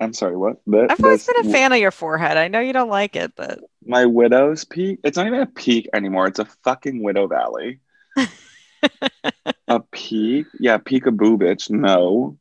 I'm 0.00 0.12
sorry, 0.14 0.36
what? 0.36 0.60
That, 0.66 0.90
I've 0.90 1.04
always 1.04 1.24
been 1.26 1.46
a 1.46 1.52
fan 1.52 1.72
of 1.72 1.78
your 1.78 1.92
forehead. 1.92 2.36
I 2.36 2.48
know 2.48 2.58
you 2.60 2.72
don't 2.72 2.88
like 2.88 3.14
it, 3.14 3.32
but 3.36 3.60
My 3.86 4.04
widow's 4.06 4.64
peak. 4.64 4.98
It's 5.04 5.16
not 5.16 5.26
even 5.28 5.40
a 5.40 5.46
peak 5.46 5.88
anymore. 5.94 6.26
It's 6.26 6.40
a 6.40 6.44
fucking 6.64 7.02
widow 7.02 7.28
valley. 7.28 7.78
a 9.68 9.80
peak? 9.92 10.46
Yeah, 10.58 10.78
peekaboo, 10.78 11.38
bitch. 11.38 11.70
No. 11.70 12.36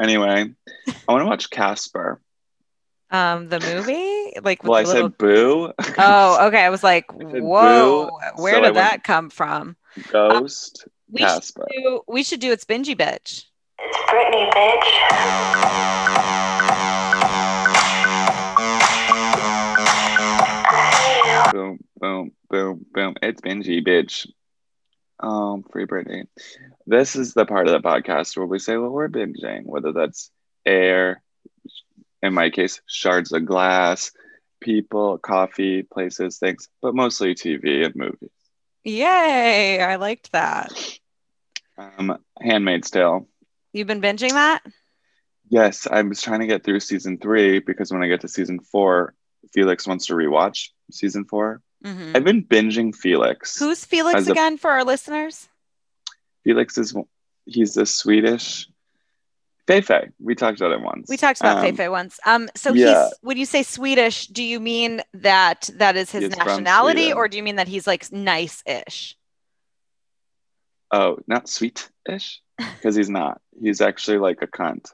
Anyway, 0.00 0.52
I 0.88 1.12
want 1.12 1.22
to 1.22 1.26
watch 1.26 1.48
Casper. 1.50 2.20
um, 3.10 3.48
the 3.48 3.60
movie, 3.60 3.92
like 4.42 4.62
with 4.62 4.70
Well, 4.70 4.80
I 4.80 4.82
little. 4.84 5.08
said 5.10 5.18
boo. 5.18 5.72
Oh, 5.98 6.46
okay. 6.48 6.62
I 6.64 6.70
was 6.70 6.82
like, 6.82 7.06
said 7.10 7.42
whoa, 7.42 8.06
boo, 8.36 8.42
where 8.42 8.54
so 8.54 8.60
did 8.60 8.64
went- 8.64 8.74
that 8.76 9.04
come 9.04 9.30
from? 9.30 9.76
Ghost. 10.10 10.86
We 11.10 11.20
should 11.26 11.42
do. 11.70 12.00
We 12.08 12.22
should 12.22 12.40
do. 12.40 12.52
It's 12.52 12.64
Bingy 12.64 12.96
Bitch. 12.96 13.44
It's 13.78 13.98
Britney 14.10 14.50
bitch. 14.52 15.92
Boom, 21.52 21.78
boom, 22.00 22.32
boom, 22.48 22.86
boom. 22.94 23.14
It's 23.22 23.40
Benji, 23.40 23.86
bitch. 23.86 24.26
Um, 25.20 25.62
free 25.70 25.86
Britney. 25.86 26.24
This 26.86 27.14
is 27.14 27.34
the 27.34 27.44
part 27.44 27.68
of 27.68 27.72
the 27.74 27.86
podcast 27.86 28.36
where 28.36 28.46
we 28.46 28.58
say 28.58 28.76
what 28.78 28.90
we're 28.92 29.08
binging, 29.08 29.66
whether 29.66 29.92
that's 29.92 30.30
air, 30.64 31.22
in 32.22 32.32
my 32.32 32.48
case, 32.50 32.80
shards 32.86 33.32
of 33.32 33.44
glass, 33.44 34.12
people, 34.62 35.18
coffee, 35.18 35.82
places, 35.82 36.38
things, 36.38 36.68
but 36.80 36.94
mostly 36.94 37.34
TV 37.34 37.84
and 37.84 37.94
movies. 37.96 38.30
Yay! 38.84 39.80
I 39.82 39.96
liked 39.96 40.32
that. 40.32 40.72
Um, 41.78 42.18
Handmaid's 42.40 42.90
Tale. 42.90 43.26
You've 43.72 43.86
been 43.86 44.00
binging 44.00 44.30
that? 44.30 44.62
Yes, 45.48 45.86
I 45.90 46.02
was 46.02 46.20
trying 46.22 46.40
to 46.40 46.46
get 46.46 46.64
through 46.64 46.80
season 46.80 47.18
three 47.18 47.58
because 47.58 47.92
when 47.92 48.02
I 48.02 48.08
get 48.08 48.20
to 48.22 48.28
season 48.28 48.60
four, 48.60 49.14
Felix 49.52 49.86
wants 49.86 50.06
to 50.06 50.14
rewatch 50.14 50.68
season 50.90 51.24
four. 51.24 51.60
Mhm. 51.84 52.16
I've 52.16 52.24
been 52.24 52.44
binging 52.44 52.94
Felix. 52.94 53.58
Who's 53.58 53.84
Felix 53.84 54.20
As 54.20 54.28
a- 54.28 54.32
again 54.32 54.56
for 54.56 54.70
our 54.70 54.84
listeners? 54.84 55.48
Felix 56.44 56.78
is 56.78 56.94
he's 57.46 57.74
the 57.74 57.86
Swedish 57.86 58.66
Feifei. 59.80 60.12
We 60.18 60.34
talked 60.34 60.60
about 60.60 60.72
it 60.72 60.80
once. 60.80 61.08
We 61.08 61.16
talked 61.16 61.40
about 61.40 61.58
Um, 61.58 61.64
Feifei 61.64 61.90
once. 61.90 62.18
Um, 62.26 62.48
so 62.54 62.72
yeah. 62.72 63.04
he's 63.04 63.14
when 63.22 63.36
you 63.36 63.46
say 63.46 63.62
Swedish, 63.62 64.26
do 64.26 64.42
you 64.42 64.60
mean 64.60 65.02
that 65.14 65.70
that 65.74 65.96
is 65.96 66.10
his 66.10 66.24
He's 66.24 66.36
nationality, 66.36 67.12
or 67.12 67.28
do 67.28 67.36
you 67.36 67.42
mean 67.42 67.56
that 67.56 67.68
he's 67.68 67.86
like 67.86 68.10
nice-ish? 68.12 69.16
Oh, 70.90 71.18
not 71.26 71.48
sweet-ish, 71.48 72.40
because 72.58 72.94
he's 72.94 73.08
not. 73.08 73.40
He's 73.58 73.80
actually 73.80 74.18
like 74.18 74.42
a 74.42 74.46
cunt. 74.46 74.92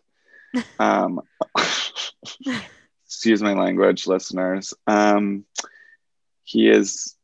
Um, 0.79 1.21
excuse 3.05 3.43
my 3.43 3.55
language, 3.55 4.07
listeners. 4.07 4.75
Um, 4.87 5.45
he 6.45 6.69
is. 6.69 7.15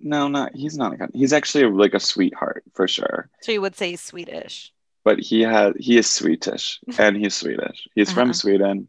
No, 0.00 0.28
not 0.28 0.54
he's 0.54 0.76
not 0.78 0.94
a 0.94 0.96
cunt. 0.96 1.10
He's 1.14 1.32
actually 1.32 1.64
like 1.64 1.94
a 1.94 2.00
sweetheart 2.00 2.62
for 2.74 2.86
sure. 2.86 3.28
So 3.40 3.50
you 3.50 3.60
would 3.60 3.74
say 3.74 3.90
he's 3.90 4.00
Swedish. 4.00 4.72
But 5.04 5.20
he 5.20 5.42
has 5.42 5.74
he 5.78 5.96
is 5.98 6.08
Swedish 6.10 6.80
and 6.98 7.16
he's 7.16 7.34
Swedish. 7.34 7.88
He's 7.94 8.12
from 8.12 8.24
Uh-huh. 8.30 8.32
Sweden. 8.34 8.88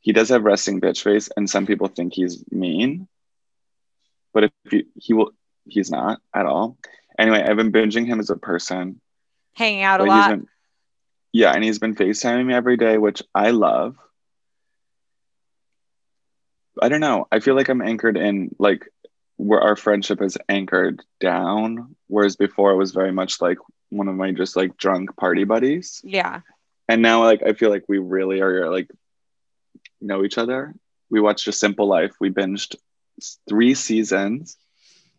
He 0.00 0.12
does 0.12 0.28
have 0.28 0.44
resting 0.44 0.80
bitch 0.80 1.02
face, 1.02 1.28
and 1.36 1.48
some 1.48 1.64
people 1.66 1.88
think 1.88 2.12
he's 2.12 2.44
mean. 2.50 3.08
But 4.34 4.44
if 4.44 4.52
he, 4.70 4.84
he 5.00 5.14
will, 5.14 5.30
he's 5.66 5.90
not 5.90 6.20
at 6.34 6.44
all. 6.46 6.76
Anyway, 7.18 7.42
I've 7.42 7.56
been 7.56 7.72
binging 7.72 8.06
him 8.06 8.20
as 8.20 8.28
a 8.30 8.36
person. 8.36 9.00
Hanging 9.54 9.82
out 9.82 10.00
a 10.00 10.04
lot. 10.04 10.30
been, 10.30 10.46
yeah, 11.32 11.52
and 11.52 11.62
he's 11.64 11.78
been 11.78 11.94
FaceTiming 11.94 12.44
me 12.46 12.54
every 12.54 12.76
day, 12.76 12.98
which 12.98 13.22
I 13.34 13.50
love. 13.50 13.96
I 16.82 16.88
don't 16.88 17.00
know. 17.00 17.26
I 17.30 17.38
feel 17.40 17.54
like 17.54 17.68
I'm 17.68 17.82
anchored 17.82 18.16
in 18.16 18.54
like 18.58 18.88
where 19.36 19.60
our 19.60 19.76
friendship 19.76 20.20
is 20.20 20.36
anchored 20.48 21.02
down, 21.20 21.94
whereas 22.08 22.36
before 22.36 22.72
it 22.72 22.76
was 22.76 22.92
very 22.92 23.12
much 23.12 23.40
like 23.40 23.58
one 23.94 24.08
of 24.08 24.14
my 24.16 24.32
just 24.32 24.56
like 24.56 24.76
drunk 24.76 25.16
party 25.16 25.44
buddies. 25.44 26.00
Yeah. 26.04 26.40
And 26.88 27.00
now 27.02 27.22
like 27.24 27.42
I 27.42 27.52
feel 27.54 27.70
like 27.70 27.84
we 27.88 27.98
really 27.98 28.40
are 28.40 28.70
like 28.70 28.90
know 30.00 30.24
each 30.24 30.38
other. 30.38 30.74
We 31.10 31.20
watched 31.20 31.48
A 31.48 31.52
Simple 31.52 31.86
Life. 31.86 32.12
We 32.20 32.30
binged 32.30 32.76
three 33.48 33.74
seasons. 33.74 34.56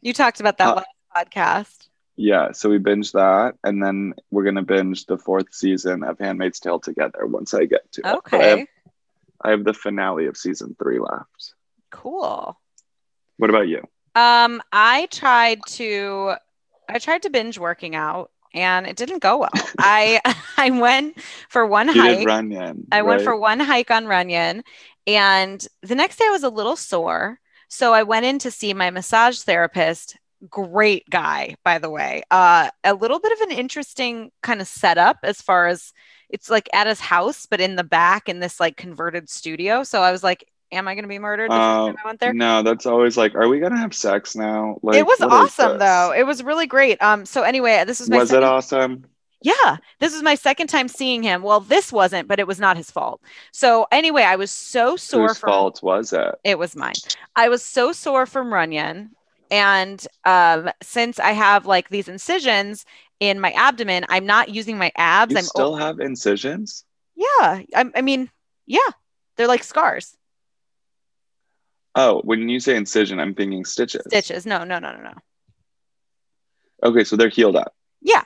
You 0.01 0.13
talked 0.13 0.39
about 0.39 0.57
that 0.59 0.67
Uh, 0.69 0.75
last 0.75 1.31
podcast. 1.31 1.88
Yeah, 2.17 2.51
so 2.53 2.69
we 2.69 2.77
binged 2.79 3.11
that, 3.13 3.55
and 3.63 3.83
then 3.83 4.13
we're 4.31 4.43
gonna 4.45 4.61
binge 4.63 5.05
the 5.05 5.17
fourth 5.17 5.53
season 5.53 6.03
of 6.03 6.17
Handmaid's 6.19 6.59
Tale 6.59 6.79
together 6.79 7.25
once 7.25 7.53
I 7.53 7.65
get 7.65 7.91
to 7.93 8.01
it. 8.01 8.03
But 8.03 8.33
I 8.33 8.43
have, 8.45 8.59
Okay. 8.59 8.67
I 9.41 9.49
have 9.51 9.63
the 9.65 9.73
finale 9.73 10.27
of 10.27 10.38
season 10.38 10.75
three 10.81 10.99
left. 10.99 11.53
Cool. 11.91 12.57
What 13.38 13.49
about 13.49 13.67
you? 13.67 13.83
Um, 14.15 14.61
I 14.71 15.07
tried 15.11 15.59
to 15.71 16.35
I 16.88 16.99
tried 16.99 17.23
to 17.23 17.29
binge 17.29 17.57
working 17.59 17.95
out 17.95 18.31
and 18.55 18.87
it 18.87 18.95
didn't 18.95 19.19
go 19.19 19.37
well. 19.37 19.51
I 19.77 20.21
I 20.57 20.71
went 20.71 21.17
for 21.49 21.65
one 21.65 21.89
You 21.89 22.01
hike. 22.01 22.27
Runyon. 22.27 22.87
I 22.91 23.03
went 23.03 23.21
for 23.21 23.35
one 23.37 23.59
hike 23.59 23.91
on 23.91 24.07
Runyon, 24.07 24.63
and 25.05 25.65
the 25.83 25.95
next 25.95 26.17
day 26.17 26.25
I 26.27 26.31
was 26.31 26.43
a 26.43 26.49
little 26.49 26.75
sore. 26.75 27.39
So 27.67 27.93
I 27.93 28.03
went 28.03 28.25
in 28.25 28.39
to 28.39 28.51
see 28.51 28.73
my 28.73 28.89
massage 28.89 29.39
therapist. 29.41 30.17
Great 30.49 31.09
guy, 31.09 31.55
by 31.63 31.79
the 31.79 31.89
way. 31.89 32.23
Uh, 32.31 32.69
a 32.83 32.93
little 32.93 33.19
bit 33.19 33.31
of 33.33 33.41
an 33.41 33.51
interesting 33.51 34.31
kind 34.43 34.61
of 34.61 34.67
setup 34.67 35.17
as 35.23 35.41
far 35.41 35.67
as 35.67 35.91
it's 36.29 36.49
like 36.49 36.69
at 36.73 36.87
his 36.87 36.99
house, 36.99 37.45
but 37.45 37.61
in 37.61 37.75
the 37.75 37.83
back 37.83 38.29
in 38.29 38.39
this 38.39 38.59
like 38.59 38.77
converted 38.77 39.29
studio. 39.29 39.83
So 39.83 40.01
I 40.01 40.11
was 40.11 40.23
like, 40.23 40.47
"Am 40.75 40.88
I 40.88 40.93
going 40.95 41.03
to 41.03 41.09
be 41.09 41.19
murdered?" 41.19 41.49
The 41.51 41.55
Uh, 41.55 41.85
time 41.88 41.95
I 42.03 42.07
went 42.07 42.19
there. 42.19 42.33
No, 42.33 42.61
that's 42.63 42.85
always 42.85 43.17
like, 43.17 43.35
are 43.35 43.47
we 43.47 43.59
gonna 43.59 43.77
have 43.79 43.93
sex 43.93 44.35
now? 44.35 44.77
Like, 44.83 44.97
it 44.97 45.05
was 45.05 45.21
awesome 45.21 45.77
though. 45.79 46.13
It 46.15 46.23
was 46.25 46.43
really 46.43 46.67
great. 46.67 47.01
Um, 47.01 47.25
so 47.25 47.43
anyway, 47.43 47.83
this 47.85 47.99
was 47.99 48.09
my 48.09 48.17
Was 48.17 48.29
second- 48.29 48.43
it 48.43 48.47
awesome? 48.47 49.05
yeah, 49.41 49.77
this 49.99 50.13
was 50.13 50.23
my 50.23 50.35
second 50.35 50.67
time 50.67 50.88
seeing 50.88 51.21
him. 51.21 51.41
Well, 51.43 51.59
this 51.59 51.91
wasn't, 51.91 52.27
but 52.27 52.39
it 52.39 52.47
was 52.47 52.59
not 52.59 52.77
his 52.77 52.89
fault. 52.89 53.21
So 53.51 53.85
anyway, 53.91 54.23
I 54.23 54.35
was 54.38 54.49
so 54.51 54.95
sore 54.95 55.27
Whose 55.27 55.38
from 55.38 55.49
fault 55.49 55.83
was 55.83 56.13
it? 56.13 56.35
it 56.43 56.57
was 56.57 56.75
mine. 56.75 56.93
I 57.35 57.49
was 57.49 57.61
so 57.63 57.91
sore 57.91 58.25
from 58.25 58.51
Runyon. 58.53 59.11
And 59.51 60.05
um, 60.25 60.71
since 60.81 61.19
I 61.19 61.31
have 61.33 61.67
like 61.67 61.89
these 61.89 62.07
incisions 62.07 62.83
in 63.19 63.39
my 63.39 63.51
abdomen, 63.51 64.03
I'm 64.09 64.25
not 64.25 64.49
using 64.49 64.79
my 64.79 64.91
abs. 64.97 65.31
You 65.33 65.38
I'm 65.38 65.43
still 65.43 65.75
have 65.75 65.99
incisions? 65.99 66.83
yeah. 67.15 67.61
I, 67.75 67.85
I 67.95 68.01
mean, 68.01 68.31
yeah, 68.65 68.79
they're 69.35 69.47
like 69.47 69.63
scars, 69.63 70.17
Oh, 71.95 72.21
when 72.23 72.49
you 72.49 72.60
say 72.60 72.75
incision, 72.75 73.19
I'm 73.19 73.34
thinking 73.34 73.63
stitches. 73.65 74.03
stitches. 74.08 74.45
No, 74.45 74.63
no, 74.63 74.79
no, 74.79 74.91
no, 74.91 75.01
no. 75.01 75.13
Okay, 76.84 77.03
so 77.05 77.15
they're 77.15 77.29
healed 77.29 77.55
up. 77.55 77.73
Yeah. 78.01 78.23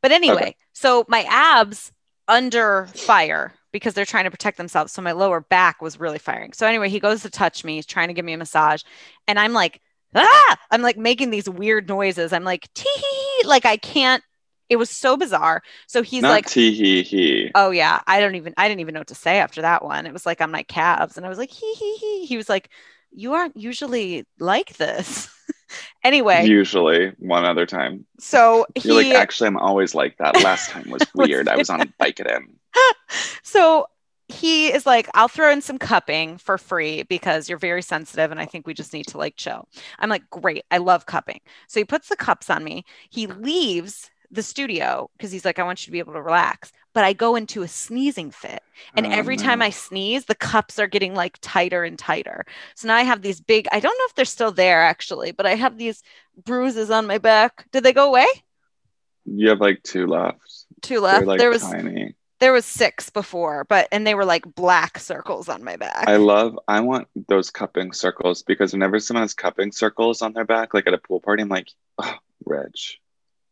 But 0.00 0.12
anyway, 0.12 0.54
so 0.72 1.04
my 1.08 1.24
abs 1.28 1.92
under 2.28 2.86
fire 2.94 3.54
because 3.72 3.94
they're 3.94 4.04
trying 4.04 4.24
to 4.24 4.30
protect 4.30 4.56
themselves. 4.56 4.92
So 4.92 5.02
my 5.02 5.12
lower 5.12 5.40
back 5.40 5.82
was 5.82 5.98
really 5.98 6.18
firing. 6.18 6.52
So 6.52 6.66
anyway, 6.66 6.88
he 6.88 7.00
goes 7.00 7.22
to 7.22 7.30
touch 7.30 7.64
me, 7.64 7.76
he's 7.76 7.86
trying 7.86 8.08
to 8.08 8.14
give 8.14 8.24
me 8.24 8.32
a 8.32 8.38
massage, 8.38 8.82
and 9.26 9.38
I'm 9.38 9.52
like, 9.52 9.80
ah, 10.14 10.56
I'm 10.70 10.82
like 10.82 10.96
making 10.96 11.30
these 11.30 11.48
weird 11.48 11.88
noises. 11.88 12.32
I'm 12.32 12.44
like, 12.44 12.72
tee 12.74 13.42
like 13.44 13.66
I 13.66 13.76
can't. 13.76 14.22
It 14.68 14.76
was 14.76 14.90
so 14.90 15.16
bizarre. 15.16 15.62
So 15.86 16.02
he's 16.02 16.22
Not 16.22 16.28
like, 16.28 16.46
tee 16.46 16.72
hee 16.72 17.02
hee. 17.02 17.52
oh 17.54 17.70
yeah, 17.70 18.00
I 18.06 18.20
don't 18.20 18.34
even, 18.34 18.54
I 18.56 18.68
didn't 18.68 18.80
even 18.80 18.94
know 18.94 19.00
what 19.00 19.08
to 19.08 19.14
say 19.14 19.38
after 19.38 19.62
that 19.62 19.84
one. 19.84 20.06
It 20.06 20.12
was 20.12 20.26
like 20.26 20.40
on 20.40 20.50
my 20.50 20.62
calves, 20.64 21.16
and 21.16 21.24
I 21.24 21.28
was 21.28 21.38
like, 21.38 21.50
hee 21.50 21.74
hee 21.74 21.96
hee. 21.96 22.26
He 22.26 22.36
was 22.36 22.48
like, 22.48 22.70
you 23.12 23.34
aren't 23.34 23.56
usually 23.56 24.26
like 24.40 24.76
this. 24.76 25.28
anyway, 26.04 26.46
Usually, 26.46 27.12
one 27.18 27.44
other 27.44 27.66
time. 27.66 28.06
so 28.18 28.66
he 28.74 28.88
You're 28.88 28.96
like, 28.96 29.14
actually, 29.14 29.48
I'm 29.48 29.56
always 29.56 29.94
like 29.94 30.16
that. 30.18 30.42
Last 30.42 30.70
time 30.70 30.90
was 30.90 31.06
weird. 31.14 31.48
I 31.48 31.56
was 31.56 31.70
on 31.70 31.92
Vicodin. 32.00 32.54
so 33.42 33.86
he 34.28 34.72
is 34.72 34.86
like, 34.86 35.08
I'll 35.14 35.28
throw 35.28 35.50
in 35.52 35.60
some 35.60 35.78
cupping 35.78 36.38
for 36.38 36.56
free 36.58 37.02
because 37.04 37.48
you're 37.48 37.58
very 37.58 37.82
sensitive 37.82 38.30
and 38.30 38.40
I 38.40 38.46
think 38.46 38.66
we 38.66 38.74
just 38.74 38.92
need 38.92 39.06
to 39.08 39.18
like 39.18 39.36
chill. 39.36 39.68
I'm 39.98 40.08
like, 40.10 40.28
great. 40.30 40.64
I 40.70 40.78
love 40.78 41.06
cupping. 41.06 41.40
So 41.68 41.78
he 41.80 41.84
puts 41.84 42.08
the 42.08 42.16
cups 42.16 42.48
on 42.50 42.64
me. 42.64 42.84
He 43.10 43.26
leaves 43.26 44.10
the 44.30 44.42
studio 44.42 45.10
because 45.16 45.30
he's 45.32 45.44
like, 45.44 45.58
I 45.58 45.62
want 45.64 45.82
you 45.82 45.86
to 45.86 45.92
be 45.92 45.98
able 45.98 46.12
to 46.14 46.22
relax. 46.22 46.72
But 46.92 47.04
I 47.04 47.12
go 47.12 47.34
into 47.36 47.62
a 47.62 47.68
sneezing 47.68 48.30
fit. 48.30 48.62
And 48.96 49.06
Oh, 49.06 49.10
every 49.10 49.36
time. 49.36 49.62
I 49.62 49.70
sneeze, 49.70 50.24
the 50.26 50.34
cups 50.34 50.78
are 50.78 50.86
getting 50.86 51.14
like 51.14 51.38
tighter 51.40 51.82
and 51.84 51.98
tighter. 51.98 52.44
So 52.76 52.88
now 52.88 52.94
I 52.96 53.02
have 53.02 53.22
these 53.22 53.40
big, 53.40 53.66
I 53.72 53.80
don't 53.80 53.96
know 53.98 54.04
if 54.08 54.14
they're 54.14 54.24
still 54.24 54.52
there 54.52 54.82
actually, 54.82 55.32
but 55.32 55.46
I 55.46 55.54
have 55.56 55.76
these 55.76 56.02
bruises 56.44 56.90
on 56.90 57.06
my 57.06 57.18
back. 57.18 57.66
Did 57.72 57.82
they 57.84 57.92
go 57.92 58.08
away? 58.08 58.26
You 59.24 59.48
have 59.48 59.60
like 59.60 59.82
two 59.82 60.06
left. 60.06 60.66
Two 60.82 61.00
left. 61.00 61.26
like 61.26 61.38
there 61.38 61.50
was 61.50 61.62
tiny. 61.62 62.14
there 62.40 62.52
was 62.52 62.64
six 62.66 63.08
before, 63.10 63.64
but 63.68 63.88
and 63.90 64.06
they 64.06 64.14
were 64.14 64.24
like 64.26 64.44
black 64.54 64.98
circles 64.98 65.48
on 65.48 65.64
my 65.64 65.76
back. 65.76 66.04
I 66.06 66.16
love. 66.16 66.58
I 66.68 66.80
want 66.80 67.08
those 67.28 67.50
cupping 67.50 67.92
circles 67.92 68.42
because 68.42 68.72
whenever 68.72 69.00
someone 69.00 69.22
has 69.22 69.32
cupping 69.34 69.72
circles 69.72 70.20
on 70.20 70.32
their 70.34 70.44
back, 70.44 70.74
like 70.74 70.86
at 70.86 70.92
a 70.94 70.98
pool 70.98 71.20
party, 71.20 71.42
I'm 71.42 71.48
like, 71.48 71.68
oh, 71.98 72.14
rich. 72.44 73.00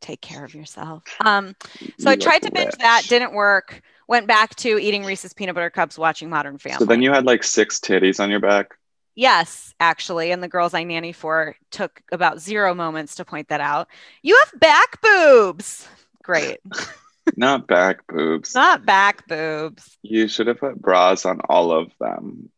Take 0.02 0.20
care 0.20 0.44
of 0.44 0.54
yourself. 0.54 1.04
Um, 1.24 1.56
so 1.98 2.10
I 2.10 2.16
tried 2.16 2.42
to 2.42 2.50
binge 2.50 2.74
that, 2.78 3.04
didn't 3.08 3.32
work. 3.32 3.80
Went 4.08 4.26
back 4.26 4.54
to 4.56 4.78
eating 4.78 5.04
Reese's 5.04 5.32
peanut 5.32 5.54
butter 5.54 5.70
cups, 5.70 5.96
watching 5.96 6.28
Modern 6.28 6.58
Family. 6.58 6.78
So 6.78 6.84
then 6.84 7.00
you 7.00 7.12
had 7.12 7.24
like 7.24 7.44
six 7.44 7.78
titties 7.78 8.20
on 8.20 8.28
your 8.28 8.40
back. 8.40 8.74
Yes, 9.14 9.74
actually. 9.78 10.32
And 10.32 10.42
the 10.42 10.48
girls 10.48 10.74
I 10.74 10.84
nanny 10.84 11.12
for 11.12 11.54
took 11.70 12.02
about 12.10 12.40
zero 12.40 12.74
moments 12.74 13.14
to 13.16 13.24
point 13.24 13.48
that 13.48 13.60
out. 13.60 13.88
You 14.22 14.38
have 14.44 14.60
back 14.60 15.00
boobs. 15.00 15.86
Great. 16.22 16.58
Not 17.36 17.68
back 17.68 18.06
boobs. 18.08 18.54
Not 18.54 18.84
back 18.84 19.26
boobs. 19.28 19.96
You 20.02 20.28
should 20.28 20.48
have 20.48 20.58
put 20.58 20.80
bras 20.80 21.24
on 21.24 21.40
all 21.48 21.72
of 21.72 21.92
them. 22.00 22.50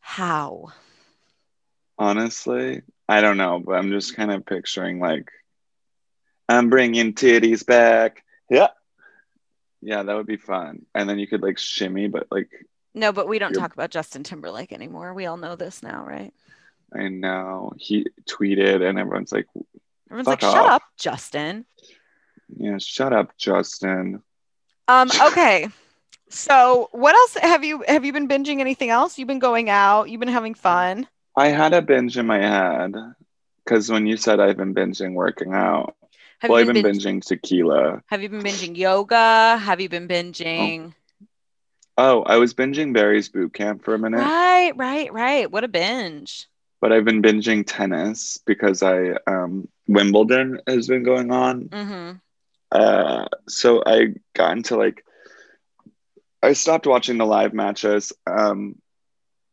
How? 0.00 0.72
Honestly, 1.98 2.82
I 3.08 3.20
don't 3.20 3.38
know, 3.38 3.62
but 3.64 3.72
I'm 3.72 3.90
just 3.90 4.14
kind 4.14 4.30
of 4.30 4.44
picturing 4.44 4.98
like, 4.98 5.30
I'm 6.52 6.70
bringing 6.70 7.14
titties 7.14 7.64
back. 7.64 8.24
Yeah. 8.50 8.68
Yeah, 9.80 10.02
that 10.02 10.14
would 10.14 10.26
be 10.26 10.36
fun. 10.36 10.86
And 10.94 11.08
then 11.08 11.18
you 11.18 11.26
could 11.26 11.42
like 11.42 11.58
shimmy, 11.58 12.08
but 12.08 12.28
like, 12.30 12.50
No, 12.94 13.12
but 13.12 13.26
we 13.28 13.38
don't 13.38 13.52
talk 13.54 13.72
about 13.72 13.90
Justin 13.90 14.22
Timberlake 14.22 14.72
anymore. 14.72 15.12
We 15.14 15.26
all 15.26 15.36
know 15.36 15.56
this 15.56 15.82
now, 15.82 16.04
right? 16.06 16.32
I 16.94 17.08
know 17.08 17.72
he 17.76 18.06
tweeted 18.28 18.86
and 18.88 18.98
everyone's 18.98 19.32
like, 19.32 19.46
Everyone's 20.10 20.26
Fuck 20.26 20.42
like, 20.42 20.52
shut 20.52 20.66
up, 20.66 20.82
Justin. 20.98 21.64
yeah, 22.56 22.78
shut 22.78 23.12
up, 23.12 23.36
Justin. 23.38 24.22
Um, 24.88 25.08
okay. 25.28 25.68
So 26.28 26.88
what 26.92 27.14
else 27.14 27.36
have 27.42 27.64
you 27.64 27.84
have 27.88 28.04
you 28.04 28.12
been 28.12 28.28
binging 28.28 28.60
anything 28.60 28.90
else? 28.90 29.18
You've 29.18 29.28
been 29.28 29.38
going 29.38 29.68
out, 29.68 30.08
you've 30.10 30.20
been 30.20 30.28
having 30.28 30.54
fun. 30.54 31.06
I 31.36 31.48
had 31.48 31.72
a 31.72 31.82
binge 31.82 32.16
in 32.18 32.26
my 32.26 32.38
head 32.38 32.94
because 33.64 33.90
when 33.90 34.06
you 34.06 34.16
said 34.16 34.38
I've 34.38 34.56
been 34.56 34.74
binging 34.74 35.14
working 35.14 35.54
out, 35.54 35.96
Have 36.42 36.50
well, 36.50 36.58
you 36.60 36.68
I've 36.68 36.74
been, 36.74 36.82
been 36.82 36.92
binge- 36.98 37.04
binging 37.04 37.24
tequila. 37.24 38.02
have 38.06 38.20
you 38.20 38.28
been 38.28 38.42
binging 38.42 38.76
yoga? 38.76 39.56
Have 39.58 39.80
you 39.80 39.88
been 39.88 40.08
binging 40.08 40.92
Oh, 41.96 42.22
I 42.22 42.38
was 42.38 42.52
binging 42.52 42.92
Barry's 42.92 43.28
boot 43.28 43.54
camp 43.54 43.84
for 43.84 43.94
a 43.94 43.98
minute, 43.98 44.16
Right, 44.18 44.72
right, 44.76 45.12
right. 45.12 45.48
What 45.50 45.62
a 45.62 45.68
binge. 45.68 46.48
but 46.80 46.90
I've 46.92 47.04
been 47.04 47.22
binging 47.22 47.64
tennis 47.64 48.38
because 48.44 48.82
I 48.82 49.12
um, 49.28 49.68
Wimbledon 49.86 50.58
has 50.66 50.88
been 50.88 51.04
going 51.04 51.30
on. 51.30 51.68
Mm-hmm. 51.68 52.16
Uh, 52.72 53.26
so 53.48 53.82
I 53.86 54.14
got 54.34 54.56
into 54.56 54.76
like 54.76 55.04
I 56.42 56.54
stopped 56.54 56.88
watching 56.88 57.18
the 57.18 57.26
live 57.26 57.54
matches. 57.54 58.12
Um, 58.26 58.80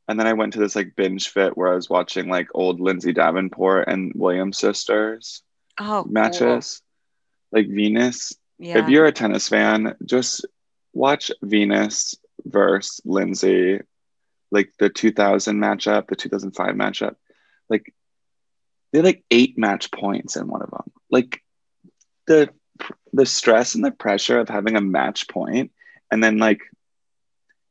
and 0.07 0.19
then 0.19 0.25
I 0.25 0.33
went 0.33 0.53
to 0.53 0.59
this 0.59 0.75
like 0.75 0.95
binge 0.95 1.29
fit 1.29 1.55
where 1.55 1.71
I 1.71 1.75
was 1.75 1.87
watching 1.87 2.29
like 2.29 2.47
old 2.55 2.79
Lindsay 2.79 3.13
Davenport 3.13 3.87
and 3.87 4.11
Williams 4.15 4.57
sisters 4.57 5.43
Oh, 5.79 6.03
cool. 6.03 6.11
matches, 6.11 6.81
like 7.51 7.67
Venus. 7.67 8.33
Yeah. 8.57 8.79
If 8.79 8.89
you're 8.89 9.05
a 9.05 9.11
tennis 9.11 9.47
fan, 9.47 9.95
just 10.05 10.45
watch 10.93 11.31
Venus 11.41 12.15
versus 12.45 13.01
Lindsay, 13.05 13.79
like 14.51 14.71
the 14.79 14.89
2000 14.89 15.57
matchup, 15.57 16.07
the 16.07 16.15
2005 16.15 16.75
matchup. 16.75 17.15
Like 17.69 17.93
they 18.91 18.99
had 18.99 19.05
like 19.05 19.23
eight 19.31 19.57
match 19.57 19.91
points 19.91 20.35
in 20.35 20.47
one 20.47 20.61
of 20.61 20.71
them. 20.71 20.91
Like 21.09 21.41
the 22.27 22.49
the 23.11 23.25
stress 23.25 23.75
and 23.75 23.83
the 23.83 23.91
pressure 23.91 24.39
of 24.39 24.49
having 24.49 24.75
a 24.75 24.81
match 24.81 25.27
point 25.27 25.71
and 26.11 26.23
then 26.23 26.37
like 26.37 26.61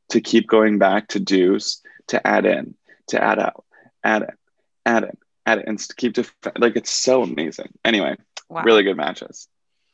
to 0.09 0.21
keep 0.21 0.47
going 0.47 0.77
back 0.77 1.07
to 1.09 1.19
deuce 1.19 1.81
to 2.07 2.25
add 2.25 2.45
in 2.45 2.75
to 3.07 3.23
add 3.23 3.39
out 3.39 3.65
add 4.03 4.21
in 4.23 4.29
add 4.85 5.03
in 5.03 5.17
in 5.57 5.65
and 5.67 5.79
to 5.79 5.95
keep 5.95 6.13
def- 6.13 6.35
like 6.57 6.75
it's 6.75 6.91
so 6.91 7.23
amazing 7.23 7.69
anyway 7.83 8.15
wow. 8.49 8.61
really 8.63 8.83
good 8.83 8.97
matches 8.97 9.47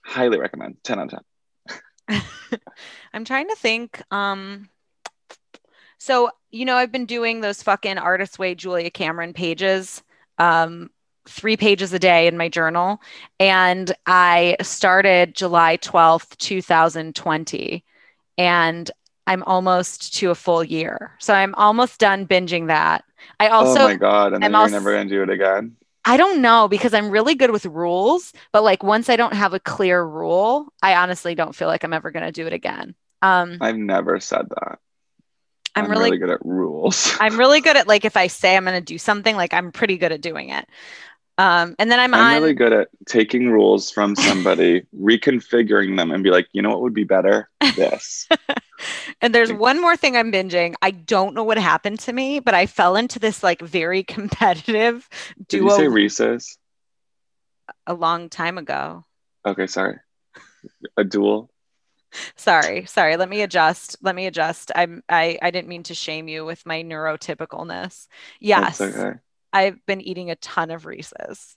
highly 0.05 0.37
recommend 0.37 0.75
10 0.83 0.99
out 0.99 1.05
of 1.05 1.11
10 1.11 1.19
I'm 3.13 3.25
trying 3.25 3.47
to 3.49 3.55
think. 3.55 4.01
Um, 4.11 4.69
so 5.97 6.29
you 6.51 6.65
know, 6.65 6.75
I've 6.75 6.91
been 6.91 7.05
doing 7.05 7.41
those 7.41 7.61
fucking 7.61 7.97
artist 7.97 8.39
way 8.39 8.55
Julia 8.55 8.89
Cameron 8.89 9.33
pages, 9.33 10.01
um, 10.37 10.89
three 11.27 11.57
pages 11.57 11.91
a 11.91 11.99
day 11.99 12.27
in 12.27 12.37
my 12.37 12.47
journal, 12.47 13.01
and 13.39 13.93
I 14.05 14.55
started 14.61 15.35
July 15.35 15.77
12th, 15.77 16.37
2020, 16.37 17.83
and 18.37 18.91
I'm 19.27 19.43
almost 19.43 20.15
to 20.17 20.29
a 20.29 20.35
full 20.35 20.63
year. 20.63 21.11
So 21.19 21.33
I'm 21.33 21.55
almost 21.55 21.99
done 21.99 22.25
binging 22.25 22.67
that. 22.67 23.03
I 23.39 23.47
also 23.49 23.79
oh 23.79 23.87
my 23.87 23.95
god 23.95 24.33
and 24.33 24.43
then 24.43 24.43
I'm 24.43 24.51
you're 24.51 24.61
also- 24.61 24.71
never 24.73 24.93
gonna 24.93 25.09
do 25.09 25.23
it 25.23 25.29
again 25.29 25.75
I 26.07 26.17
don't 26.17 26.41
know 26.41 26.67
because 26.67 26.93
I'm 26.93 27.09
really 27.09 27.33
good 27.33 27.49
with 27.49 27.65
rules, 27.65 28.31
but 28.51 28.63
like 28.63 28.83
once 28.83 29.09
I 29.09 29.15
don't 29.15 29.33
have 29.33 29.55
a 29.55 29.59
clear 29.59 30.05
rule, 30.05 30.71
I 30.83 30.93
honestly 30.97 31.33
don't 31.33 31.55
feel 31.55 31.67
like 31.67 31.83
I'm 31.83 31.93
ever 31.93 32.11
going 32.11 32.25
to 32.25 32.31
do 32.31 32.45
it 32.45 32.53
again. 32.53 32.93
Um, 33.23 33.57
i've 33.59 33.77
never 33.77 34.19
said 34.19 34.47
that 34.49 34.77
I'm, 35.73 35.89
really, 35.89 36.17
good 36.17 36.29
at 36.29 36.45
rules 36.45 37.17
I'm 37.19 37.39
really 37.39 37.59
good 37.59 37.75
at 37.75 37.87
like 37.87 38.05
if 38.05 38.17
I 38.17 38.27
say 38.27 38.55
I'm 38.55 38.65
going 38.65 38.77
to 38.79 38.85
do 38.85 38.99
something, 38.99 39.35
like 39.35 39.53
I'm 39.53 39.71
pretty 39.71 39.97
good 39.97 40.11
at 40.11 40.21
doing 40.21 40.49
it. 40.49 40.67
Um, 41.37 41.75
and 41.79 41.91
then 41.91 41.99
I'm, 41.99 42.13
I'm 42.13 42.35
on. 42.35 42.41
really 42.41 42.53
good 42.53 42.71
at 42.71 42.89
taking 43.07 43.49
rules 43.49 43.91
from 43.91 44.15
somebody, 44.15 44.83
reconfiguring 44.97 45.97
them, 45.97 46.11
and 46.11 46.23
be 46.23 46.29
like, 46.29 46.47
you 46.53 46.61
know 46.61 46.69
what 46.69 46.81
would 46.81 46.93
be 46.93 47.03
better? 47.03 47.49
This. 47.75 48.29
And 49.21 49.33
there's 49.33 49.51
one 49.51 49.81
more 49.81 49.95
thing 49.97 50.15
I'm 50.17 50.31
binging. 50.31 50.75
I 50.81 50.91
don't 50.91 51.33
know 51.35 51.43
what 51.43 51.57
happened 51.57 51.99
to 52.01 52.13
me, 52.13 52.39
but 52.39 52.53
I 52.53 52.65
fell 52.65 52.95
into 52.95 53.19
this 53.19 53.43
like 53.43 53.61
very 53.61 54.03
competitive 54.03 55.07
Did 55.47 55.61
you 55.61 55.69
say 55.71 55.87
Reese's? 55.87 56.57
a 57.87 57.93
long 57.93 58.29
time 58.29 58.57
ago. 58.57 59.05
Okay, 59.45 59.67
sorry. 59.67 59.97
A 60.97 61.03
duel. 61.03 61.49
Sorry, 62.35 62.85
sorry. 62.85 63.17
Let 63.17 63.27
me 63.29 63.41
adjust. 63.41 63.97
Let 64.01 64.15
me 64.15 64.25
adjust. 64.27 64.71
I'm 64.75 65.03
I 65.09 65.37
I 65.41 65.51
didn't 65.51 65.67
mean 65.67 65.83
to 65.83 65.93
shame 65.95 66.27
you 66.27 66.45
with 66.45 66.65
my 66.65 66.81
neurotypicalness. 66.83 68.07
Yes. 68.39 68.79
Okay. 68.81 69.19
I've 69.51 69.85
been 69.85 70.01
eating 70.01 70.31
a 70.31 70.35
ton 70.35 70.71
of 70.71 70.85
Reese's. 70.85 71.55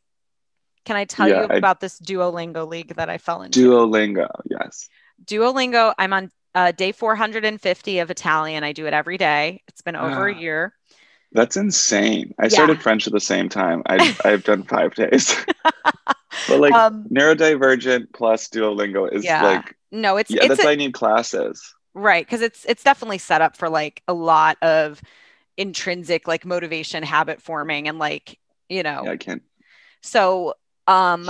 Can 0.85 0.97
I 0.97 1.05
tell 1.05 1.29
Yeah, 1.29 1.43
you 1.43 1.49
I- 1.51 1.57
about 1.57 1.81
this 1.81 1.99
Duolingo 2.01 2.67
league 2.69 2.95
that 2.97 3.09
I 3.11 3.19
fell 3.19 3.43
into? 3.43 3.61
Duolingo. 3.61 4.29
Yes. 4.51 4.89
Duolingo, 5.25 5.95
I'm 5.99 6.13
on 6.13 6.31
uh, 6.55 6.73
day 6.73 6.93
450 6.93 7.99
of 8.01 8.11
Italian. 8.11 8.65
I 8.65 8.73
do 8.73 8.87
it 8.87 8.93
every 8.95 9.19
day. 9.19 9.63
It's 9.69 9.83
been 9.83 9.97
over 9.97 10.29
a 10.29 10.35
Ah. 10.35 10.39
year. 10.39 10.75
That's 11.33 11.57
insane. 11.57 12.35
I 12.39 12.45
Yeah. 12.45 12.49
started 12.49 12.83
French 12.83 13.07
at 13.07 13.13
the 13.13 13.21
same 13.21 13.49
time. 13.49 13.83
I 13.87 14.15
I've 14.25 14.45
done 14.45 14.63
five 14.65 14.95
days. 14.95 15.35
but 16.49 16.61
like 16.61 16.73
um, 16.75 17.05
neurodivergent 17.13 18.13
plus 18.15 18.49
Duolingo 18.49 19.13
is 19.13 19.25
Yeah. 19.25 19.43
like 19.43 19.77
no, 19.93 20.17
it's 20.17 20.31
yeah, 20.31 20.39
it's 20.41 20.49
that's 20.49 20.61
a- 20.61 20.65
why 20.67 20.73
I 20.73 20.77
need 20.77 20.95
classes. 20.95 21.75
right 21.95 22.25
because 22.25 22.41
it's 22.43 22.65
it's 22.67 22.83
definitely 22.85 23.19
set 23.19 23.41
up 23.43 23.57
for 23.57 23.69
like 23.69 24.03
a 24.09 24.15
lot 24.15 24.57
of 24.63 25.01
intrinsic 25.57 26.27
like 26.29 26.45
motivation, 26.47 27.03
habit 27.03 27.43
forming, 27.43 27.89
and 27.89 27.99
like 27.99 28.39
you 28.69 28.83
know 28.83 29.03
Yeah, 29.05 29.13
I 29.13 29.17
can't. 29.17 29.43
So, 30.03 30.55
um, 30.87 31.29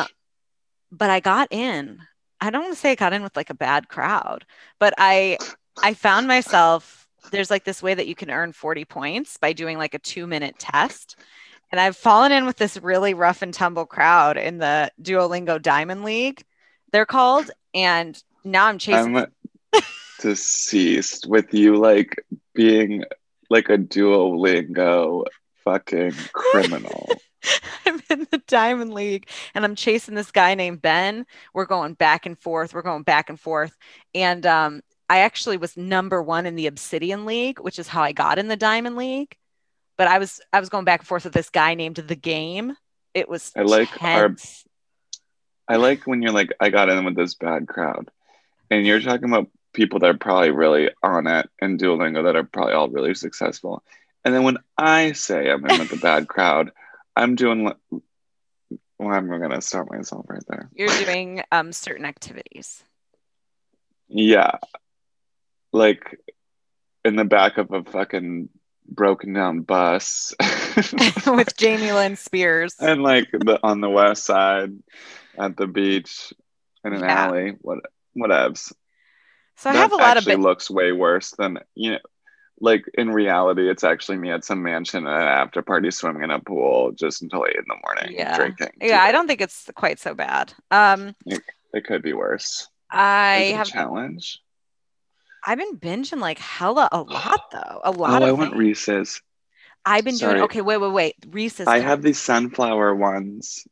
but 0.93 1.11
I 1.11 1.21
got 1.21 1.49
in. 1.53 1.99
I 2.41 2.51
don't 2.51 2.63
want 2.63 2.75
to 2.75 2.81
say 2.81 2.93
I 2.93 2.95
got 2.95 3.13
in 3.13 3.23
with 3.23 3.37
like 3.37 3.51
a 3.51 3.55
bad 3.55 3.89
crowd, 3.89 4.45
but 4.79 4.95
I 4.99 5.39
I 5.83 5.95
found 5.95 6.27
myself 6.27 7.07
there's 7.31 7.51
like 7.51 7.65
this 7.65 7.83
way 7.83 7.95
that 7.95 8.07
you 8.07 8.15
can 8.15 8.31
earn 8.31 8.53
40 8.53 8.85
points 8.85 9.37
by 9.37 9.53
doing 9.53 9.79
like 9.79 9.95
a 9.95 9.99
two 9.99 10.27
minute 10.27 10.59
test. 10.59 11.17
And 11.71 11.81
I've 11.81 11.97
fallen 11.97 12.33
in 12.33 12.47
with 12.47 12.57
this 12.57 12.79
really 12.79 13.13
rough 13.13 13.43
and 13.43 13.53
tumble 13.53 13.85
crowd 13.85 14.39
in 14.39 14.59
the 14.59 14.91
Duolingo 15.03 15.61
Diamond 15.61 16.03
League, 16.03 16.43
they're 16.93 17.05
called. 17.05 17.51
And 17.75 18.21
now 18.45 18.67
I'm 18.67 18.79
chasing 18.79 19.17
I'm 19.17 19.27
deceased 20.21 21.27
with 21.27 21.53
you 21.53 21.77
like 21.77 22.17
being 22.55 23.05
like 23.51 23.69
a 23.69 23.79
Duolingo 23.79 25.25
fucking 25.65 26.13
criminal. 26.33 27.09
I'm 27.87 27.98
in 28.11 28.27
the 28.31 28.43
Diamond 28.47 28.95
League 28.95 29.29
and 29.55 29.65
I'm 29.65 29.75
chasing 29.75 30.15
this 30.15 30.31
guy 30.31 30.55
named 30.55 30.83
Ben. 30.83 31.27
We're 31.55 31.67
going 31.67 31.95
back 31.95 32.27
and 32.27 32.39
forth. 32.39 32.75
We're 32.75 32.83
going 32.83 33.03
back 33.03 33.29
and 33.29 33.39
forth. 33.39 33.77
And 34.15 34.45
um, 34.47 34.83
I 35.09 35.21
actually 35.21 35.57
was 35.57 35.77
number 35.77 36.23
one 36.23 36.47
in 36.47 36.57
the 36.57 36.67
Obsidian 36.67 37.25
League, 37.27 37.61
which 37.61 37.79
is 37.79 37.89
how 37.89 38.03
I 38.03 38.13
got 38.13 38.39
in 38.39 38.49
the 38.49 38.57
Diamond 38.57 38.97
League. 38.97 39.37
But 39.97 40.09
I 40.09 40.19
was 40.19 40.41
I 40.53 40.61
was 40.61 40.69
going 40.69 40.85
back 40.85 41.01
and 41.01 41.09
forth 41.09 41.25
with 41.25 41.33
this 41.33 41.51
guy 41.51 41.75
named 41.75 41.97
The 41.97 42.15
Game. 42.15 42.77
It 43.15 43.29
was 43.29 43.53
I 43.57 43.63
like 43.63 44.03
our- 44.03 44.37
I 45.67 45.77
like 45.77 46.07
when 46.07 46.23
you're 46.23 46.33
like, 46.33 46.51
I 46.61 46.71
got 46.71 46.89
in 46.89 47.05
with 47.05 47.15
this 47.15 47.35
bad 47.35 47.69
crowd, 47.69 48.11
and 48.71 48.87
you're 48.87 49.01
talking 49.01 49.29
about 49.29 49.49
people 49.75 49.99
that 49.99 50.09
are 50.11 50.17
probably 50.17 50.51
really 50.51 50.91
on 51.03 51.27
it 51.27 51.51
and 51.61 51.79
Duolingo 51.79 52.25
that 52.25 52.37
are 52.37 52.45
probably 52.45 52.73
all 52.73 52.89
really 52.89 53.15
successful. 53.15 53.83
And 54.25 54.35
then 54.35 54.45
when 54.45 54.59
I 54.77 55.13
say 55.13 55.51
I'm 55.51 55.65
in 55.67 55.79
with 55.79 55.91
the 55.91 55.97
bad 55.97 56.27
crowd, 56.35 56.73
I'm 57.23 57.35
doing. 57.35 57.65
Well, 58.99 59.15
I'm 59.15 59.29
gonna 59.29 59.61
stop 59.61 59.89
myself 59.91 60.27
right 60.29 60.43
there. 60.49 60.71
You're 60.75 60.89
doing 61.05 61.43
um, 61.53 61.73
certain 61.73 62.05
activities. 62.05 62.83
Yeah, 64.09 64.59
like 65.73 66.19
in 67.05 67.17
the 67.17 67.25
back 67.25 67.59
of 67.59 67.73
a 67.73 67.85
fucking 67.85 68.49
broken 68.89 69.33
down 69.35 69.61
bus, 69.61 70.35
with 71.27 71.57
Jamie 71.57 71.93
Lynn 71.93 72.17
Spears. 72.17 72.75
and 72.81 73.03
like 73.03 73.29
the 73.31 73.59
on 73.63 73.81
the 73.81 73.91
west 73.91 74.25
side 74.25 74.73
at 75.39 75.57
the 75.57 75.67
beach 75.67 76.33
in 76.85 76.93
an 76.95 77.01
Yeah. 77.01 77.27
alley. 77.27 77.57
What 77.61 77.81
whatevs. 78.17 78.73
So 79.57 79.71
I 79.71 79.75
have 79.75 79.93
a 79.93 79.97
lot 79.97 80.13
of 80.17 80.19
actually 80.19 80.37
bit- 80.37 80.43
looks 80.43 80.71
way 80.71 80.93
worse 80.93 81.33
than 81.39 81.59
you 81.75 81.93
know. 81.93 81.99
Like 82.61 82.85
in 82.95 83.11
reality, 83.11 83.71
it's 83.71 83.85
actually 83.85 84.19
me 84.19 84.31
at 84.31 84.45
some 84.45 84.63
mansion 84.63 85.07
at 85.07 85.21
an 85.23 85.29
after 85.29 85.63
party 85.63 85.91
swimming 85.91 86.25
in 86.25 86.31
a 86.31 86.41
pool 86.41 86.91
just 86.93 87.23
until 87.23 87.45
eight 87.47 87.57
in 87.57 87.65
the 87.69 87.77
morning 87.85 88.17
Yeah. 88.19 88.37
drinking. 88.37 88.71
yeah, 88.81 89.03
I 89.03 89.13
don't 89.13 89.27
think 89.29 89.41
it's 89.41 89.71
quite 89.77 89.99
so 90.01 90.15
bad. 90.15 90.53
Um, 90.71 91.15
It 91.27 91.85
could 91.85 92.03
be 92.03 92.15
worse. 92.15 92.67
I 92.91 93.53
have 93.57 93.69
challenge. 93.69 94.41
I've 95.47 95.59
been 95.59 95.79
binging 95.79 96.19
like 96.21 96.39
hella 96.39 96.89
a 96.91 97.01
lot 97.03 97.41
though. 97.53 97.81
A 97.85 97.91
lot. 97.93 98.23
Oh, 98.23 98.27
I 98.27 98.31
of 98.31 98.39
want 98.39 98.51
things. 98.51 98.59
Reese's. 98.61 99.23
I've 99.85 100.05
been 100.05 100.17
sorry. 100.17 100.33
doing 100.35 100.45
okay, 100.45 100.61
wait, 100.63 100.79
wait, 100.79 100.93
wait. 100.93 101.15
Reese's. 101.29 101.69
I 101.69 101.79
have 101.79 102.03
these 102.03 102.19
sunflower 102.19 102.95
ones 102.97 103.67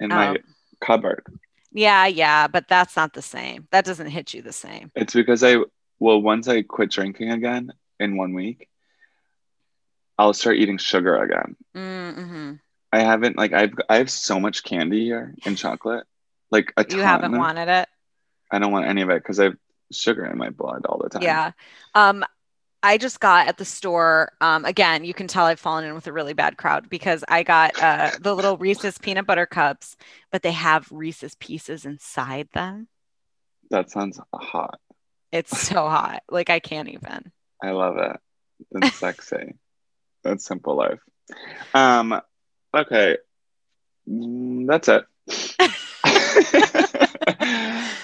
in 0.00 0.08
my 0.08 0.30
Oh. 0.30 0.36
cupboard. 0.80 1.24
Yeah, 1.70 2.06
yeah, 2.06 2.48
but 2.48 2.66
that's 2.68 2.96
not 2.96 3.12
the 3.14 3.22
same. 3.22 3.68
That 3.70 3.84
doesn't 3.84 4.08
hit 4.08 4.34
you 4.34 4.42
the 4.42 4.52
same. 4.52 4.90
It's 4.96 5.14
because 5.14 5.44
I 5.44 5.56
well, 6.00 6.20
once 6.20 6.48
I 6.48 6.62
quit 6.62 6.90
drinking 6.90 7.30
again 7.30 7.70
in 8.02 8.16
one 8.16 8.34
week, 8.34 8.68
I'll 10.18 10.34
start 10.34 10.56
eating 10.56 10.78
sugar 10.78 11.16
again. 11.16 11.56
Mm-hmm. 11.74 12.52
I 12.92 13.00
haven't 13.00 13.36
like 13.38 13.52
I've 13.52 13.74
I 13.88 13.96
have 13.96 14.10
so 14.10 14.38
much 14.38 14.62
candy 14.64 15.04
here 15.04 15.34
and 15.46 15.56
chocolate, 15.56 16.04
like 16.50 16.72
a 16.76 16.84
ton. 16.84 16.98
You 16.98 17.04
haven't 17.04 17.36
wanted 17.36 17.68
it. 17.68 17.88
I 18.50 18.58
don't 18.58 18.72
want 18.72 18.86
any 18.86 19.00
of 19.02 19.08
it 19.08 19.22
because 19.22 19.40
I 19.40 19.44
have 19.44 19.56
sugar 19.90 20.26
in 20.26 20.36
my 20.36 20.50
blood 20.50 20.84
all 20.86 20.98
the 20.98 21.08
time. 21.08 21.22
Yeah. 21.22 21.52
Um, 21.94 22.24
I 22.82 22.98
just 22.98 23.20
got 23.20 23.48
at 23.48 23.56
the 23.56 23.64
store. 23.64 24.32
Um, 24.40 24.64
again, 24.64 25.04
you 25.04 25.14
can 25.14 25.28
tell 25.28 25.46
I've 25.46 25.60
fallen 25.60 25.84
in 25.84 25.94
with 25.94 26.06
a 26.08 26.12
really 26.12 26.34
bad 26.34 26.58
crowd 26.58 26.90
because 26.90 27.24
I 27.28 27.44
got 27.44 27.80
uh, 27.80 28.10
the 28.20 28.34
little 28.34 28.58
Reese's 28.58 28.98
peanut 28.98 29.26
butter 29.26 29.46
cups, 29.46 29.96
but 30.30 30.42
they 30.42 30.52
have 30.52 30.90
Reese's 30.90 31.34
pieces 31.36 31.86
inside 31.86 32.48
them. 32.52 32.88
that 33.70 33.90
sounds 33.90 34.20
hot. 34.34 34.80
It's 35.30 35.58
so 35.58 35.88
hot. 35.88 36.24
Like 36.28 36.50
I 36.50 36.58
can't 36.58 36.88
even. 36.88 37.32
I 37.62 37.70
love 37.70 37.96
it. 37.98 38.16
That's 38.70 38.94
sexy. 38.98 39.54
That's 40.22 40.44
simple 40.44 40.76
life. 40.76 41.00
Um, 41.74 42.20
okay, 42.74 43.16
Mm, 44.08 44.66
that's 44.66 44.88
it. 44.88 45.04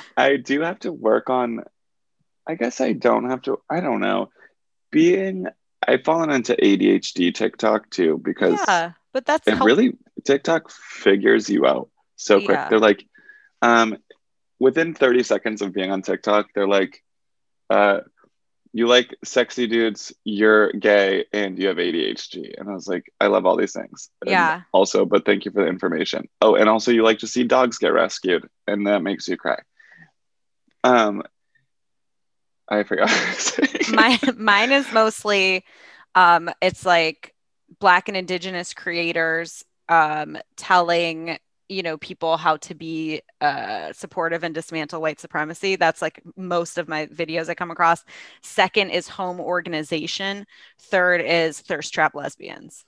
I 0.16 0.36
do 0.36 0.60
have 0.60 0.78
to 0.80 0.92
work 0.92 1.30
on. 1.30 1.64
I 2.46 2.54
guess 2.54 2.80
I 2.80 2.92
don't 2.92 3.30
have 3.30 3.42
to. 3.42 3.60
I 3.68 3.80
don't 3.80 4.00
know. 4.00 4.30
Being, 4.90 5.46
I've 5.86 6.04
fallen 6.04 6.30
into 6.30 6.54
ADHD 6.54 7.34
TikTok 7.34 7.90
too 7.90 8.18
because 8.22 8.58
Yeah, 8.66 8.92
but 9.12 9.26
that's 9.26 9.46
it 9.46 9.60
really 9.60 9.96
TikTok 10.24 10.70
figures 10.70 11.50
you 11.50 11.66
out 11.66 11.90
so 12.16 12.38
quick. 12.38 12.50
Yeah. 12.50 12.68
They're 12.68 12.78
like, 12.78 13.04
um, 13.60 13.98
within 14.58 14.94
30 14.94 15.24
seconds 15.24 15.62
of 15.62 15.72
being 15.72 15.90
on 15.90 16.02
TikTok, 16.02 16.46
they're 16.54 16.68
like, 16.68 17.02
uh, 17.68 18.00
you 18.72 18.86
like 18.86 19.16
sexy 19.24 19.66
dudes, 19.66 20.12
you're 20.24 20.72
gay, 20.72 21.24
and 21.32 21.58
you 21.58 21.68
have 21.68 21.78
ADHD. 21.78 22.58
And 22.58 22.68
I 22.68 22.74
was 22.74 22.86
like, 22.86 23.12
I 23.20 23.26
love 23.26 23.46
all 23.46 23.56
these 23.56 23.72
things. 23.72 24.10
And 24.22 24.30
Yeah. 24.30 24.62
Also, 24.72 25.04
but 25.04 25.24
thank 25.24 25.44
you 25.44 25.50
for 25.50 25.62
the 25.62 25.68
information. 25.68 26.28
Oh, 26.40 26.54
and 26.54 26.68
also 26.68 26.90
you 26.90 27.02
like 27.02 27.18
to 27.20 27.26
see 27.26 27.44
dogs 27.44 27.78
get 27.78 27.92
rescued, 27.92 28.48
and 28.66 28.86
that 28.86 29.02
makes 29.02 29.28
you 29.28 29.36
cry. 29.36 29.58
Um, 30.84 31.22
I 32.68 32.82
forgot. 32.82 33.08
what 33.10 33.20
I 33.20 33.28
was 33.30 33.38
saying. 33.38 33.96
my 33.96 34.18
mine 34.36 34.72
is 34.72 34.92
mostly 34.92 35.64
um 36.14 36.50
it's 36.60 36.84
like 36.84 37.34
black 37.80 38.08
and 38.08 38.16
indigenous 38.16 38.74
creators 38.74 39.64
um 39.88 40.38
telling 40.56 41.38
you 41.68 41.82
know 41.82 41.96
people 41.98 42.36
how 42.36 42.56
to 42.58 42.74
be 42.74 43.22
uh 43.40 43.92
supportive 43.92 44.42
and 44.44 44.54
dismantle 44.54 45.00
white 45.00 45.20
supremacy. 45.20 45.76
That's 45.76 46.02
like 46.02 46.22
most 46.36 46.78
of 46.78 46.88
my 46.88 47.06
videos 47.06 47.48
i 47.48 47.54
come 47.54 47.70
across. 47.70 48.04
Second 48.42 48.90
is 48.90 49.08
home 49.08 49.40
organization. 49.40 50.46
Third 50.78 51.20
is 51.20 51.60
thirst 51.60 51.92
trap 51.94 52.14
lesbians. 52.14 52.84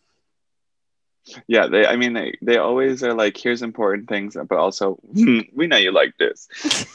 Yeah 1.46 1.66
they 1.66 1.86
i 1.86 1.96
mean 1.96 2.14
they, 2.14 2.34
they 2.42 2.56
always 2.56 3.02
are 3.02 3.14
like 3.14 3.36
here's 3.36 3.62
important 3.62 4.08
things 4.08 4.36
but 4.48 4.58
also 4.58 4.94
"Hmm, 5.14 5.40
we 5.54 5.66
know 5.66 5.76
you 5.76 5.92
like 5.92 6.14
this. 6.18 6.48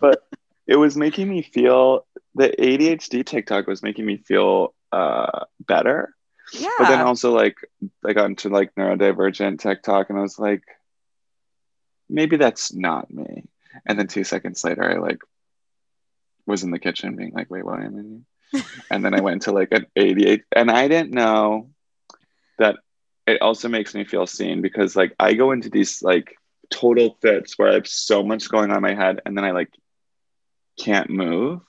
But 0.00 0.22
it 0.66 0.76
was 0.76 0.96
making 0.96 1.28
me 1.28 1.42
feel 1.42 2.06
the 2.34 2.50
adhd 2.58 3.24
tiktok 3.26 3.66
was 3.66 3.82
making 3.82 4.06
me 4.06 4.18
feel 4.18 4.74
uh 4.92 5.44
better. 5.66 6.14
Yeah 6.52 6.68
but 6.78 6.88
then 6.88 7.00
also 7.00 7.34
like 7.34 7.56
i 8.04 8.12
got 8.12 8.26
into 8.26 8.48
like 8.48 8.74
neurodivergent 8.74 9.60
tiktok 9.60 10.10
and 10.10 10.18
i 10.18 10.22
was 10.22 10.38
like 10.38 10.62
maybe 12.08 12.36
that's 12.36 12.72
not 12.72 13.12
me. 13.12 13.44
And 13.86 13.98
then 13.98 14.06
two 14.08 14.24
seconds 14.24 14.64
later 14.64 14.82
i 14.82 14.98
like 14.98 15.20
was 16.46 16.62
in 16.64 16.70
the 16.70 16.78
kitchen 16.78 17.16
being 17.16 17.32
like 17.32 17.50
wait 17.50 17.64
what 17.64 17.80
am 17.80 18.24
i 18.52 18.56
here? 18.56 18.64
and 18.90 19.04
then 19.04 19.14
i 19.14 19.20
went 19.20 19.42
to 19.42 19.52
like 19.52 19.68
an 19.72 19.86
88 19.94 20.44
and 20.56 20.70
i 20.70 20.88
didn't 20.88 21.12
know 21.12 21.70
that 22.58 22.76
it 23.26 23.42
also 23.42 23.68
makes 23.68 23.94
me 23.94 24.04
feel 24.04 24.26
seen 24.26 24.62
because 24.62 24.96
like 24.96 25.14
i 25.20 25.34
go 25.34 25.52
into 25.52 25.68
these 25.68 26.02
like 26.02 26.34
total 26.70 27.16
fits 27.20 27.58
where 27.58 27.68
i 27.68 27.74
have 27.74 27.86
so 27.86 28.22
much 28.22 28.48
going 28.48 28.70
on 28.70 28.78
in 28.78 28.82
my 28.82 28.94
head 28.94 29.20
and 29.26 29.36
then 29.36 29.44
i 29.44 29.50
like 29.50 29.70
can't 30.78 31.10
move. 31.10 31.60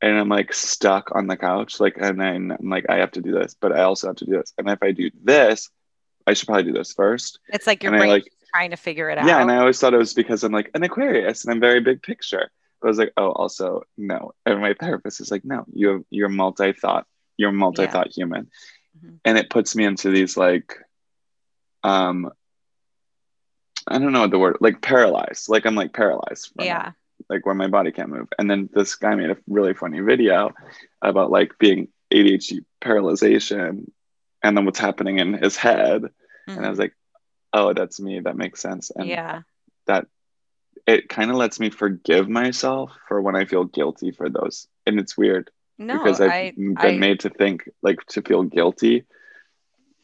And 0.00 0.18
i'm 0.18 0.28
like 0.28 0.52
stuck 0.52 1.14
on 1.14 1.28
the 1.28 1.36
couch 1.36 1.78
like 1.78 1.96
and 1.98 2.20
then 2.20 2.56
i'm 2.58 2.68
like 2.68 2.86
i 2.88 2.96
have 2.96 3.12
to 3.12 3.20
do 3.20 3.30
this 3.32 3.54
but 3.60 3.70
i 3.72 3.82
also 3.82 4.08
have 4.08 4.16
to 4.16 4.24
do 4.24 4.32
this. 4.32 4.52
And 4.58 4.68
if 4.68 4.82
i 4.82 4.90
do 4.90 5.10
this 5.22 5.70
i 6.26 6.34
should 6.34 6.48
probably 6.48 6.64
do 6.64 6.72
this 6.72 6.92
first. 6.92 7.38
It's 7.48 7.68
like 7.68 7.84
your 7.84 7.92
and 7.92 8.02
I, 8.02 8.06
brain 8.06 8.10
like- 8.10 8.32
trying 8.52 8.70
to 8.70 8.76
figure 8.76 9.08
it 9.10 9.18
out 9.18 9.26
yeah 9.26 9.40
and 9.40 9.50
i 9.50 9.56
always 9.56 9.78
thought 9.78 9.94
it 9.94 9.98
was 9.98 10.14
because 10.14 10.44
i'm 10.44 10.52
like 10.52 10.70
an 10.74 10.82
aquarius 10.82 11.44
and 11.44 11.52
i'm 11.52 11.60
very 11.60 11.80
big 11.80 12.02
picture. 12.02 12.50
But 12.80 12.88
i 12.88 12.90
was 12.90 12.98
like 12.98 13.12
oh 13.16 13.30
also 13.30 13.82
no. 13.96 14.32
And 14.44 14.60
my 14.60 14.74
therapist 14.74 15.20
is 15.20 15.30
like 15.30 15.44
no 15.44 15.64
you 15.72 16.04
you're 16.10 16.28
multi-thought 16.28 17.06
you're 17.36 17.50
a 17.50 17.52
multi-thought 17.52 18.12
human. 18.12 18.50
Mhm. 19.02 19.18
and 19.24 19.38
it 19.38 19.48
puts 19.48 19.74
me 19.74 19.84
into 19.84 20.10
these 20.10 20.36
like 20.36 20.76
um 21.82 22.30
i 23.88 23.98
don't 23.98 24.12
know 24.12 24.20
what 24.20 24.30
the 24.30 24.38
word 24.38 24.58
like 24.60 24.82
paralyzed. 24.82 25.48
Like 25.48 25.64
i'm 25.64 25.74
like 25.74 25.92
paralyzed 25.92 26.52
it 26.58 26.66
yeah. 26.66 26.92
like 27.30 27.46
where 27.46 27.54
my 27.54 27.68
body 27.68 27.90
can't 27.92 28.10
move. 28.10 28.28
And 28.38 28.50
then 28.50 28.68
this 28.72 28.96
guy 28.96 29.14
made 29.14 29.30
a 29.30 29.38
really 29.48 29.74
funny 29.74 30.00
video 30.00 30.52
about 31.00 31.30
like 31.30 31.58
being 31.58 31.88
ADHD 32.12 32.64
paralyzation 32.82 33.90
and 34.42 34.56
then 34.56 34.64
what's 34.64 34.78
happening 34.78 35.18
in 35.18 35.34
his 35.34 35.56
head. 35.56 36.02
And 36.46 36.66
I 36.66 36.68
was 36.68 36.78
like, 36.78 36.94
oh, 37.52 37.72
that's 37.72 38.00
me. 38.00 38.20
That 38.20 38.36
makes 38.36 38.60
sense. 38.60 38.90
And 38.90 39.08
yeah 39.08 39.42
that 39.86 40.06
it 40.86 41.08
kind 41.08 41.30
of 41.30 41.36
lets 41.36 41.60
me 41.60 41.70
forgive 41.70 42.28
myself 42.28 42.92
for 43.08 43.20
when 43.20 43.36
I 43.36 43.44
feel 43.44 43.64
guilty 43.64 44.10
for 44.10 44.28
those. 44.28 44.66
And 44.86 44.98
it's 44.98 45.16
weird 45.16 45.50
no 45.78 45.98
because 45.98 46.20
I've 46.20 46.30
I, 46.30 46.52
been 46.56 46.76
I 46.78 46.90
made 46.92 47.20
to 47.20 47.30
think 47.30 47.68
like 47.82 48.04
to 48.08 48.22
feel 48.22 48.42
guilty. 48.42 49.04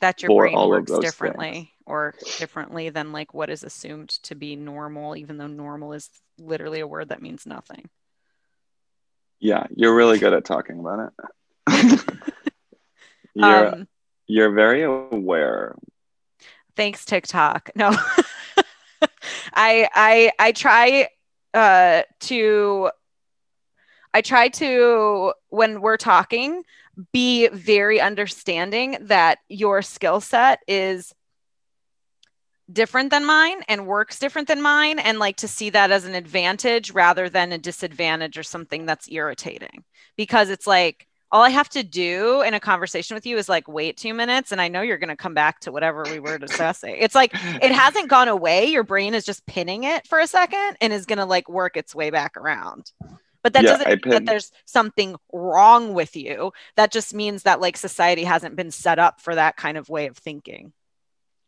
that 0.01 0.23
your 0.23 0.31
brain 0.37 0.55
all 0.55 0.65
of 0.75 0.89
works 0.89 0.99
differently 0.99 1.53
things. 1.53 1.69
or 1.87 2.15
differently 2.39 2.91
than 2.91 3.13
like 3.13 3.35
what 3.35 3.51
is 3.51 3.65
assumed 3.65 4.09
to 4.09 4.35
be 4.35 4.57
normal 4.57 5.17
even 5.17 5.37
though 5.39 5.47
normal 5.47 5.93
is 5.93 6.11
literally 6.39 6.81
a 6.81 6.87
word 6.87 7.09
that 7.09 7.23
means 7.23 7.47
nothing 7.47 7.89
Yeah, 9.41 9.67
you're 9.75 9.95
really 9.95 10.19
good 10.19 10.33
at 10.33 10.45
talking 10.45 10.79
about 10.81 11.13
it. 11.67 12.01
you're 13.35 13.69
um 13.75 13.89
you're 14.27 14.53
very 14.53 14.83
aware. 14.83 15.75
Thanks 16.79 17.05
tiktok. 17.05 17.71
No. 17.75 17.91
I 19.53 19.88
i 19.95 20.33
i 20.39 20.53
try 20.53 21.09
uh 21.53 22.03
to 22.20 22.91
i 24.14 24.20
try 24.20 24.49
to 24.49 25.33
when 25.49 25.81
we're 25.81 25.97
talking 25.97 26.62
be 27.12 27.49
very 27.49 28.01
understanding 28.01 28.97
that 29.03 29.39
your 29.49 29.83
skill 29.83 30.20
set 30.20 30.61
is 30.68 31.12
different 32.72 33.11
than 33.11 33.24
mine 33.24 33.62
and 33.68 33.87
works 33.87 34.20
different 34.20 34.47
than 34.47 34.62
mine 34.62 35.01
and 35.01 35.18
like 35.18 35.37
to 35.39 35.49
see 35.49 35.70
that 35.70 35.91
as 35.91 36.05
an 36.05 36.14
advantage 36.14 36.93
rather 36.93 37.29
than 37.29 37.51
a 37.51 37.59
disadvantage 37.59 38.39
or 38.39 38.43
something 38.45 38.87
that's 38.87 39.11
irritating. 39.11 39.85
Because 40.16 40.51
it's 40.51 40.66
like 40.66 41.08
all 41.31 41.43
I 41.43 41.51
have 41.51 41.68
to 41.70 41.83
do 41.83 42.43
in 42.43 42.55
a 42.55 42.61
conversation 42.61 43.14
with 43.14 43.26
you 43.26 43.37
is 43.37 43.49
like 43.49 43.68
wait 43.68 43.97
two 43.97 44.14
minutes 44.14 44.53
and 44.53 44.61
I 44.61 44.68
know 44.68 44.81
you're 44.83 44.99
going 44.99 45.09
to 45.11 45.16
come 45.16 45.35
back 45.35 45.61
to 45.61 45.72
whatever 45.72 46.09
we 46.09 46.20
were 46.20 46.39
discussing. 46.39 46.97
It's 46.99 47.14
like 47.14 47.35
it 47.61 47.72
hasn't 47.72 48.09
gone 48.09 48.29
away. 48.29 48.66
Your 48.66 48.85
brain 48.85 49.14
is 49.14 49.24
just 49.24 49.47
pinning 49.47 49.85
it 49.85 50.07
for 50.07 50.20
a 50.20 50.26
second 50.26 50.76
and 50.81 50.93
is 50.93 51.07
going 51.07 51.18
to 51.18 51.26
like 51.26 51.49
work 51.49 51.76
its 51.76 51.95
way 51.95 52.11
back 52.11 52.37
around. 52.37 52.93
But 53.43 53.53
that 53.53 53.66
Yeah, 53.66 53.66
doesn't 53.66 53.91
mean 53.95 54.09
that 54.11 54.24
there's 54.26 54.51
something 54.64 55.16
wrong 55.33 55.95
with 55.95 56.16
you. 56.16 56.53
That 56.76 56.93
just 56.93 57.14
means 57.14 57.45
that 57.45 57.61
like 57.61 57.76
society 57.76 58.24
hasn't 58.24 58.57
been 58.57 58.70
set 58.70 58.99
up 58.99 59.20
for 59.20 59.35
that 59.35 59.57
kind 59.57 59.79
of 59.79 59.89
way 59.89 60.07
of 60.07 60.16
thinking. 60.16 60.72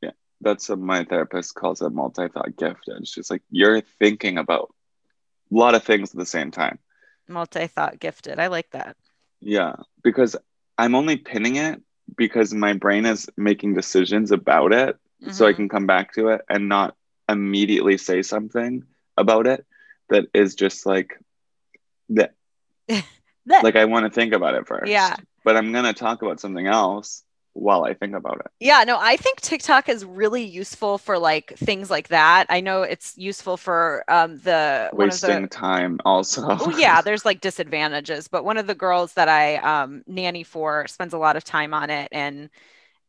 Yeah, 0.02 0.12
that's 0.40 0.68
what 0.68 0.78
my 0.78 1.04
therapist 1.04 1.54
calls 1.54 1.80
a 1.80 1.90
multi-thought 1.90 2.56
gifted. 2.56 3.06
She's 3.08 3.30
like, 3.30 3.42
you're 3.50 3.80
thinking 3.80 4.38
about 4.38 4.74
a 5.52 5.56
lot 5.56 5.74
of 5.74 5.84
things 5.84 6.12
at 6.12 6.18
the 6.18 6.26
same 6.26 6.50
time. 6.50 6.78
Multi 7.28 7.66
thought 7.66 7.98
gifted. 7.98 8.38
I 8.38 8.48
like 8.48 8.70
that. 8.72 8.94
Yeah, 9.40 9.76
because 10.02 10.36
I'm 10.78 10.94
only 10.94 11.16
pinning 11.16 11.56
it 11.56 11.80
because 12.16 12.52
my 12.52 12.72
brain 12.72 13.06
is 13.06 13.28
making 13.36 13.74
decisions 13.74 14.30
about 14.32 14.72
it 14.72 14.96
so 15.30 15.46
I 15.46 15.52
Mhm. 15.52 15.56
can 15.56 15.68
come 15.68 15.86
back 15.86 16.12
to 16.14 16.28
it 16.28 16.42
and 16.48 16.68
not 16.68 16.94
immediately 17.28 17.96
say 17.98 18.22
something 18.22 18.84
about 19.16 19.46
it 19.46 19.64
that 20.08 20.26
is 20.34 20.54
just 20.54 20.86
like 20.86 21.18
that 22.10 22.34
That- 23.46 23.64
like 23.64 23.76
I 23.76 23.84
want 23.84 24.04
to 24.06 24.10
think 24.10 24.32
about 24.32 24.54
it 24.54 24.66
first. 24.66 24.90
Yeah. 24.90 25.16
But 25.44 25.56
I'm 25.56 25.72
gonna 25.72 25.92
talk 25.94 26.22
about 26.22 26.40
something 26.40 26.66
else 26.66 27.22
while 27.54 27.84
I 27.84 27.94
think 27.94 28.14
about 28.14 28.40
it. 28.40 28.50
Yeah, 28.62 28.84
no, 28.84 28.98
I 29.00 29.16
think 29.16 29.40
TikTok 29.40 29.88
is 29.88 30.04
really 30.04 30.42
useful 30.44 30.98
for 30.98 31.18
like 31.18 31.54
things 31.56 31.88
like 31.90 32.08
that. 32.08 32.46
I 32.50 32.60
know 32.60 32.82
it's 32.82 33.16
useful 33.16 33.56
for 33.56 34.04
um 34.08 34.38
the 34.40 34.90
one 34.94 35.08
of 35.10 35.20
Wasting 35.20 35.42
the 35.42 35.48
time 35.48 35.98
also. 36.04 36.58
Oh 36.58 36.68
yeah, 36.68 37.00
there's 37.00 37.24
like 37.24 37.40
disadvantages, 37.40 38.28
but 38.28 38.44
one 38.44 38.58
of 38.58 38.66
the 38.66 38.74
girls 38.74 39.14
that 39.14 39.28
I 39.28 39.56
um 39.56 40.02
nanny 40.06 40.42
for 40.44 40.86
spends 40.88 41.14
a 41.14 41.18
lot 41.18 41.36
of 41.36 41.44
time 41.44 41.72
on 41.72 41.88
it 41.90 42.08
and 42.12 42.50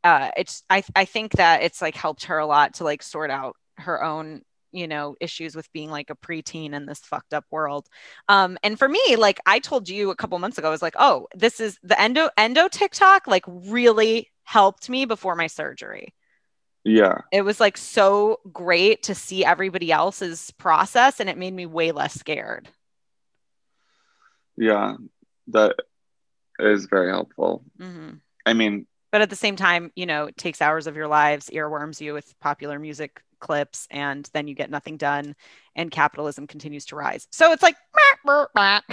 uh 0.03 0.31
it's 0.37 0.63
I 0.69 0.83
I 0.95 1.05
think 1.05 1.33
that 1.33 1.63
it's 1.63 1.81
like 1.81 1.95
helped 1.95 2.25
her 2.25 2.39
a 2.39 2.45
lot 2.47 2.75
to 2.75 2.85
like 2.85 3.03
sort 3.03 3.31
out 3.31 3.57
her 3.79 4.03
own 4.03 4.43
you 4.71 4.87
know 4.87 5.15
issues 5.19 5.55
with 5.55 5.71
being 5.73 5.89
like 5.89 6.09
a 6.09 6.15
preteen 6.15 6.73
in 6.73 6.85
this 6.85 6.99
fucked 6.99 7.33
up 7.33 7.45
world 7.51 7.87
um 8.29 8.57
and 8.63 8.77
for 8.77 8.87
me 8.87 9.15
like 9.17 9.39
i 9.45 9.59
told 9.59 9.89
you 9.89 10.09
a 10.09 10.15
couple 10.15 10.37
months 10.39 10.57
ago 10.57 10.67
i 10.67 10.71
was 10.71 10.81
like 10.81 10.95
oh 10.99 11.27
this 11.35 11.59
is 11.59 11.77
the 11.83 11.99
endo 11.99 12.29
endo 12.37 12.67
tiktok 12.67 13.27
like 13.27 13.45
really 13.47 14.29
helped 14.43 14.89
me 14.89 15.05
before 15.05 15.35
my 15.35 15.47
surgery 15.47 16.13
yeah. 16.83 17.19
it 17.31 17.43
was 17.43 17.59
like 17.59 17.77
so 17.77 18.39
great 18.51 19.03
to 19.03 19.13
see 19.13 19.45
everybody 19.45 19.91
else's 19.91 20.51
process 20.57 21.19
and 21.19 21.29
it 21.29 21.37
made 21.37 21.53
me 21.53 21.65
way 21.67 21.91
less 21.91 22.13
scared 22.15 22.69
Yeah. 24.57 24.95
That 25.47 25.75
is 26.59 26.85
very 26.85 27.09
helpful. 27.09 27.63
hmm 27.79 28.11
I 28.45 28.53
mean, 28.53 28.87
but 29.11 29.21
at 29.21 29.29
the 29.29 29.35
same 29.35 29.55
time, 29.55 29.91
you 29.95 30.05
know, 30.05 30.25
it 30.25 30.37
takes 30.37 30.61
hours 30.61 30.87
of 30.87 30.95
your 30.95 31.07
lives, 31.07 31.49
earworms 31.53 31.99
you 31.99 32.13
with 32.13 32.39
popular 32.39 32.79
music 32.79 33.21
clips, 33.41 33.87
and 33.91 34.29
then 34.33 34.47
you 34.47 34.55
get 34.55 34.69
nothing 34.69 34.95
done, 34.95 35.35
and 35.75 35.91
capitalism 35.91 36.47
continues 36.47 36.85
to 36.87 36.95
rise. 36.95 37.27
So 37.31 37.51
it's 37.51 37.63
like, 37.63 37.75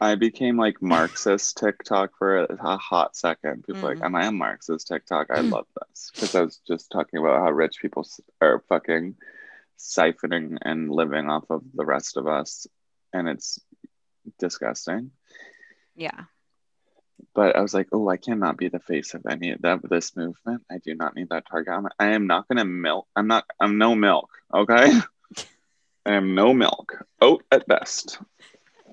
I 0.00 0.14
became 0.14 0.56
like 0.56 0.80
Marxist 0.80 1.56
TikTok 1.56 2.16
for 2.16 2.44
a, 2.44 2.76
hot 2.76 3.16
second. 3.16 3.64
People 3.66 3.88
are 3.88 3.96
Mhm. 3.96 4.00
like, 4.00 4.04
"Am 4.04 4.14
I 4.14 4.26
a 4.26 4.32
Marxist 4.32 4.86
TikTok?" 4.86 5.30
I 5.30 5.40
love 5.40 5.66
this 5.74 6.12
because 6.14 6.34
I 6.36 6.42
was 6.42 6.58
just 6.68 6.92
talking 6.92 7.18
about 7.18 7.40
how 7.40 7.50
rich 7.50 7.80
people 7.82 8.06
are 8.40 8.60
fucking 8.68 9.16
siphoning 9.76 10.58
and 10.62 10.90
living 10.90 11.28
off 11.28 11.50
of 11.50 11.64
the 11.74 11.84
rest 11.84 12.16
of 12.16 12.28
us, 12.28 12.68
and 13.12 13.28
it's 13.28 13.58
disgusting. 14.38 15.10
yeah, 15.96 16.24
But 17.38 17.54
I 17.54 17.60
was 17.60 17.72
like, 17.72 17.86
"Oh, 17.92 18.08
I 18.08 18.16
cannot 18.16 18.56
be 18.56 18.68
the 18.68 18.80
face 18.80 19.14
of 19.14 19.24
any 19.24 19.52
of 19.52 19.62
that 19.62 19.78
this 19.88 20.16
movement. 20.16 20.64
I 20.68 20.78
do 20.78 20.96
not 20.96 21.14
need 21.14 21.28
that 21.28 21.44
target. 21.48 21.72
I'm, 21.72 21.86
I 21.96 22.08
am 22.08 22.26
not 22.26 22.48
gonna 22.48 22.64
milk. 22.64 23.06
I'm 23.14 23.28
not. 23.28 23.44
I'm 23.60 23.78
no 23.78 23.94
milk. 23.94 24.28
Okay." 24.52 24.90
I 26.04 26.14
am 26.14 26.34
no 26.34 26.52
milk. 26.52 27.04
Oat 27.20 27.44
at 27.52 27.68
best. 27.68 28.18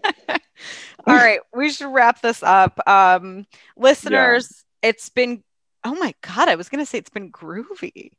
all 0.29 0.37
right, 1.07 1.39
we 1.55 1.71
should 1.71 1.91
wrap 1.91 2.21
this 2.21 2.43
up. 2.43 2.79
Um, 2.87 3.47
listeners, 3.77 4.63
it's 4.83 5.09
been, 5.09 5.43
oh 5.83 5.95
my 5.95 6.13
God, 6.21 6.47
I 6.47 6.55
was 6.55 6.69
going 6.69 6.83
to 6.83 6.85
say 6.85 6.99
it's 6.99 7.09
been 7.09 7.31
groovy. 7.31 8.11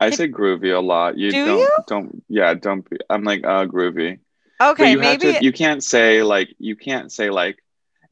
I 0.00 0.10
say 0.10 0.28
groovy 0.28 0.76
a 0.76 0.80
lot. 0.80 1.16
You 1.16 1.30
Do 1.30 1.44
don't 1.46 1.58
you? 1.60 1.78
don't 1.86 2.24
yeah, 2.28 2.52
don't 2.52 2.88
be 2.90 2.98
I'm 3.08 3.24
like 3.24 3.44
uh 3.44 3.64
groovy. 3.64 4.18
but 4.58 4.70
Okay, 4.70 4.92
you 4.92 4.98
maybe 4.98 5.26
have 5.32 5.38
to 5.38 5.44
you 5.44 5.52
can't 5.52 5.82
say 5.82 6.22
like 6.22 6.54
you 6.58 6.76
can't 6.76 7.10
say 7.10 7.30
like 7.30 7.58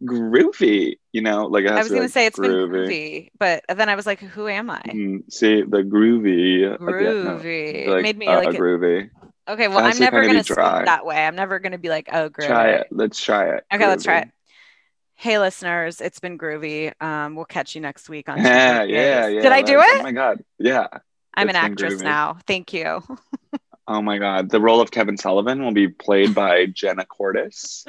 groovy, 0.04 0.98
you 1.12 1.22
know, 1.22 1.46
like 1.46 1.66
I 1.66 1.78
was 1.78 1.88
to 1.88 2.00
like, 2.00 2.10
say 2.10 2.26
it's 2.26 2.38
been 2.38 2.50
groovy, 2.50 3.30
but 3.38 3.64
then 3.68 3.88
I 3.88 3.94
was 3.94 4.06
like, 4.06 4.20
who 4.20 4.48
am 4.48 4.70
I? 4.70 4.82
Mm, 4.86 5.32
see 5.32 5.62
the 5.62 5.78
groovy 5.78 6.78
the 6.78 6.84
no, 6.84 7.38
Groovy. 7.38 7.86
like, 7.86 8.02
Made 8.02 8.18
me 8.18 8.26
uh, 8.26 8.36
like, 8.36 8.54
a- 8.54 8.58
groovy. 8.58 9.10
okay, 9.48 9.68
well, 9.68 9.78
I'm 9.78 9.98
never 9.98 10.26
gonna 10.26 10.44
speak 10.44 10.56
that 10.56 11.06
way. 11.06 11.26
I'm 11.26 11.36
never 11.36 11.58
going 11.58 11.72
to 11.72 11.78
be 11.78 11.88
like, 11.88 12.08
oh, 12.12 12.28
groovy. 12.28 12.46
Try 12.46 12.70
it. 12.72 12.88
Let's 12.90 13.20
try 13.20 13.54
it. 13.56 13.64
Okay, 13.72 13.86
let's 13.86 14.04
try 14.04 14.20
it. 14.20 14.28
Hey, 15.14 15.38
listeners, 15.38 16.02
it's 16.02 16.20
been 16.20 16.36
groovy. 16.36 16.92
Um, 17.02 17.36
we'll 17.36 17.46
catch 17.46 17.74
you 17.74 17.80
next 17.80 18.08
week 18.10 18.28
on. 18.28 18.38
Yeah, 18.44 18.82
yeah, 18.82 19.26
yeah. 19.28 19.42
Did 19.42 19.52
I 19.52 19.62
do 19.62 19.80
it? 19.80 20.00
Oh 20.00 20.02
my 20.02 20.12
god. 20.12 20.44
Yeah. 20.58 20.88
I'm 21.32 21.48
an 21.48 21.56
actress 21.56 21.94
groovy. 21.94 22.04
now. 22.04 22.38
Thank 22.46 22.72
you. 22.72 23.02
Oh 23.88 24.02
my 24.02 24.18
god. 24.18 24.50
The 24.50 24.60
role 24.60 24.80
of 24.80 24.90
Kevin 24.90 25.16
Sullivan 25.16 25.62
will 25.62 25.72
be 25.72 25.86
played 25.86 26.34
by 26.34 26.66
Jenna 26.66 27.06
Cordis. 27.06 27.86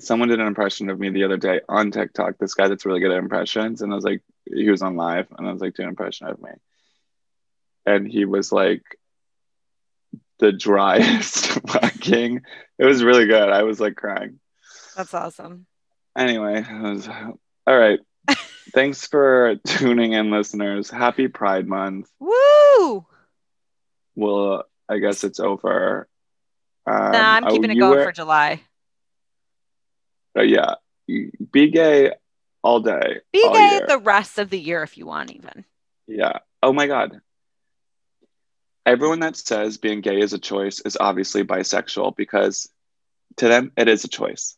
Someone 0.00 0.28
did 0.28 0.40
an 0.40 0.46
impression 0.46 0.90
of 0.90 0.98
me 0.98 1.10
the 1.10 1.24
other 1.24 1.36
day 1.36 1.60
on 1.68 1.90
TikTok. 1.90 2.38
This 2.38 2.54
guy 2.54 2.68
that's 2.68 2.86
really 2.86 3.00
good 3.00 3.10
at 3.10 3.18
impressions. 3.18 3.82
And 3.82 3.92
I 3.92 3.96
was 3.96 4.04
like, 4.04 4.22
he 4.44 4.70
was 4.70 4.82
on 4.82 4.96
live 4.96 5.26
and 5.36 5.46
I 5.46 5.52
was 5.52 5.60
like, 5.60 5.74
do 5.74 5.82
an 5.82 5.88
impression 5.88 6.28
of 6.28 6.40
me. 6.40 6.50
And 7.86 8.06
he 8.06 8.24
was 8.24 8.52
like 8.52 8.82
the 10.38 10.52
driest 10.52 11.46
fucking 11.68 12.42
it 12.78 12.84
was 12.84 13.02
really 13.02 13.26
good. 13.26 13.48
I 13.48 13.64
was 13.64 13.80
like 13.80 13.96
crying. 13.96 14.38
That's 14.96 15.14
awesome. 15.14 15.66
Anyway, 16.16 16.64
was, 16.82 17.08
all 17.66 17.78
right. 17.78 18.00
Thanks 18.72 19.06
for 19.06 19.56
tuning 19.66 20.12
in, 20.12 20.30
listeners. 20.30 20.90
Happy 20.90 21.28
Pride 21.28 21.66
Month. 21.66 22.08
Woo! 22.20 23.06
Well, 24.14 24.64
I 24.88 24.98
guess 24.98 25.24
it's 25.24 25.40
over. 25.40 26.08
Um, 26.86 27.12
nah, 27.12 27.34
I'm 27.36 27.44
oh, 27.44 27.50
keeping 27.50 27.70
it 27.70 27.76
going 27.76 27.98
were- 27.98 28.04
for 28.04 28.12
July. 28.12 28.62
Uh, 30.38 30.42
yeah, 30.42 30.74
be 31.06 31.70
gay 31.70 32.12
all 32.62 32.80
day. 32.80 33.20
Be 33.32 33.42
all 33.44 33.52
gay 33.52 33.70
year. 33.70 33.86
the 33.88 33.98
rest 33.98 34.38
of 34.38 34.50
the 34.50 34.58
year 34.58 34.82
if 34.82 34.96
you 34.96 35.06
want, 35.06 35.32
even. 35.32 35.64
Yeah. 36.06 36.38
Oh 36.62 36.72
my 36.72 36.86
God. 36.86 37.20
Everyone 38.86 39.20
that 39.20 39.36
says 39.36 39.76
being 39.76 40.00
gay 40.00 40.20
is 40.20 40.32
a 40.32 40.38
choice 40.38 40.80
is 40.80 40.96
obviously 40.98 41.44
bisexual 41.44 42.16
because 42.16 42.68
to 43.36 43.48
them 43.48 43.72
it 43.76 43.88
is 43.88 44.04
a 44.04 44.08
choice. 44.08 44.56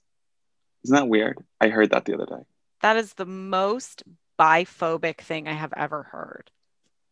Isn't 0.85 0.97
that 0.97 1.09
weird? 1.09 1.39
I 1.61 1.69
heard 1.69 1.91
that 1.91 2.05
the 2.05 2.15
other 2.15 2.27
day. 2.27 2.43
That 2.83 2.97
is 2.97 3.15
the 3.15 3.27
most 3.27 4.03
biphobic 4.39 5.19
thing 5.19 5.49
I 5.49 5.53
have 5.53 5.75
ever 5.77 6.05
heard. 6.05 6.51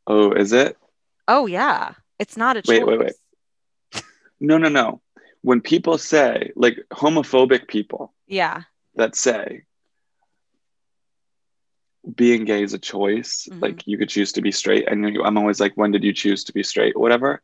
Oh, 0.06 0.32
is 0.32 0.52
it? 0.52 0.78
Oh 1.26 1.46
yeah, 1.46 1.92
it's 2.18 2.36
not 2.36 2.56
a 2.56 2.62
choice. 2.62 2.78
Wait, 2.78 2.86
wait, 2.86 3.00
wait. 3.00 4.04
No, 4.40 4.56
no, 4.56 4.68
no. 4.68 5.00
When 5.42 5.60
people 5.60 5.98
say, 5.98 6.52
like 6.56 6.78
homophobic 6.90 7.68
people 7.68 8.12
Yeah, 8.26 8.62
that 8.96 9.14
say 9.16 9.62
being 12.14 12.44
gay 12.44 12.62
is 12.62 12.72
a 12.74 12.78
choice, 12.78 13.48
Mhm. 13.50 13.62
like 13.62 13.86
you 13.86 13.98
could 13.98 14.08
choose 14.08 14.32
to 14.32 14.40
be 14.42 14.50
straight, 14.52 14.88
and 14.88 15.12
you- 15.14 15.24
I'm 15.24 15.36
always 15.36 15.60
like, 15.60 15.74
when 15.76 15.90
did 15.90 16.04
you 16.04 16.12
choose 16.12 16.44
to 16.44 16.52
be 16.52 16.62
straight, 16.62 16.94
or 16.96 17.02
whatever. 17.02 17.42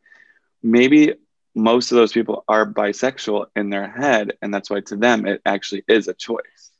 Maybe 0.62 1.12
most 1.54 1.92
of 1.92 1.96
those 1.96 2.12
people 2.12 2.44
are 2.48 2.64
bisexual 2.66 3.46
in 3.54 3.70
their 3.70 3.88
head, 3.88 4.36
and 4.42 4.52
that's 4.52 4.70
why 4.70 4.80
to 4.80 4.96
them 4.96 5.26
it 5.26 5.40
actually 5.44 5.84
is 5.88 6.08
a 6.08 6.14
choice. 6.14 6.70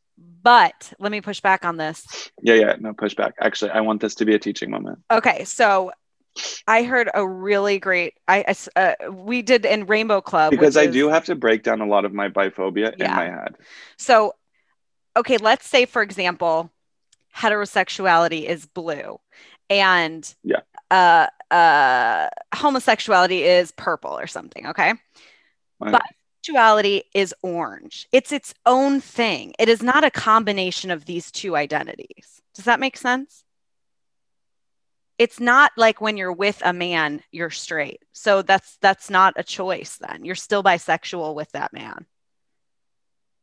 but 0.42 0.92
let 0.98 1.10
me 1.10 1.20
push 1.20 1.40
back 1.40 1.64
on 1.64 1.76
this. 1.76 2.30
Yeah, 2.42 2.54
yeah, 2.54 2.76
no 2.78 2.92
pushback. 2.92 3.32
Actually, 3.40 3.72
I 3.72 3.80
want 3.80 4.00
this 4.00 4.14
to 4.16 4.24
be 4.24 4.34
a 4.34 4.38
teaching 4.38 4.70
moment. 4.70 5.00
Okay, 5.10 5.44
so 5.44 5.90
I 6.66 6.82
heard 6.82 7.09
a 7.14 7.26
really 7.26 7.78
great. 7.78 8.14
I 8.26 8.55
uh, 8.76 8.95
we 9.12 9.43
did 9.43 9.64
in 9.64 9.87
Rainbow 9.87 10.20
Club 10.20 10.51
Because 10.51 10.76
I 10.76 10.82
is- 10.85 10.93
do 10.95 11.09
have 11.09 11.24
to 11.26 11.35
break 11.35 11.62
down 11.62 11.80
a 11.80 11.87
lot 11.87 12.05
of 12.05 12.12
my 12.12 12.28
biphobia 12.28 12.95
in 12.95 13.11
my 13.11 13.24
head. 13.24 13.57
So, 13.97 14.35
okay, 15.16 15.37
let's 15.37 15.68
say, 15.68 15.85
for 15.87 16.03
example, 16.03 16.70
heterosexuality 17.37 18.45
is 18.45 18.66
blue 18.66 19.20
and 19.70 20.35
Yeah. 20.43 20.61
uh, 20.91 21.26
uh, 21.53 22.28
homosexuality 22.55 23.43
is 23.43 23.70
purple 23.72 24.18
or 24.18 24.26
something. 24.26 24.66
Okay. 24.68 24.95
But- 25.78 26.03
Sexuality 26.47 27.05
is 27.14 27.35
orange. 27.43 28.07
It's 28.12 28.30
its 28.30 28.53
own 28.66 29.01
thing. 29.01 29.55
It 29.59 29.70
is 29.70 29.82
not 29.82 30.05
a 30.05 30.11
combination 30.11 30.91
of 30.91 31.07
these 31.07 31.30
two 31.30 31.57
identities. 31.57 32.43
Does 32.55 32.66
that 32.66 32.80
make 32.80 32.99
sense? 32.99 33.43
It's 35.18 35.38
not 35.40 35.70
like 35.76 36.00
when 36.00 36.16
you're 36.16 36.32
with 36.32 36.60
a 36.64 36.72
man, 36.72 37.22
you're 37.30 37.50
straight. 37.50 38.02
So 38.12 38.42
that's 38.42 38.76
that's 38.80 39.10
not 39.10 39.34
a 39.36 39.44
choice 39.44 39.96
then. 39.98 40.24
You're 40.24 40.34
still 40.34 40.62
bisexual 40.62 41.34
with 41.34 41.50
that 41.52 41.72
man. 41.72 42.06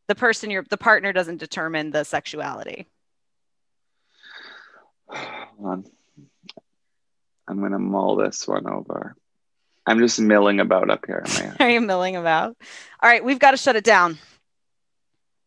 the 0.08 0.16
person 0.16 0.50
you're 0.52 0.66
the 0.70 0.78
partner 0.78 1.14
doesn't 1.14 1.38
determine 1.38 1.92
the 1.92 2.04
sexuality. 2.04 2.88
Hold 5.08 5.30
on. 5.60 5.72
Um, 5.74 5.86
I'm 7.48 7.62
gonna 7.62 7.80
mull 7.80 8.16
this 8.18 8.48
one 8.48 8.68
over. 8.68 9.16
I'm 9.86 10.00
just 10.00 10.20
milling 10.20 10.60
about 10.60 10.90
up 10.90 11.06
here. 11.06 11.26
Are 11.60 11.70
you 11.70 11.82
milling 11.82 12.16
about? 12.16 12.56
All 13.02 13.10
right, 13.10 13.24
we've 13.24 13.40
got 13.40 13.52
to 13.52 13.58
shut 13.58 13.76
it 13.76 13.84
down. 13.84 14.20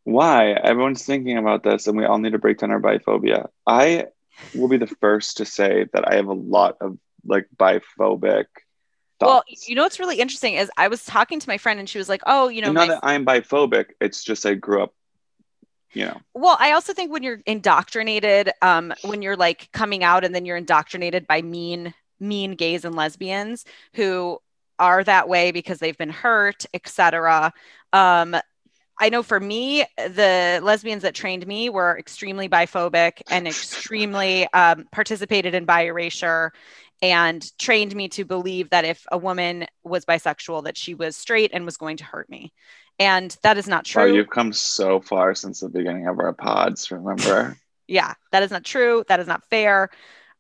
Why? 0.03 0.51
Everyone's 0.53 1.05
thinking 1.07 1.39
about 1.39 1.63
this, 1.63 1.87
and 1.87 1.97
we 1.97 2.05
all 2.05 2.19
need 2.19 2.33
to 2.33 2.39
break 2.39 2.59
down 2.59 2.71
our 2.73 2.81
biphobia. 2.81 3.49
I 3.67 4.07
will 4.55 4.69
be 4.69 4.77
the 4.77 4.87
first 4.87 5.39
to 5.39 5.45
say 5.45 5.87
that 5.93 6.09
I 6.11 6.17
have 6.17 6.27
a 6.27 6.33
lot 6.35 6.77
of 6.81 6.99
like 7.25 7.47
biphobic 7.57 8.47
Well, 9.21 9.43
you 9.67 9.75
know 9.75 9.83
what's 9.83 9.99
really 10.01 10.19
interesting 10.19 10.55
is 10.55 10.71
I 10.77 10.89
was 10.89 11.05
talking 11.05 11.41
to 11.41 11.49
my 11.49 11.57
friend 11.59 11.79
and 11.81 11.89
she 11.89 11.99
was 11.99 12.09
like, 12.09 12.23
"Oh, 12.27 12.49
you 12.49 12.61
know, 12.61 12.69
And 12.69 12.75
not 12.75 12.89
my 12.89 12.95
that 12.95 13.01
I'm 13.03 13.25
biphobic. 13.25 13.87
It's 14.01 14.23
just 14.23 14.45
I 14.45 14.55
grew 14.55 14.83
up, 14.83 14.95
you 15.93 16.07
know. 16.07 16.21
Well, 16.35 16.57
I 16.59 16.73
also 16.73 16.93
think 16.93 17.13
when 17.13 17.23
you're 17.23 17.41
indoctrinated, 17.47 18.51
um, 18.61 18.93
when 19.03 19.23
you're 19.23 19.37
like 19.37 19.71
coming 19.73 20.05
out 20.05 20.25
and 20.25 20.35
then 20.35 20.45
you're 20.45 20.57
indoctrinated 20.57 21.27
by 21.27 21.43
mean, 21.43 21.95
mean 22.21 22.53
gays 22.53 22.85
and 22.85 22.95
lesbians 22.95 23.65
who 23.95 24.39
are 24.79 25.05
that 25.05 25.29
way 25.29 25.53
because 25.53 25.79
they've 25.79 25.97
been 25.97 26.11
hurt, 26.11 26.67
etc. 26.75 27.53
Um, 27.93 28.37
I 29.01 29.09
know 29.09 29.23
for 29.23 29.41
me, 29.41 29.85
the 29.97 30.61
lesbians 30.63 31.03
that 31.03 31.15
trained 31.15 31.47
me 31.47 31.69
were 31.69 31.99
extremely 31.99 32.49
biphobic 32.49 33.23
and 33.29 33.47
extremely 33.49 34.47
um, 34.53 34.85
participated 34.93 35.55
in 35.55 35.65
bi 35.65 35.87
erasure 35.87 36.53
and 37.03 37.45
trained 37.59 37.95
me 37.95 38.09
to 38.11 38.25
believe 38.25 38.71
that 38.71 38.85
if 38.85 39.05
a 39.11 39.19
woman 39.19 39.67
was 39.83 40.05
bisexual, 40.05 40.65
that 40.65 40.77
she 40.77 40.95
was 40.95 41.17
straight 41.17 41.51
and 41.53 41.65
was 41.65 41.77
going 41.77 41.97
to 41.99 42.05
hurt 42.05 42.31
me. 42.31 42.53
And 42.99 43.37
that 43.43 43.59
is 43.59 43.67
not 43.67 43.85
Wow, 43.95 44.05
true. 44.05 44.15
you've 44.15 44.31
come 44.31 44.53
so 44.53 45.01
far 45.01 45.35
since 45.35 45.61
the 45.61 45.69
beginning 45.69 46.07
of 46.07 46.19
our 46.21 46.33
pods. 46.33 46.91
Remember? 46.91 47.57
yeah 47.87 48.15
that 48.33 48.43
is 48.43 48.51
not 48.51 48.65
true 48.65 49.05
that 49.09 49.21
is 49.21 49.27
not 49.27 49.45
fair 49.51 49.91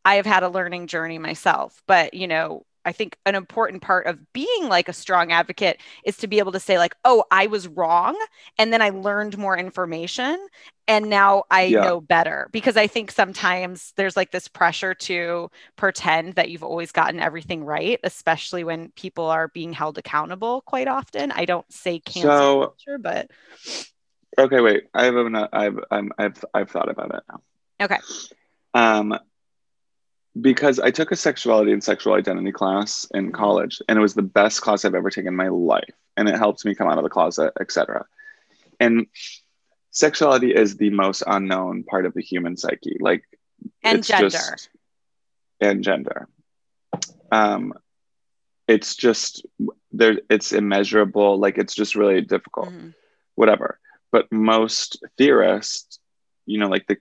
i 0.04 0.14
have 0.16 0.26
had 0.26 0.42
a 0.42 0.48
learning 0.48 0.86
journey 0.86 1.18
myself 1.18 1.82
but 1.86 2.14
you 2.14 2.26
know 2.26 2.64
i 2.84 2.92
think 2.92 3.16
an 3.26 3.34
important 3.34 3.82
part 3.82 4.06
of 4.06 4.18
being 4.32 4.68
like 4.68 4.88
a 4.88 4.92
strong 4.92 5.32
advocate 5.32 5.80
is 6.04 6.16
to 6.16 6.26
be 6.26 6.38
able 6.38 6.52
to 6.52 6.60
say 6.60 6.78
like 6.78 6.94
oh 7.04 7.24
i 7.30 7.46
was 7.46 7.68
wrong 7.68 8.16
and 8.58 8.72
then 8.72 8.80
i 8.82 8.90
learned 8.90 9.36
more 9.38 9.56
information 9.56 10.46
and 10.86 11.08
now 11.08 11.44
i 11.50 11.62
Yeah. 11.64 11.80
know 11.82 12.00
better 12.00 12.48
because 12.52 12.76
i 12.76 12.86
think 12.86 13.10
sometimes 13.10 13.92
there's 13.96 14.16
like 14.16 14.30
this 14.30 14.48
pressure 14.48 14.94
to 14.94 15.50
pretend 15.76 16.34
that 16.34 16.50
you've 16.50 16.62
always 16.64 16.92
gotten 16.92 17.20
everything 17.20 17.64
right 17.64 17.98
especially 18.04 18.64
when 18.64 18.90
people 18.96 19.26
are 19.26 19.48
being 19.48 19.72
held 19.72 19.98
accountable 19.98 20.60
quite 20.62 20.88
often 20.88 21.32
i 21.32 21.44
don't 21.44 21.70
say 21.72 21.98
cancel 22.00 22.30
So- 22.30 22.60
culture 22.60 22.98
but 22.98 23.30
okay, 24.36 24.60
wait. 24.60 24.84
I 24.92 25.04
have 25.04 25.14
I've 25.52 25.78
I'm, 25.90 26.12
I've 26.18 26.44
I've 26.52 26.70
thought 26.70 26.88
about 26.88 27.14
it 27.14 27.22
now. 27.28 27.40
Okay. 27.80 27.98
Um, 28.74 29.16
because 30.40 30.80
I 30.80 30.90
took 30.90 31.12
a 31.12 31.16
sexuality 31.16 31.72
and 31.72 31.82
sexual 31.82 32.14
identity 32.14 32.52
class 32.52 33.06
in 33.14 33.30
Mhm. 33.30 33.34
college, 33.34 33.80
and 33.88 33.98
it 33.98 34.02
was 34.02 34.14
the 34.14 34.22
best 34.22 34.62
class 34.62 34.84
I've 34.84 34.94
ever 34.94 35.10
taken 35.10 35.28
in 35.28 35.36
my 35.36 35.48
life, 35.48 35.94
and 36.16 36.28
it 36.28 36.36
helped 36.36 36.64
me 36.64 36.74
come 36.74 36.88
out 36.88 36.98
of 36.98 37.04
the 37.04 37.10
closet, 37.10 37.52
etc. 37.60 38.06
And 38.80 39.06
sexuality 39.90 40.54
is 40.54 40.76
the 40.76 40.90
most 40.90 41.22
unknown 41.26 41.84
part 41.84 42.04
of 42.06 42.14
the 42.14 42.20
human 42.22 42.56
psyche, 42.56 42.96
like 43.00 43.24
and 43.82 44.02
gender 44.04 44.28
just- 44.28 44.68
and 45.60 45.84
gender. 45.84 46.28
Um, 47.30 47.74
it's 48.66 48.96
just 48.96 49.46
there. 49.92 50.18
It's 50.28 50.52
immeasurable. 50.52 51.38
Like 51.38 51.58
it's 51.58 51.74
just 51.74 51.94
really 51.94 52.20
difficult 52.20 52.70
Mhm. 52.70 52.94
whatever. 53.36 53.78
But 54.10 54.30
most 54.32 55.02
theorists, 55.16 55.98
you 56.46 56.58
know, 56.58 56.68
like 56.68 56.86
the 56.86 56.98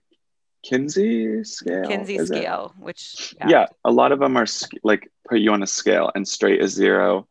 Kinsey 0.63 1.43
scale. 1.43 1.83
kinsey 1.85 2.15
is 2.15 2.31
it? 2.31 2.43
which 2.79 3.35
Yeah. 3.47 3.65
a 3.83 3.91
lot 3.91 4.11
of 4.11 4.19
them 4.19 4.37
are 4.37 4.45
like 4.83 5.11
put 5.27 5.39
you 5.39 5.51
on 5.51 5.61
a 5.61 5.67
scale, 5.67 6.11
and 6.15 6.27
straight 6.27 6.61
is 6.61 6.71
zero, 6.73 7.27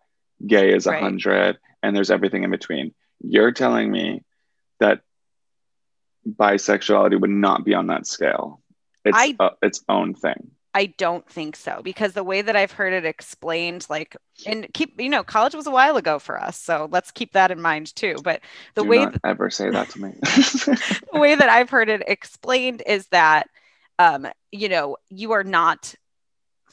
gay 0.46 0.74
is 0.74 0.86
a 0.86 0.90
Right. 0.90 1.02
hundred, 1.02 1.58
and 1.82 1.96
there's 1.96 2.10
everything 2.10 2.42
in 2.44 2.50
between. 2.50 2.94
You're 3.20 3.52
telling 3.52 3.90
me 3.90 4.22
that 4.80 5.00
bisexuality 6.28 7.20
would 7.20 7.30
not 7.30 7.64
be 7.64 7.74
on 7.74 7.86
that 7.88 8.06
scale. 8.06 8.60
It's 9.04 9.16
I- 9.16 9.36
uh, 9.40 9.50
its 9.62 9.82
own 9.88 10.14
thing. 10.14 10.50
I 10.74 10.86
don't 10.86 11.28
think 11.28 11.56
so 11.56 11.82
because 11.82 12.14
the 12.14 12.24
way 12.24 12.40
that 12.40 12.56
I've 12.56 12.72
heard 12.72 12.94
it 12.94 13.04
explained, 13.04 13.86
like, 13.90 14.16
and 14.46 14.66
keep, 14.72 14.98
you 14.98 15.10
know, 15.10 15.22
college 15.22 15.54
was 15.54 15.66
a 15.66 15.70
while 15.70 15.98
ago 15.98 16.18
for 16.18 16.40
us. 16.40 16.58
So 16.58 16.88
let's 16.90 17.10
keep 17.10 17.32
that 17.32 17.50
in 17.50 17.60
mind 17.60 17.94
too. 17.94 18.16
But 18.24 18.40
the 18.74 18.82
Do 18.82 18.88
way, 18.88 19.04
not 19.04 19.20
ever 19.22 19.50
say 19.50 19.68
that 19.68 19.90
to 19.90 20.00
me. 20.00 20.12
the 20.22 21.20
way 21.20 21.34
that 21.34 21.48
I've 21.50 21.68
heard 21.68 21.90
it 21.90 22.02
explained 22.06 22.82
is 22.86 23.06
that, 23.08 23.48
um, 23.98 24.26
you 24.50 24.70
know, 24.70 24.96
you 25.10 25.32
are 25.32 25.44
not 25.44 25.94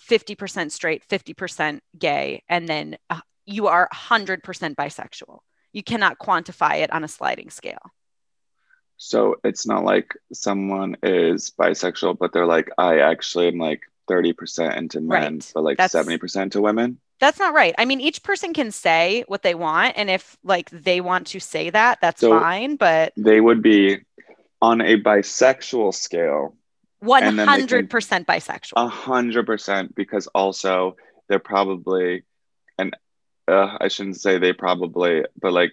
50% 0.09 0.71
straight, 0.71 1.07
50% 1.07 1.81
gay, 1.97 2.43
and 2.47 2.67
then 2.67 2.97
uh, 3.09 3.19
you 3.45 3.67
are 3.67 3.89
100% 3.93 4.41
bisexual. 4.75 5.39
You 5.73 5.83
cannot 5.83 6.19
quantify 6.19 6.77
it 6.77 6.91
on 6.91 7.03
a 7.03 7.07
sliding 7.07 7.49
scale. 7.49 7.91
So 9.01 9.37
it's 9.45 9.65
not 9.65 9.85
like 9.85 10.13
someone 10.33 10.97
is 11.01 11.51
bisexual, 11.57 12.17
but 12.19 12.33
they're 12.33 12.45
like, 12.45 12.69
I 12.77 12.99
actually 12.99 13.47
am 13.47 13.57
like 13.57 13.81
30% 14.09 14.75
into 14.75 14.99
men, 14.99 15.35
Right. 15.35 15.51
but 15.55 15.63
like 15.63 15.77
That's- 15.77 15.93
70% 16.05 16.51
to 16.51 16.61
women. 16.61 16.99
That's 17.21 17.39
not 17.39 17.53
right. 17.53 17.73
I 17.77 17.85
mean, 17.85 18.01
each 18.01 18.23
person 18.23 18.53
can 18.53 18.71
say 18.71 19.23
what 19.27 19.41
they 19.41 19.55
want. 19.55 19.93
And 19.97 20.09
if 20.09 20.37
like 20.43 20.69
they 20.69 20.99
want 21.01 21.27
to 21.27 21.39
say 21.39 21.69
that, 21.69 21.99
that's 22.01 22.19
So- 22.21 22.37
fine. 22.39 22.75
But 22.75 23.13
They 23.15 23.39
would 23.39 23.61
be 23.61 23.99
on 24.61 24.81
a 24.81 24.99
bisexual 25.01 25.93
scale, 25.93 26.55
One 26.99 27.23
then 27.23 27.37
can- 27.37 27.47
hundred 27.47 27.89
percent 27.89 28.27
bisexual. 28.27 28.73
a 28.75 28.87
hundred 28.89 29.45
percent, 29.45 29.95
because 29.95 30.27
also 30.27 30.97
they're 31.29 31.39
probably, 31.39 32.23
and 32.77 32.95
uh, 33.47 33.77
I 33.79 33.87
shouldn't 33.87 34.17
say 34.19 34.37
they 34.39 34.51
probably, 34.51 35.23
but 35.41 35.53
like 35.53 35.71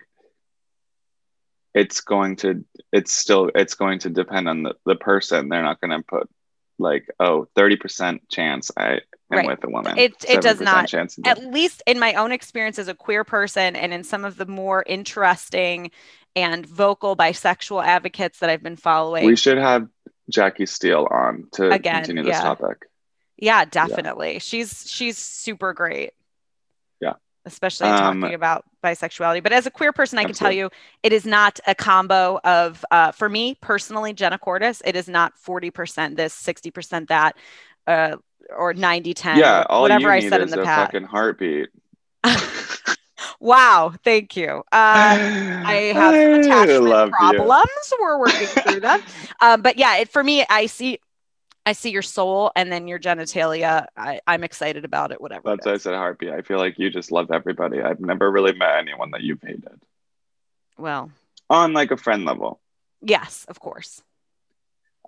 it's 1.77 2.01
going 2.01 2.37
to, 2.37 2.64
it's 2.93 3.12
still, 3.12 3.51
it's 3.55 3.74
going 3.74 3.99
to 4.01 4.11
depend 4.11 4.49
on 4.49 4.62
the, 4.64 4.74
the 4.87 4.97
person. 4.97 5.49
They're 5.49 5.62
not 5.62 5.81
going 5.81 5.91
to 5.97 6.03
put 6.03 6.29
like, 6.79 7.07
oh, 7.20 7.47
30% 7.57 8.20
chance 8.31 8.70
I 8.77 8.93
am 8.95 9.01
Right. 9.31 9.47
with 9.47 9.64
a 9.64 9.68
woman. 9.68 9.99
It- 9.99 10.24
it 10.29 10.41
does 10.41 10.61
not. 10.61 10.89
Chance 10.89 11.18
At 11.24 11.45
least 11.45 11.83
in 11.87 11.99
my 11.99 12.14
own 12.14 12.33
experience 12.33 12.79
as 12.79 12.89
a 12.89 12.95
queer 12.95 13.24
person, 13.24 13.74
and 13.77 13.93
in 13.93 14.05
some 14.05 14.24
of 14.24 14.37
the 14.37 14.47
more 14.47 14.85
interesting 14.87 15.91
and 16.35 16.64
vocal 16.66 17.16
bisexual 17.16 17.85
advocates 17.85 18.39
that 18.41 18.51
I've 18.51 18.62
been 18.62 18.77
following. 18.77 19.27
we 19.27 19.37
should 19.37 19.59
have 19.59 19.89
Jackie 20.31 20.66
Steele 20.66 21.07
on 21.11 21.47
to 21.53 21.70
Again, 21.70 21.97
continue 22.05 22.22
this 22.24 22.33
yeah. 22.37 22.43
topic. 22.43 22.79
yeah, 23.37 23.64
definitely. 23.64 24.39
She's 24.39 24.85
she's 24.91 25.18
super 25.18 25.72
great. 25.72 26.12
Especially 27.47 27.88
Um, 27.88 28.20
talking 28.20 28.34
about 28.34 28.64
bisexuality. 28.82 29.42
But 29.42 29.53
as 29.53 29.66
a 29.66 29.70
queer 29.70 29.92
person, 29.92 30.18
I 30.18 30.24
can 30.24 30.34
tell 30.34 30.51
you 30.51 30.68
it 31.03 31.12
is 31.12 31.24
not 31.24 31.61
a 31.66 31.74
combo 31.74 32.40
of 32.44 32.84
uh, 32.90 33.12
for 33.12 33.28
me 33.28 33.57
personally, 33.61 34.12
Jenna 34.12 34.36
Cordis, 34.38 34.82
it 34.84 34.97
is 34.97 35.09
not 35.09 35.32
40% 35.36 36.16
this, 36.16 36.34
60% 36.34 37.09
that, 37.09 37.36
uh, 37.86 38.16
or 38.57 38.74
90, 38.74 39.14
10, 39.14 39.38
yeah, 39.38 39.64
all 39.68 39.82
whatever 39.82 40.03
you 40.03 40.09
I 40.11 40.20
need 40.20 40.28
said 40.28 40.40
in 40.42 40.51
the 40.51 40.61
a 40.62 40.64
past. 40.64 40.92
fucking 40.92 41.07
heartbeat. 41.07 41.68
Wow, 43.40 43.92
thank 44.05 44.36
you. 44.36 44.49
Uh, 44.49 44.62
I 44.72 45.92
have 45.94 46.14
attachment 46.14 46.82
love 46.82 47.09
you. 47.09 47.14
problems. 47.14 47.94
We're 48.01 48.18
working 48.18 48.47
through 48.47 48.80
them. 48.80 49.03
Um, 49.40 49.62
but 49.62 49.78
yeah, 49.78 49.99
it, 49.99 50.09
for 50.09 50.22
me, 50.22 50.44
I 50.49 50.66
see, 50.66 50.99
I 51.67 51.73
see 51.73 51.91
your 51.91 52.03
soul 52.03 52.53
and 52.55 52.71
then 52.71 52.87
your 52.87 52.99
genitalia. 53.01 53.87
I, 53.97 54.21
I'm 54.27 54.45
excited 54.45 54.85
about 54.85 55.11
it. 55.11 55.21
Whatever. 55.21 55.41
it 55.49 55.57
That's 55.57 55.67
why 55.67 55.73
I 55.73 55.77
said 55.79 55.95
heartbeat. 55.95 56.31
I 56.31 56.43
feel 56.43 56.59
like 56.59 56.79
you 56.79 56.91
just 56.91 57.11
love 57.11 57.31
everybody. 57.33 57.83
I've 57.83 57.99
never 58.01 58.31
really 58.31 58.53
met 58.55 58.77
anyone 58.79 59.11
that 59.11 59.23
you've 59.23 59.43
hated 59.43 59.83
Well, 60.79 61.11
on 61.51 61.73
like 61.73 61.91
a 61.91 61.97
friend 61.97 62.25
level. 62.25 62.61
yes, 63.03 63.45
of 63.49 63.59
course. 63.61 64.01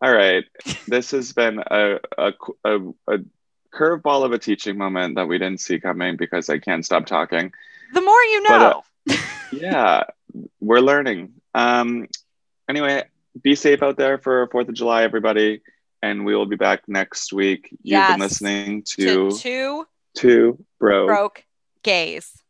All 0.02 0.12
right, 0.12 0.44
this 0.88 1.12
has 1.12 1.32
been 1.32 1.60
a 1.70 1.98
a, 2.18 2.32
a, 2.64 2.78
a 3.08 3.18
curveball 3.72 4.24
of 4.24 4.32
a 4.32 4.38
teaching 4.38 4.76
moment 4.78 5.14
that 5.16 5.28
we 5.28 5.38
didn't 5.38 5.60
see 5.60 5.78
coming 5.78 6.16
because 6.16 6.48
I 6.50 6.58
can't 6.58 6.84
stop 6.84 7.06
talking. 7.06 7.52
The 7.94 8.00
more 8.00 8.22
you 8.22 8.42
But, 8.48 8.58
know. 8.58 8.82
uh, 9.10 9.16
Yeah, 9.52 10.02
we're 10.60 10.80
learning. 10.80 11.32
Um, 11.54 12.06
anyway, 12.68 13.04
be 13.42 13.54
safe 13.54 13.82
out 13.82 13.96
there 13.96 14.18
for 14.18 14.46
Fourth 14.52 14.68
of 14.68 14.74
July, 14.74 15.02
everybody, 15.04 15.62
and 16.02 16.24
we 16.24 16.34
will 16.34 16.46
be 16.46 16.56
back 16.56 16.82
next 16.88 17.32
week. 17.32 17.74
You've 17.82 18.06
been 18.08 18.20
listening 18.20 18.82
to 18.96 19.30
to 19.30 19.38
two 19.38 19.86
Two 20.14 20.64
Bro 20.78 21.06
broke 21.06 21.44
gays. 21.82 22.42